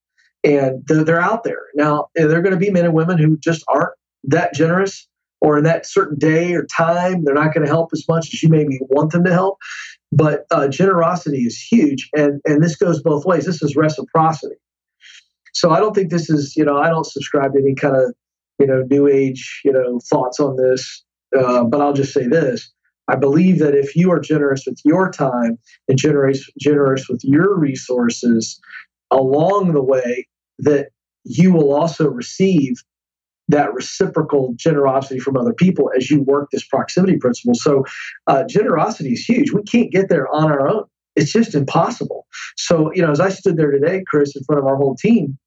And 0.45 0.83
they're, 0.87 1.05
they're 1.05 1.21
out 1.21 1.45
there. 1.45 1.62
Now, 1.75 2.09
there 2.15 2.37
are 2.37 2.43
going 2.43 2.53
to 2.53 2.59
be 2.59 2.71
men 2.71 2.85
and 2.85 2.95
women 2.95 3.17
who 3.17 3.38
just 3.38 3.65
aren't 3.69 3.95
that 4.25 4.55
generous 4.55 5.09
or 5.43 5.59
in 5.59 5.65
that 5.65 5.85
certain 5.85 6.19
day 6.19 6.55
or 6.55 6.65
time, 6.65 7.25
they're 7.25 7.35
not 7.35 7.53
going 7.53 7.67
to 7.67 7.73
help 7.73 7.91
as 7.93 8.05
much 8.09 8.29
as 8.33 8.43
you 8.43 8.49
maybe 8.49 8.79
want 8.88 9.11
them 9.11 9.25
to 9.25 9.33
help. 9.33 9.59
But 10.12 10.44
uh, 10.51 10.68
generosity 10.68 11.42
is 11.42 11.59
huge, 11.59 12.11
and 12.14 12.40
and 12.44 12.62
this 12.62 12.77
goes 12.77 13.03
both 13.03 13.25
ways. 13.25 13.46
This 13.46 13.62
is 13.62 13.75
reciprocity. 13.75 14.57
So 15.55 15.70
I 15.70 15.81
don't 15.81 15.94
think 15.94 16.11
this 16.11 16.29
is 16.29 16.55
you 16.57 16.64
know 16.64 16.77
I 16.77 16.88
don't 16.88 17.07
subscribe 17.07 17.55
to 17.55 17.61
any 17.61 17.75
kind 17.75 17.96
of 17.96 18.14
you 18.59 18.66
know 18.66 18.83
new 18.90 19.09
age 19.09 19.62
you 19.64 19.72
know 19.72 20.01
thoughts 20.11 20.38
on 20.38 20.57
this. 20.57 21.03
Uh, 21.37 21.64
but 21.64 21.81
I'll 21.81 21.94
just 21.94 22.12
say 22.12 22.27
this: 22.27 22.70
I 23.09 23.16
believe 23.16 23.59
that 23.61 23.75
if 23.75 23.96
you 23.96 24.12
are 24.12 24.20
generous 24.20 24.64
with 24.66 24.81
your 24.85 25.11
time 25.11 25.59
and 25.88 25.98
generous 25.98 26.48
generous 26.61 27.09
with 27.09 27.22
your 27.25 27.59
resources 27.59 28.61
along 29.11 29.72
the 29.72 29.83
way, 29.83 30.27
that 30.59 30.88
you 31.25 31.53
will 31.53 31.72
also 31.75 32.09
receive 32.09 32.83
that 33.53 33.73
reciprocal 33.73 34.55
generosity 34.57 35.21
from 35.21 35.37
other 35.37 35.53
people 35.53 35.91
as 35.97 36.11
you 36.11 36.23
work 36.23 36.49
this 36.51 36.67
proximity 36.67 37.17
principle. 37.17 37.55
So, 37.55 37.85
uh, 38.27 38.45
generosity 38.45 39.12
is 39.12 39.25
huge. 39.25 39.53
We 39.53 39.62
can't 39.62 39.93
get 39.93 40.09
there 40.09 40.29
on 40.29 40.51
our 40.51 40.67
own. 40.67 40.85
It's 41.15 41.33
just 41.33 41.55
impossible. 41.55 42.27
So, 42.57 42.91
you 42.95 43.03
know, 43.03 43.11
as 43.11 43.21
I 43.21 43.29
stood 43.29 43.57
there 43.57 43.71
today, 43.71 44.03
Chris, 44.07 44.35
in 44.35 44.43
front 44.45 44.61
of 44.61 44.67
our 44.67 44.77
whole 44.77 44.97
team, 44.97 45.38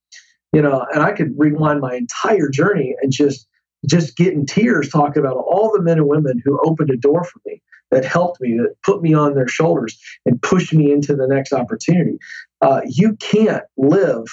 you 0.53 0.61
know, 0.61 0.85
and 0.93 1.03
I 1.03 1.11
could 1.11 1.33
rewind 1.37 1.81
my 1.81 1.95
entire 1.95 2.49
journey 2.49 2.95
and 3.01 3.11
just 3.11 3.47
just 3.87 4.17
get 4.17 4.33
in 4.33 4.45
tears 4.45 4.89
talking 4.89 5.19
about 5.19 5.37
all 5.37 5.71
the 5.71 5.81
men 5.81 5.97
and 5.97 6.07
women 6.07 6.41
who 6.43 6.59
opened 6.65 6.89
a 6.89 6.97
door 6.97 7.23
for 7.23 7.39
me, 7.45 7.61
that 7.91 8.03
helped 8.03 8.41
me, 8.41 8.57
that 8.57 8.75
put 8.83 9.01
me 9.01 9.13
on 9.13 9.35
their 9.35 9.47
shoulders 9.47 9.99
and 10.25 10.41
pushed 10.41 10.73
me 10.73 10.91
into 10.91 11.15
the 11.15 11.27
next 11.27 11.53
opportunity. 11.53 12.17
Uh, 12.61 12.81
you 12.85 13.15
can't 13.17 13.63
live 13.77 14.23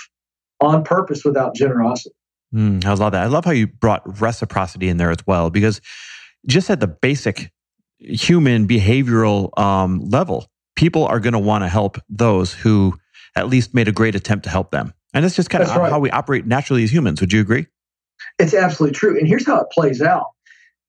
on 0.61 0.85
purpose 0.85 1.25
without 1.25 1.55
generosity. 1.55 2.15
Mm, 2.55 2.85
I 2.85 2.93
love 2.95 3.13
that. 3.13 3.23
I 3.23 3.27
love 3.27 3.45
how 3.45 3.51
you 3.51 3.67
brought 3.67 4.21
reciprocity 4.21 4.89
in 4.89 4.97
there 4.97 5.11
as 5.11 5.27
well, 5.27 5.51
because 5.51 5.81
just 6.47 6.69
at 6.71 6.81
the 6.81 6.87
basic 6.87 7.51
human 7.99 8.67
behavioral 8.67 9.57
um, 9.59 10.01
level, 10.01 10.47
people 10.77 11.05
are 11.07 11.21
going 11.21 11.33
to 11.33 11.39
want 11.39 11.65
to 11.65 11.69
help 11.69 11.99
those 12.09 12.53
who 12.53 12.99
at 13.37 13.49
least 13.49 13.75
made 13.75 13.89
a 13.89 13.93
great 13.93 14.15
attempt 14.15 14.45
to 14.45 14.51
help 14.51 14.71
them. 14.71 14.93
And 15.15 15.25
that's 15.25 15.37
just 15.37 15.51
kind 15.51 15.63
that's 15.63 15.73
of 15.73 15.79
right. 15.79 15.91
how 15.91 15.99
we 15.99 16.11
operate 16.11 16.47
naturally 16.47 16.83
as 16.85 16.93
humans. 16.93 17.21
Would 17.21 17.33
you 17.33 17.41
agree? 17.41 17.67
It's 18.39 18.55
absolutely 18.55 18.95
true. 18.95 19.19
And 19.19 19.27
here's 19.27 19.47
how 19.47 19.61
it 19.61 19.69
plays 19.71 20.03
out. 20.03 20.27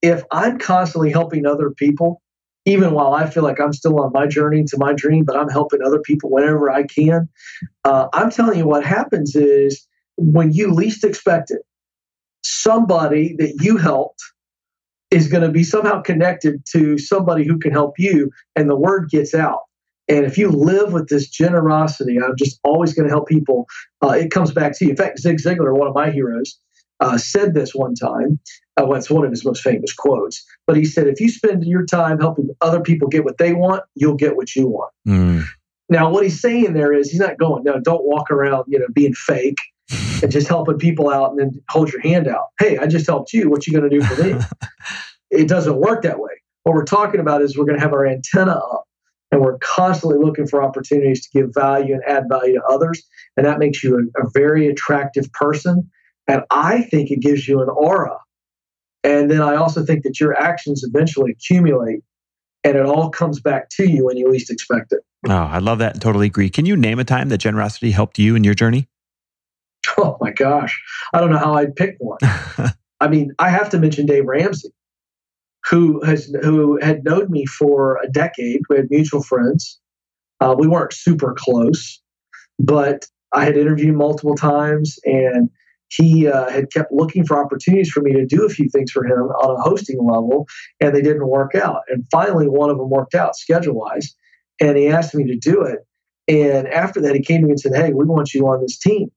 If 0.02 0.24
I'm 0.32 0.58
constantly 0.60 1.12
helping 1.12 1.46
other 1.46 1.72
people, 1.72 2.22
even 2.66 2.94
while 2.94 3.14
I 3.14 3.30
feel 3.30 3.44
like 3.44 3.60
I'm 3.60 3.74
still 3.74 4.00
on 4.00 4.12
my 4.14 4.28
journey 4.28 4.64
to 4.66 4.78
my 4.78 4.94
dream, 4.94 5.26
but 5.26 5.36
I'm 5.36 5.50
helping 5.50 5.82
other 5.82 6.00
people 6.00 6.30
whenever 6.30 6.72
I 6.72 6.84
can, 6.84 7.30
uh, 7.84 8.08
I'm 8.14 8.30
telling 8.30 8.58
you 8.58 8.66
what 8.66 8.86
happens 8.86 9.36
is 9.36 9.86
when 10.18 10.52
you 10.52 10.72
least 10.72 11.04
expect 11.04 11.52
it, 11.52 11.62
somebody 12.44 13.36
that 13.38 13.56
you 13.62 13.78
helped 13.78 14.22
is 15.12 15.28
going 15.28 15.44
to 15.44 15.52
be 15.52 15.64
somehow 15.64 16.02
connected 16.02 16.66
to 16.72 16.98
somebody 16.98 17.46
who 17.46 17.60
can 17.60 17.72
help 17.72 17.94
you, 17.98 18.32
and 18.56 18.70
the 18.70 18.76
word 18.76 19.10
gets 19.10 19.34
out. 19.34 19.62
And 20.10 20.26
if 20.26 20.38
you 20.38 20.50
live 20.50 20.92
with 20.92 21.08
this 21.08 21.30
generosity, 21.30 22.18
I'm 22.20 22.36
just 22.36 22.60
always 22.64 22.94
going 22.94 23.08
to 23.08 23.14
help 23.14 23.28
people. 23.28 23.68
Uh, 24.04 24.10
it 24.10 24.32
comes 24.32 24.52
back 24.52 24.78
to 24.78 24.86
you. 24.86 24.92
In 24.92 24.98
fact, 24.98 25.20
Zig 25.20 25.38
Ziglar, 25.38 25.78
one 25.78 25.88
of 25.88 25.96
my 25.96 26.10
heroes, 26.10 26.58
uh, 27.00 27.18
said 27.18 27.54
this 27.54 27.74
one 27.74 27.96
time. 27.96 28.40
Uh, 28.76 28.86
well, 28.86 28.98
it's 28.98 29.10
one 29.10 29.24
of 29.24 29.32
his 29.32 29.46
most 29.46 29.62
famous 29.62 29.94
quotes. 29.94 30.44
But 30.66 30.78
he 30.78 30.84
said, 30.84 31.08
if 31.08 31.22
you 31.22 31.30
spend 31.30 31.64
your 31.64 31.86
time 31.86 32.20
helping 32.20 32.50
other 32.60 32.82
people 32.82 33.08
get 33.08 33.24
what 33.24 33.38
they 33.38 33.54
want, 33.54 33.84
you'll 33.96 34.16
get 34.16 34.36
what 34.36 34.56
you 34.56 34.68
want. 34.68 34.92
Mm. 35.08 35.46
Now, 35.90 36.10
what 36.10 36.24
he's 36.24 36.42
saying 36.42 36.74
there 36.74 36.92
is 36.92 37.12
he's 37.12 37.20
not 37.20 37.38
going, 37.38 37.64
no, 37.64 37.80
don't 37.80 38.04
walk 38.04 38.32
around, 38.32 38.66
you 38.68 38.80
know, 38.80 38.88
being 38.94 39.14
fake 39.14 39.60
and 40.22 40.32
just 40.32 40.48
helping 40.48 40.78
people 40.78 41.10
out 41.10 41.32
and 41.32 41.40
then 41.40 41.62
hold 41.70 41.92
your 41.92 42.02
hand 42.02 42.28
out. 42.28 42.48
Hey, 42.60 42.78
I 42.78 42.88
just 42.88 43.08
helped 43.08 43.34
you. 43.34 43.50
What 43.50 43.68
you 43.68 43.74
going 43.74 43.90
to 43.90 44.00
do 44.00 44.04
for 44.04 44.24
me? 44.24 44.40
it 45.32 45.48
doesn't 45.48 45.76
work 45.76 46.04
that 46.04 46.20
way. 46.20 46.32
What 46.64 46.76
we're 46.76 46.86
talking 46.86 47.20
about 47.20 47.42
is 47.42 47.58
we're 47.58 47.66
going 47.66 47.78
to 47.78 47.84
have 47.84 47.94
our 47.94 48.08
antenna 48.08 48.54
up 48.54 48.86
and 49.32 49.42
we're 49.42 49.58
constantly 49.58 50.20
looking 50.20 50.48
for 50.48 50.64
opportunities 50.64 51.28
to 51.28 51.40
give 51.40 51.54
value 51.54 51.94
and 51.94 52.04
add 52.08 52.26
value 52.30 52.54
to 52.54 52.64
others. 52.64 53.04
And 53.36 53.46
that 53.46 53.60
makes 53.60 53.84
you 53.84 54.10
a, 54.16 54.22
a 54.22 54.30
very 54.34 54.68
attractive 54.68 55.32
person. 55.34 55.90
And 56.28 56.44
I 56.50 56.84
think 56.84 57.12
it 57.12 57.20
gives 57.20 57.48
you 57.48 57.62
an 57.62 57.70
aura. 57.70 58.18
And 59.04 59.30
then 59.30 59.42
I 59.42 59.56
also 59.56 59.84
think 59.84 60.04
that 60.04 60.20
your 60.20 60.40
actions 60.40 60.84
eventually 60.84 61.32
accumulate 61.32 62.04
and 62.64 62.78
it 62.78 62.86
all 62.86 63.10
comes 63.10 63.42
back 63.42 63.70
to 63.72 63.90
you 63.90 64.06
when 64.06 64.16
you 64.16 64.30
least 64.30 64.50
expect 64.50 64.94
it. 64.94 65.02
Oh, 65.28 65.34
I 65.34 65.60
love 65.60 65.80
that 65.80 65.94
and 65.94 66.02
totally 66.02 66.28
agree. 66.28 66.50
Can 66.50 66.66
you 66.66 66.78
name 66.78 67.00
a 67.00 67.04
time 67.04 67.30
that 67.30 67.40
generosity 67.40 67.92
helped 67.92 68.20
you 68.20 68.36
in 68.36 68.44
your 68.46 68.54
journey? 68.54 68.88
Oh 69.98 70.18
my 70.20 70.32
gosh. 70.32 70.82
I 71.14 71.20
don't 71.20 71.32
know 71.32 71.38
how 71.38 71.54
I'd 71.54 71.76
pick 71.76 71.98
one. 72.00 72.18
I 73.00 73.08
mean, 73.08 73.34
I 73.38 73.50
have 73.50 73.70
to 73.72 73.80
mention 73.80 74.06
Dave 74.06 74.26
Ramsey, 74.26 74.70
who 75.70 76.04
has 76.04 76.34
who 76.42 76.80
had 76.82 77.04
known 77.04 77.30
me 77.30 77.46
for 77.46 78.00
a 78.04 78.10
decade. 78.10 78.62
We 78.70 78.78
had 78.78 78.90
mutual 78.90 79.22
friends. 79.22 79.80
Uh, 80.40 80.56
we 80.58 80.68
weren't 80.68 80.94
super 80.94 81.36
close, 81.38 82.02
but 82.60 83.06
I 83.34 83.46
had 83.46 83.58
interviewed 83.58 83.96
multiple 83.96 84.36
times, 84.36 84.98
and 85.04 85.50
he 85.90 86.28
uh, 86.28 86.50
had 86.50 86.72
kept 86.72 86.92
looking 86.92 87.26
for 87.26 87.38
opportunities 87.38 87.92
for 87.92 88.02
me 88.02 88.14
to 88.14 88.26
do 88.26 88.46
a 88.46 88.50
few 88.50 88.70
things 88.70 88.92
for 88.92 89.06
him 89.06 89.20
on 89.20 89.60
a 89.60 89.62
hosting 89.62 90.00
level, 90.04 90.48
and 90.80 90.96
they 90.96 91.02
didn't 91.02 91.28
work 91.28 91.56
out. 91.56 91.82
And 91.90 92.06
finally, 92.12 92.48
one 92.48 92.70
of 92.70 92.78
them 92.78 92.90
worked 92.90 93.16
out 93.16 93.36
schedule 93.36 93.76
wise, 93.76 94.16
and 94.60 94.78
he 94.78 94.88
asked 94.88 95.14
me 95.14 95.26
to 95.26 95.36
do 95.36 95.62
it. 95.62 95.80
And 96.28 96.68
after 96.68 97.02
that, 97.02 97.16
he 97.16 97.22
came 97.22 97.42
to 97.42 97.48
me 97.48 97.52
and 97.52 97.60
said, 97.60 97.76
"Hey, 97.76 97.92
we 97.94 98.06
want 98.06 98.34
you 98.34 98.48
on 98.48 98.62
this 98.62 98.80
team." 98.80 99.12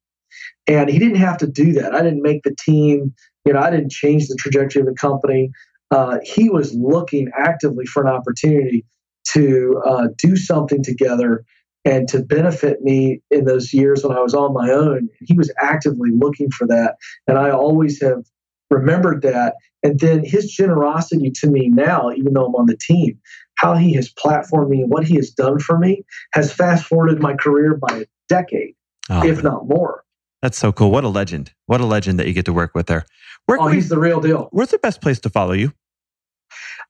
And 0.66 0.90
he 0.90 0.98
didn't 0.98 1.16
have 1.16 1.38
to 1.38 1.46
do 1.46 1.72
that. 1.74 1.94
I 1.94 2.02
didn't 2.02 2.22
make 2.22 2.42
the 2.42 2.54
team. 2.54 3.14
You 3.44 3.52
know, 3.52 3.60
I 3.60 3.70
didn't 3.70 3.92
change 3.92 4.28
the 4.28 4.36
trajectory 4.36 4.80
of 4.80 4.86
the 4.86 4.94
company. 4.94 5.50
Uh, 5.90 6.18
he 6.22 6.50
was 6.50 6.74
looking 6.74 7.30
actively 7.38 7.86
for 7.86 8.04
an 8.04 8.12
opportunity 8.12 8.84
to 9.32 9.80
uh, 9.84 10.08
do 10.18 10.36
something 10.36 10.82
together 10.82 11.44
and 11.84 12.08
to 12.08 12.20
benefit 12.20 12.82
me 12.82 13.20
in 13.30 13.44
those 13.44 13.72
years 13.72 14.02
when 14.02 14.16
I 14.16 14.20
was 14.20 14.34
on 14.34 14.52
my 14.52 14.70
own. 14.70 15.08
He 15.20 15.34
was 15.34 15.52
actively 15.60 16.10
looking 16.10 16.50
for 16.50 16.66
that. 16.66 16.96
And 17.28 17.38
I 17.38 17.50
always 17.50 18.02
have 18.02 18.24
remembered 18.70 19.22
that. 19.22 19.54
And 19.84 20.00
then 20.00 20.24
his 20.24 20.50
generosity 20.50 21.30
to 21.36 21.46
me 21.48 21.68
now, 21.68 22.10
even 22.10 22.32
though 22.32 22.46
I'm 22.46 22.56
on 22.56 22.66
the 22.66 22.76
team, 22.76 23.20
how 23.54 23.74
he 23.74 23.94
has 23.94 24.12
platformed 24.12 24.68
me 24.68 24.82
and 24.82 24.90
what 24.90 25.06
he 25.06 25.14
has 25.14 25.30
done 25.30 25.60
for 25.60 25.78
me 25.78 26.04
has 26.32 26.52
fast 26.52 26.84
forwarded 26.84 27.20
my 27.20 27.34
career 27.34 27.74
by 27.74 27.98
a 27.98 28.06
decade, 28.28 28.74
oh, 29.08 29.24
if 29.24 29.44
not 29.44 29.68
more. 29.68 30.02
That's 30.46 30.58
so 30.58 30.70
cool. 30.70 30.92
What 30.92 31.02
a 31.02 31.08
legend. 31.08 31.52
What 31.66 31.80
a 31.80 31.86
legend 31.86 32.20
that 32.20 32.28
you 32.28 32.32
get 32.32 32.44
to 32.44 32.52
work 32.52 32.72
with 32.72 32.86
there. 32.86 33.04
Where 33.46 33.60
oh, 33.60 33.66
he's 33.66 33.88
the 33.88 33.98
real 33.98 34.20
deal. 34.20 34.48
Where's 34.52 34.70
the 34.70 34.78
best 34.78 35.00
place 35.00 35.18
to 35.22 35.28
follow 35.28 35.54
you? 35.54 35.72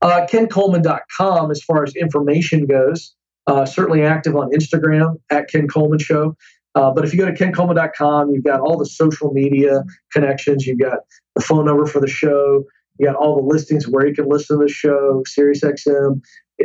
Uh, 0.03 0.27
KenColeman.com 0.31 1.51
as 1.51 1.63
far 1.63 1.83
as 1.83 1.97
information 1.97 2.67
goes. 2.67 3.15
Uh, 3.47 3.65
certainly 3.65 4.03
active 4.03 4.37
on 4.37 4.51
Instagram 4.51 5.19
at 5.31 5.49
Ken 5.49 5.69
Coleman 5.69 5.99
Show. 5.99 6.37
Uh, 6.75 6.91
but 6.91 7.07
if 7.07 7.15
you 7.15 7.19
go 7.19 7.25
to 7.25 7.33
kencoleman.com, 7.33 8.31
you've 8.31 8.45
got 8.45 8.61
all 8.61 8.77
the 8.77 8.85
social 8.85 9.33
media 9.33 9.85
connections. 10.13 10.67
You've 10.67 10.81
got 10.81 10.99
the 11.35 11.41
phone 11.41 11.65
number 11.65 11.87
for 11.87 11.99
the 11.99 12.09
show. 12.09 12.63
You 12.99 13.07
got 13.07 13.17
all 13.17 13.37
the 13.37 13.43
listings 13.43 13.87
where 13.89 14.07
you 14.07 14.15
can 14.15 14.29
listen 14.29 14.59
to 14.59 14.65
the 14.65 14.73
show, 14.73 15.23
SiriusXM, 15.29 16.21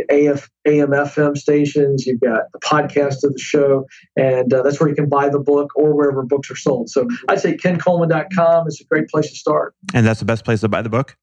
AF, 0.10 0.50
AM, 0.66 0.90
FM 0.90 1.38
stations. 1.38 2.06
You've 2.06 2.22
got 2.22 2.44
the 2.54 2.60
podcast 2.60 3.24
of 3.24 3.34
the 3.34 3.40
show, 3.40 3.86
and 4.16 4.54
uh, 4.54 4.62
that's 4.64 4.80
where 4.80 4.90
you 4.90 4.96
can 4.96 5.10
buy 5.10 5.30
the 5.30 5.40
book 5.40 5.72
or 5.76 5.94
wherever 5.94 6.24
books 6.24 6.50
are 6.50 6.56
sold. 6.56 6.90
So 6.90 7.08
I'd 7.28 7.40
say 7.40 7.58
kencoleman.com 7.58 8.68
is 8.68 8.80
a 8.82 8.86
great 8.86 9.10
place 9.10 9.30
to 9.30 9.36
start. 9.36 9.76
And 9.94 10.06
that's 10.06 10.20
the 10.20 10.26
best 10.26 10.46
place 10.46 10.62
to 10.62 10.70
buy 10.70 10.82
the 10.82 10.90
book? 10.90 11.18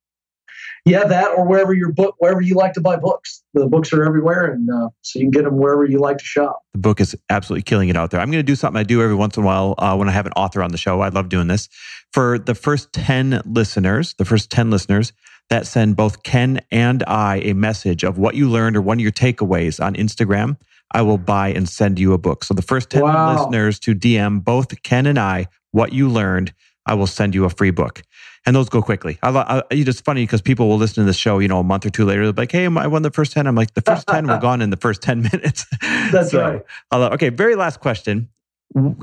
Yeah, 0.88 1.04
that 1.04 1.28
or 1.36 1.46
wherever 1.46 1.72
your 1.72 1.92
book, 1.92 2.14
wherever 2.18 2.40
you 2.40 2.54
like 2.54 2.72
to 2.74 2.80
buy 2.80 2.96
books. 2.96 3.42
The 3.54 3.66
books 3.66 3.92
are 3.92 4.04
everywhere, 4.04 4.52
and 4.52 4.68
uh, 4.70 4.88
so 5.02 5.18
you 5.18 5.24
can 5.24 5.30
get 5.30 5.44
them 5.44 5.58
wherever 5.58 5.84
you 5.84 5.98
like 5.98 6.18
to 6.18 6.24
shop. 6.24 6.62
The 6.72 6.78
book 6.78 7.00
is 7.00 7.16
absolutely 7.30 7.62
killing 7.62 7.88
it 7.88 7.96
out 7.96 8.10
there. 8.10 8.20
I'm 8.20 8.30
going 8.30 8.40
to 8.40 8.42
do 8.42 8.56
something 8.56 8.78
I 8.78 8.84
do 8.84 9.02
every 9.02 9.14
once 9.14 9.36
in 9.36 9.42
a 9.42 9.46
while 9.46 9.74
uh, 9.78 9.96
when 9.96 10.08
I 10.08 10.12
have 10.12 10.26
an 10.26 10.32
author 10.32 10.62
on 10.62 10.70
the 10.70 10.78
show. 10.78 11.00
I 11.00 11.08
love 11.08 11.28
doing 11.28 11.48
this. 11.48 11.68
For 12.12 12.38
the 12.38 12.54
first 12.54 12.92
10 12.92 13.42
listeners, 13.44 14.14
the 14.14 14.24
first 14.24 14.50
10 14.50 14.70
listeners 14.70 15.12
that 15.50 15.66
send 15.66 15.96
both 15.96 16.22
Ken 16.22 16.60
and 16.70 17.02
I 17.06 17.40
a 17.44 17.54
message 17.54 18.04
of 18.04 18.18
what 18.18 18.34
you 18.34 18.48
learned 18.48 18.76
or 18.76 18.82
one 18.82 18.98
of 18.98 19.02
your 19.02 19.12
takeaways 19.12 19.84
on 19.84 19.94
Instagram, 19.94 20.56
I 20.92 21.02
will 21.02 21.18
buy 21.18 21.48
and 21.50 21.68
send 21.68 21.98
you 21.98 22.12
a 22.12 22.18
book. 22.18 22.44
So 22.44 22.54
the 22.54 22.62
first 22.62 22.90
10 22.90 23.02
wow. 23.02 23.36
listeners 23.36 23.78
to 23.80 23.94
DM 23.94 24.42
both 24.42 24.82
Ken 24.82 25.06
and 25.06 25.18
I 25.18 25.46
what 25.70 25.92
you 25.92 26.08
learned, 26.08 26.52
I 26.88 26.94
will 26.94 27.06
send 27.06 27.34
you 27.34 27.44
a 27.44 27.50
free 27.50 27.70
book 27.70 28.02
and 28.46 28.56
those 28.56 28.68
go 28.68 28.80
quickly. 28.80 29.18
I, 29.22 29.30
I, 29.30 29.62
it's 29.70 30.00
funny 30.00 30.22
because 30.22 30.40
people 30.40 30.68
will 30.68 30.78
listen 30.78 31.02
to 31.02 31.06
the 31.06 31.12
show, 31.12 31.38
you 31.38 31.48
know, 31.48 31.60
a 31.60 31.64
month 31.64 31.84
or 31.84 31.90
two 31.90 32.04
later, 32.04 32.24
they're 32.24 32.32
like, 32.32 32.50
"Hey, 32.52 32.64
I 32.64 32.86
won 32.86 33.02
the 33.02 33.10
first 33.10 33.32
ten. 33.32 33.46
I'm 33.46 33.54
like, 33.54 33.74
"The 33.74 33.82
first 33.82 34.06
ten 34.06 34.26
were 34.26 34.38
gone 34.40 34.62
in 34.62 34.70
the 34.70 34.76
first 34.76 35.02
ten 35.02 35.22
minutes." 35.22 35.66
That's 36.10 36.30
so, 36.30 36.62
right. 36.92 37.12
okay, 37.12 37.28
very 37.28 37.54
last 37.56 37.80
question. 37.80 38.28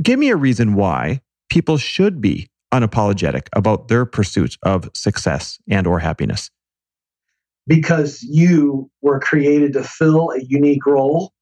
Give 0.01 0.19
me 0.19 0.29
a 0.29 0.35
reason 0.35 0.73
why 0.73 1.21
people 1.49 1.77
should 1.77 2.21
be 2.21 2.49
unapologetic 2.73 3.47
about 3.53 3.87
their 3.87 4.05
pursuit 4.05 4.57
of 4.63 4.89
success 4.93 5.59
and 5.69 5.87
or 5.87 5.99
happiness. 5.99 6.49
Because 7.67 8.21
you 8.23 8.89
were 9.01 9.19
created 9.19 9.73
to 9.73 9.83
fill 9.83 10.31
a 10.31 10.43
unique 10.43 10.85
role. 10.85 11.33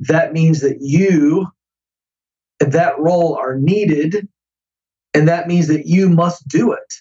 That 0.00 0.32
means 0.32 0.60
that 0.60 0.78
you 0.80 1.46
and 2.60 2.72
that 2.72 2.98
role 2.98 3.36
are 3.36 3.56
needed, 3.56 4.28
and 5.16 5.28
that 5.28 5.48
means 5.48 5.68
that 5.68 5.86
you 5.86 6.10
must 6.10 6.46
do 6.48 6.72
it 6.72 6.94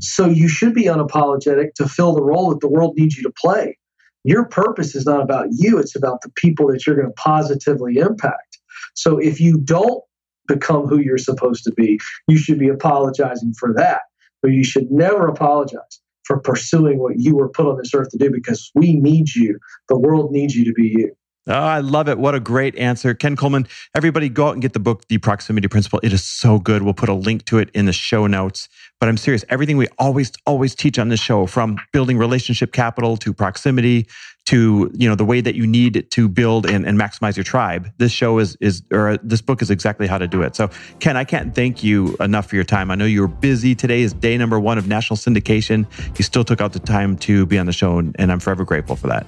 so 0.00 0.26
you 0.26 0.48
should 0.48 0.74
be 0.74 0.84
unapologetic 0.84 1.74
to 1.76 1.88
fill 1.88 2.14
the 2.14 2.22
role 2.22 2.50
that 2.50 2.60
the 2.60 2.68
world 2.68 2.94
needs 2.98 3.16
you 3.16 3.24
to 3.24 3.32
play. 3.40 3.78
Your 4.24 4.46
purpose 4.46 4.94
is 4.94 5.06
not 5.06 5.22
about 5.22 5.48
you, 5.52 5.78
it's 5.78 5.96
about 5.96 6.22
the 6.22 6.30
people 6.36 6.68
that 6.68 6.86
you're 6.86 6.96
going 6.96 7.08
to 7.08 7.14
positively 7.14 7.98
impact. 7.98 8.58
So 8.94 9.18
if 9.18 9.40
you 9.40 9.58
don't 9.58 10.02
become 10.48 10.86
who 10.86 10.98
you're 10.98 11.18
supposed 11.18 11.64
to 11.64 11.72
be, 11.72 12.00
you 12.28 12.38
should 12.38 12.60
be 12.60 12.68
apologizing 12.68 13.54
for 13.58 13.74
that. 13.74 14.02
But 14.42 14.52
you 14.52 14.64
should 14.64 14.90
never 14.90 15.28
apologize 15.28 16.00
for 16.24 16.40
pursuing 16.40 17.00
what 17.00 17.18
you 17.18 17.36
were 17.36 17.50
put 17.50 17.66
on 17.66 17.78
this 17.78 17.94
earth 17.94 18.10
to 18.10 18.18
do 18.18 18.30
because 18.30 18.70
we 18.74 18.94
need 18.94 19.34
you. 19.34 19.58
The 19.88 19.98
world 19.98 20.32
needs 20.32 20.56
you 20.56 20.66
to 20.66 20.74
be 20.74 20.94
you. 20.96 21.12
Oh, 21.46 21.52
I 21.52 21.80
love 21.80 22.08
it. 22.08 22.18
What 22.18 22.34
a 22.34 22.40
great 22.40 22.74
answer. 22.76 23.12
Ken 23.12 23.36
Coleman, 23.36 23.66
everybody 23.94 24.30
go 24.30 24.48
out 24.48 24.52
and 24.54 24.62
get 24.62 24.72
the 24.72 24.80
book, 24.80 25.06
The 25.08 25.18
Proximity 25.18 25.68
Principle. 25.68 26.00
It 26.02 26.14
is 26.14 26.24
so 26.24 26.58
good. 26.58 26.82
We'll 26.82 26.94
put 26.94 27.10
a 27.10 27.14
link 27.14 27.44
to 27.46 27.58
it 27.58 27.68
in 27.74 27.84
the 27.84 27.92
show 27.92 28.26
notes. 28.26 28.66
But 28.98 29.10
I'm 29.10 29.18
serious. 29.18 29.44
Everything 29.50 29.76
we 29.76 29.86
always, 29.98 30.32
always 30.46 30.74
teach 30.74 30.98
on 30.98 31.10
this 31.10 31.20
show, 31.20 31.46
from 31.46 31.78
building 31.92 32.16
relationship 32.16 32.72
capital 32.72 33.18
to 33.18 33.34
proximity 33.34 34.08
to, 34.46 34.90
you 34.94 35.06
know, 35.06 35.14
the 35.14 35.24
way 35.24 35.42
that 35.42 35.54
you 35.54 35.66
need 35.66 36.10
to 36.10 36.28
build 36.30 36.64
and, 36.64 36.86
and 36.86 36.98
maximize 36.98 37.36
your 37.36 37.44
tribe. 37.44 37.90
This 37.98 38.12
show 38.12 38.38
is, 38.38 38.56
is, 38.60 38.82
or 38.90 39.18
this 39.18 39.42
book 39.42 39.60
is 39.60 39.70
exactly 39.70 40.06
how 40.06 40.16
to 40.16 40.26
do 40.26 40.40
it. 40.40 40.56
So 40.56 40.70
Ken, 40.98 41.16
I 41.16 41.24
can't 41.24 41.54
thank 41.54 41.84
you 41.84 42.16
enough 42.20 42.46
for 42.46 42.54
your 42.54 42.64
time. 42.64 42.90
I 42.90 42.94
know 42.94 43.04
you 43.04 43.20
were 43.20 43.28
busy. 43.28 43.74
Today 43.74 44.00
is 44.00 44.14
day 44.14 44.38
number 44.38 44.58
one 44.58 44.78
of 44.78 44.86
national 44.88 45.18
syndication. 45.18 45.86
You 46.18 46.24
still 46.24 46.44
took 46.44 46.62
out 46.62 46.72
the 46.72 46.78
time 46.78 47.16
to 47.18 47.44
be 47.44 47.58
on 47.58 47.66
the 47.66 47.72
show 47.72 47.98
and, 47.98 48.16
and 48.18 48.32
I'm 48.32 48.40
forever 48.40 48.64
grateful 48.64 48.96
for 48.96 49.08
that. 49.08 49.26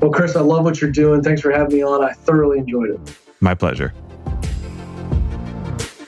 Well, 0.00 0.10
Chris, 0.10 0.36
I 0.36 0.40
love 0.40 0.64
what 0.64 0.80
you're 0.80 0.90
doing. 0.90 1.22
Thanks 1.22 1.40
for 1.40 1.50
having 1.50 1.76
me 1.76 1.82
on. 1.82 2.04
I 2.04 2.12
thoroughly 2.12 2.58
enjoyed 2.58 2.90
it. 2.90 3.00
My 3.40 3.54
pleasure. 3.54 3.92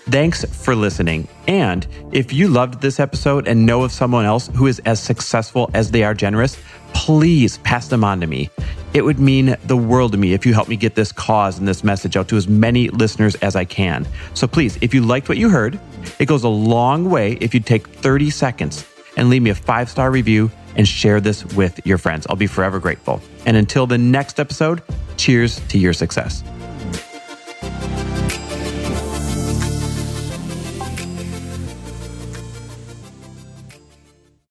Thanks 0.09 0.45
for 0.45 0.77
listening. 0.77 1.27
And 1.49 1.87
if 2.13 2.33
you 2.33 2.47
loved 2.47 2.81
this 2.81 3.01
episode 3.01 3.49
and 3.49 3.67
know 3.67 3.83
of 3.83 3.91
someone 3.91 4.25
else 4.25 4.49
who 4.55 4.69
is 4.69 4.79
as 4.81 5.03
successful 5.03 5.69
as 5.75 5.91
they 5.91 6.05
are 6.05 6.15
generous, 6.15 6.57
please 6.95 7.59
pass 7.59 7.89
them 7.89 8.05
on 8.05 8.21
to 8.21 8.27
me. 8.27 8.49
It 8.95 9.05
would 9.05 9.19
mean 9.19 9.57
the 9.65 9.77
world 9.77 10.13
to 10.13 10.19
me 10.19 10.33
if 10.33 10.47
you 10.47 10.55
help 10.55 10.69
me 10.69 10.77
get 10.77 10.95
this 10.95 11.11
cause 11.11 11.59
and 11.59 11.67
this 11.67 11.83
message 11.83 12.17
out 12.17 12.29
to 12.29 12.37
as 12.37 12.47
many 12.47 12.89
listeners 12.89 13.35
as 13.37 13.57
I 13.57 13.65
can. 13.65 14.07
So 14.33 14.47
please, 14.47 14.79
if 14.81 14.95
you 14.95 15.03
liked 15.03 15.29
what 15.29 15.39
you 15.39 15.51
heard, 15.51 15.79
it 16.19 16.27
goes 16.27 16.45
a 16.45 16.49
long 16.49 17.11
way 17.11 17.33
if 17.41 17.53
you 17.53 17.61
take 17.61 17.89
30 17.89 18.31
seconds 18.31 18.87
and 19.17 19.29
leave 19.29 19.43
me 19.43 19.51
a 19.51 19.55
five 19.55 19.91
star 19.91 20.11
review 20.11 20.51
and 20.77 20.87
share 20.87 21.21
this 21.21 21.45
with 21.55 21.85
your 21.85 21.99
friends. 21.99 22.27
I'll 22.31 22.37
be 22.37 22.47
forever 22.47 22.79
grateful. 22.79 23.21
And 23.47 23.57
until 23.57 23.87
the 23.87 23.97
next 23.97 24.39
episode, 24.39 24.83
cheers 25.17 25.61
to 25.69 25.79
your 25.79 25.93
success. 25.93 26.43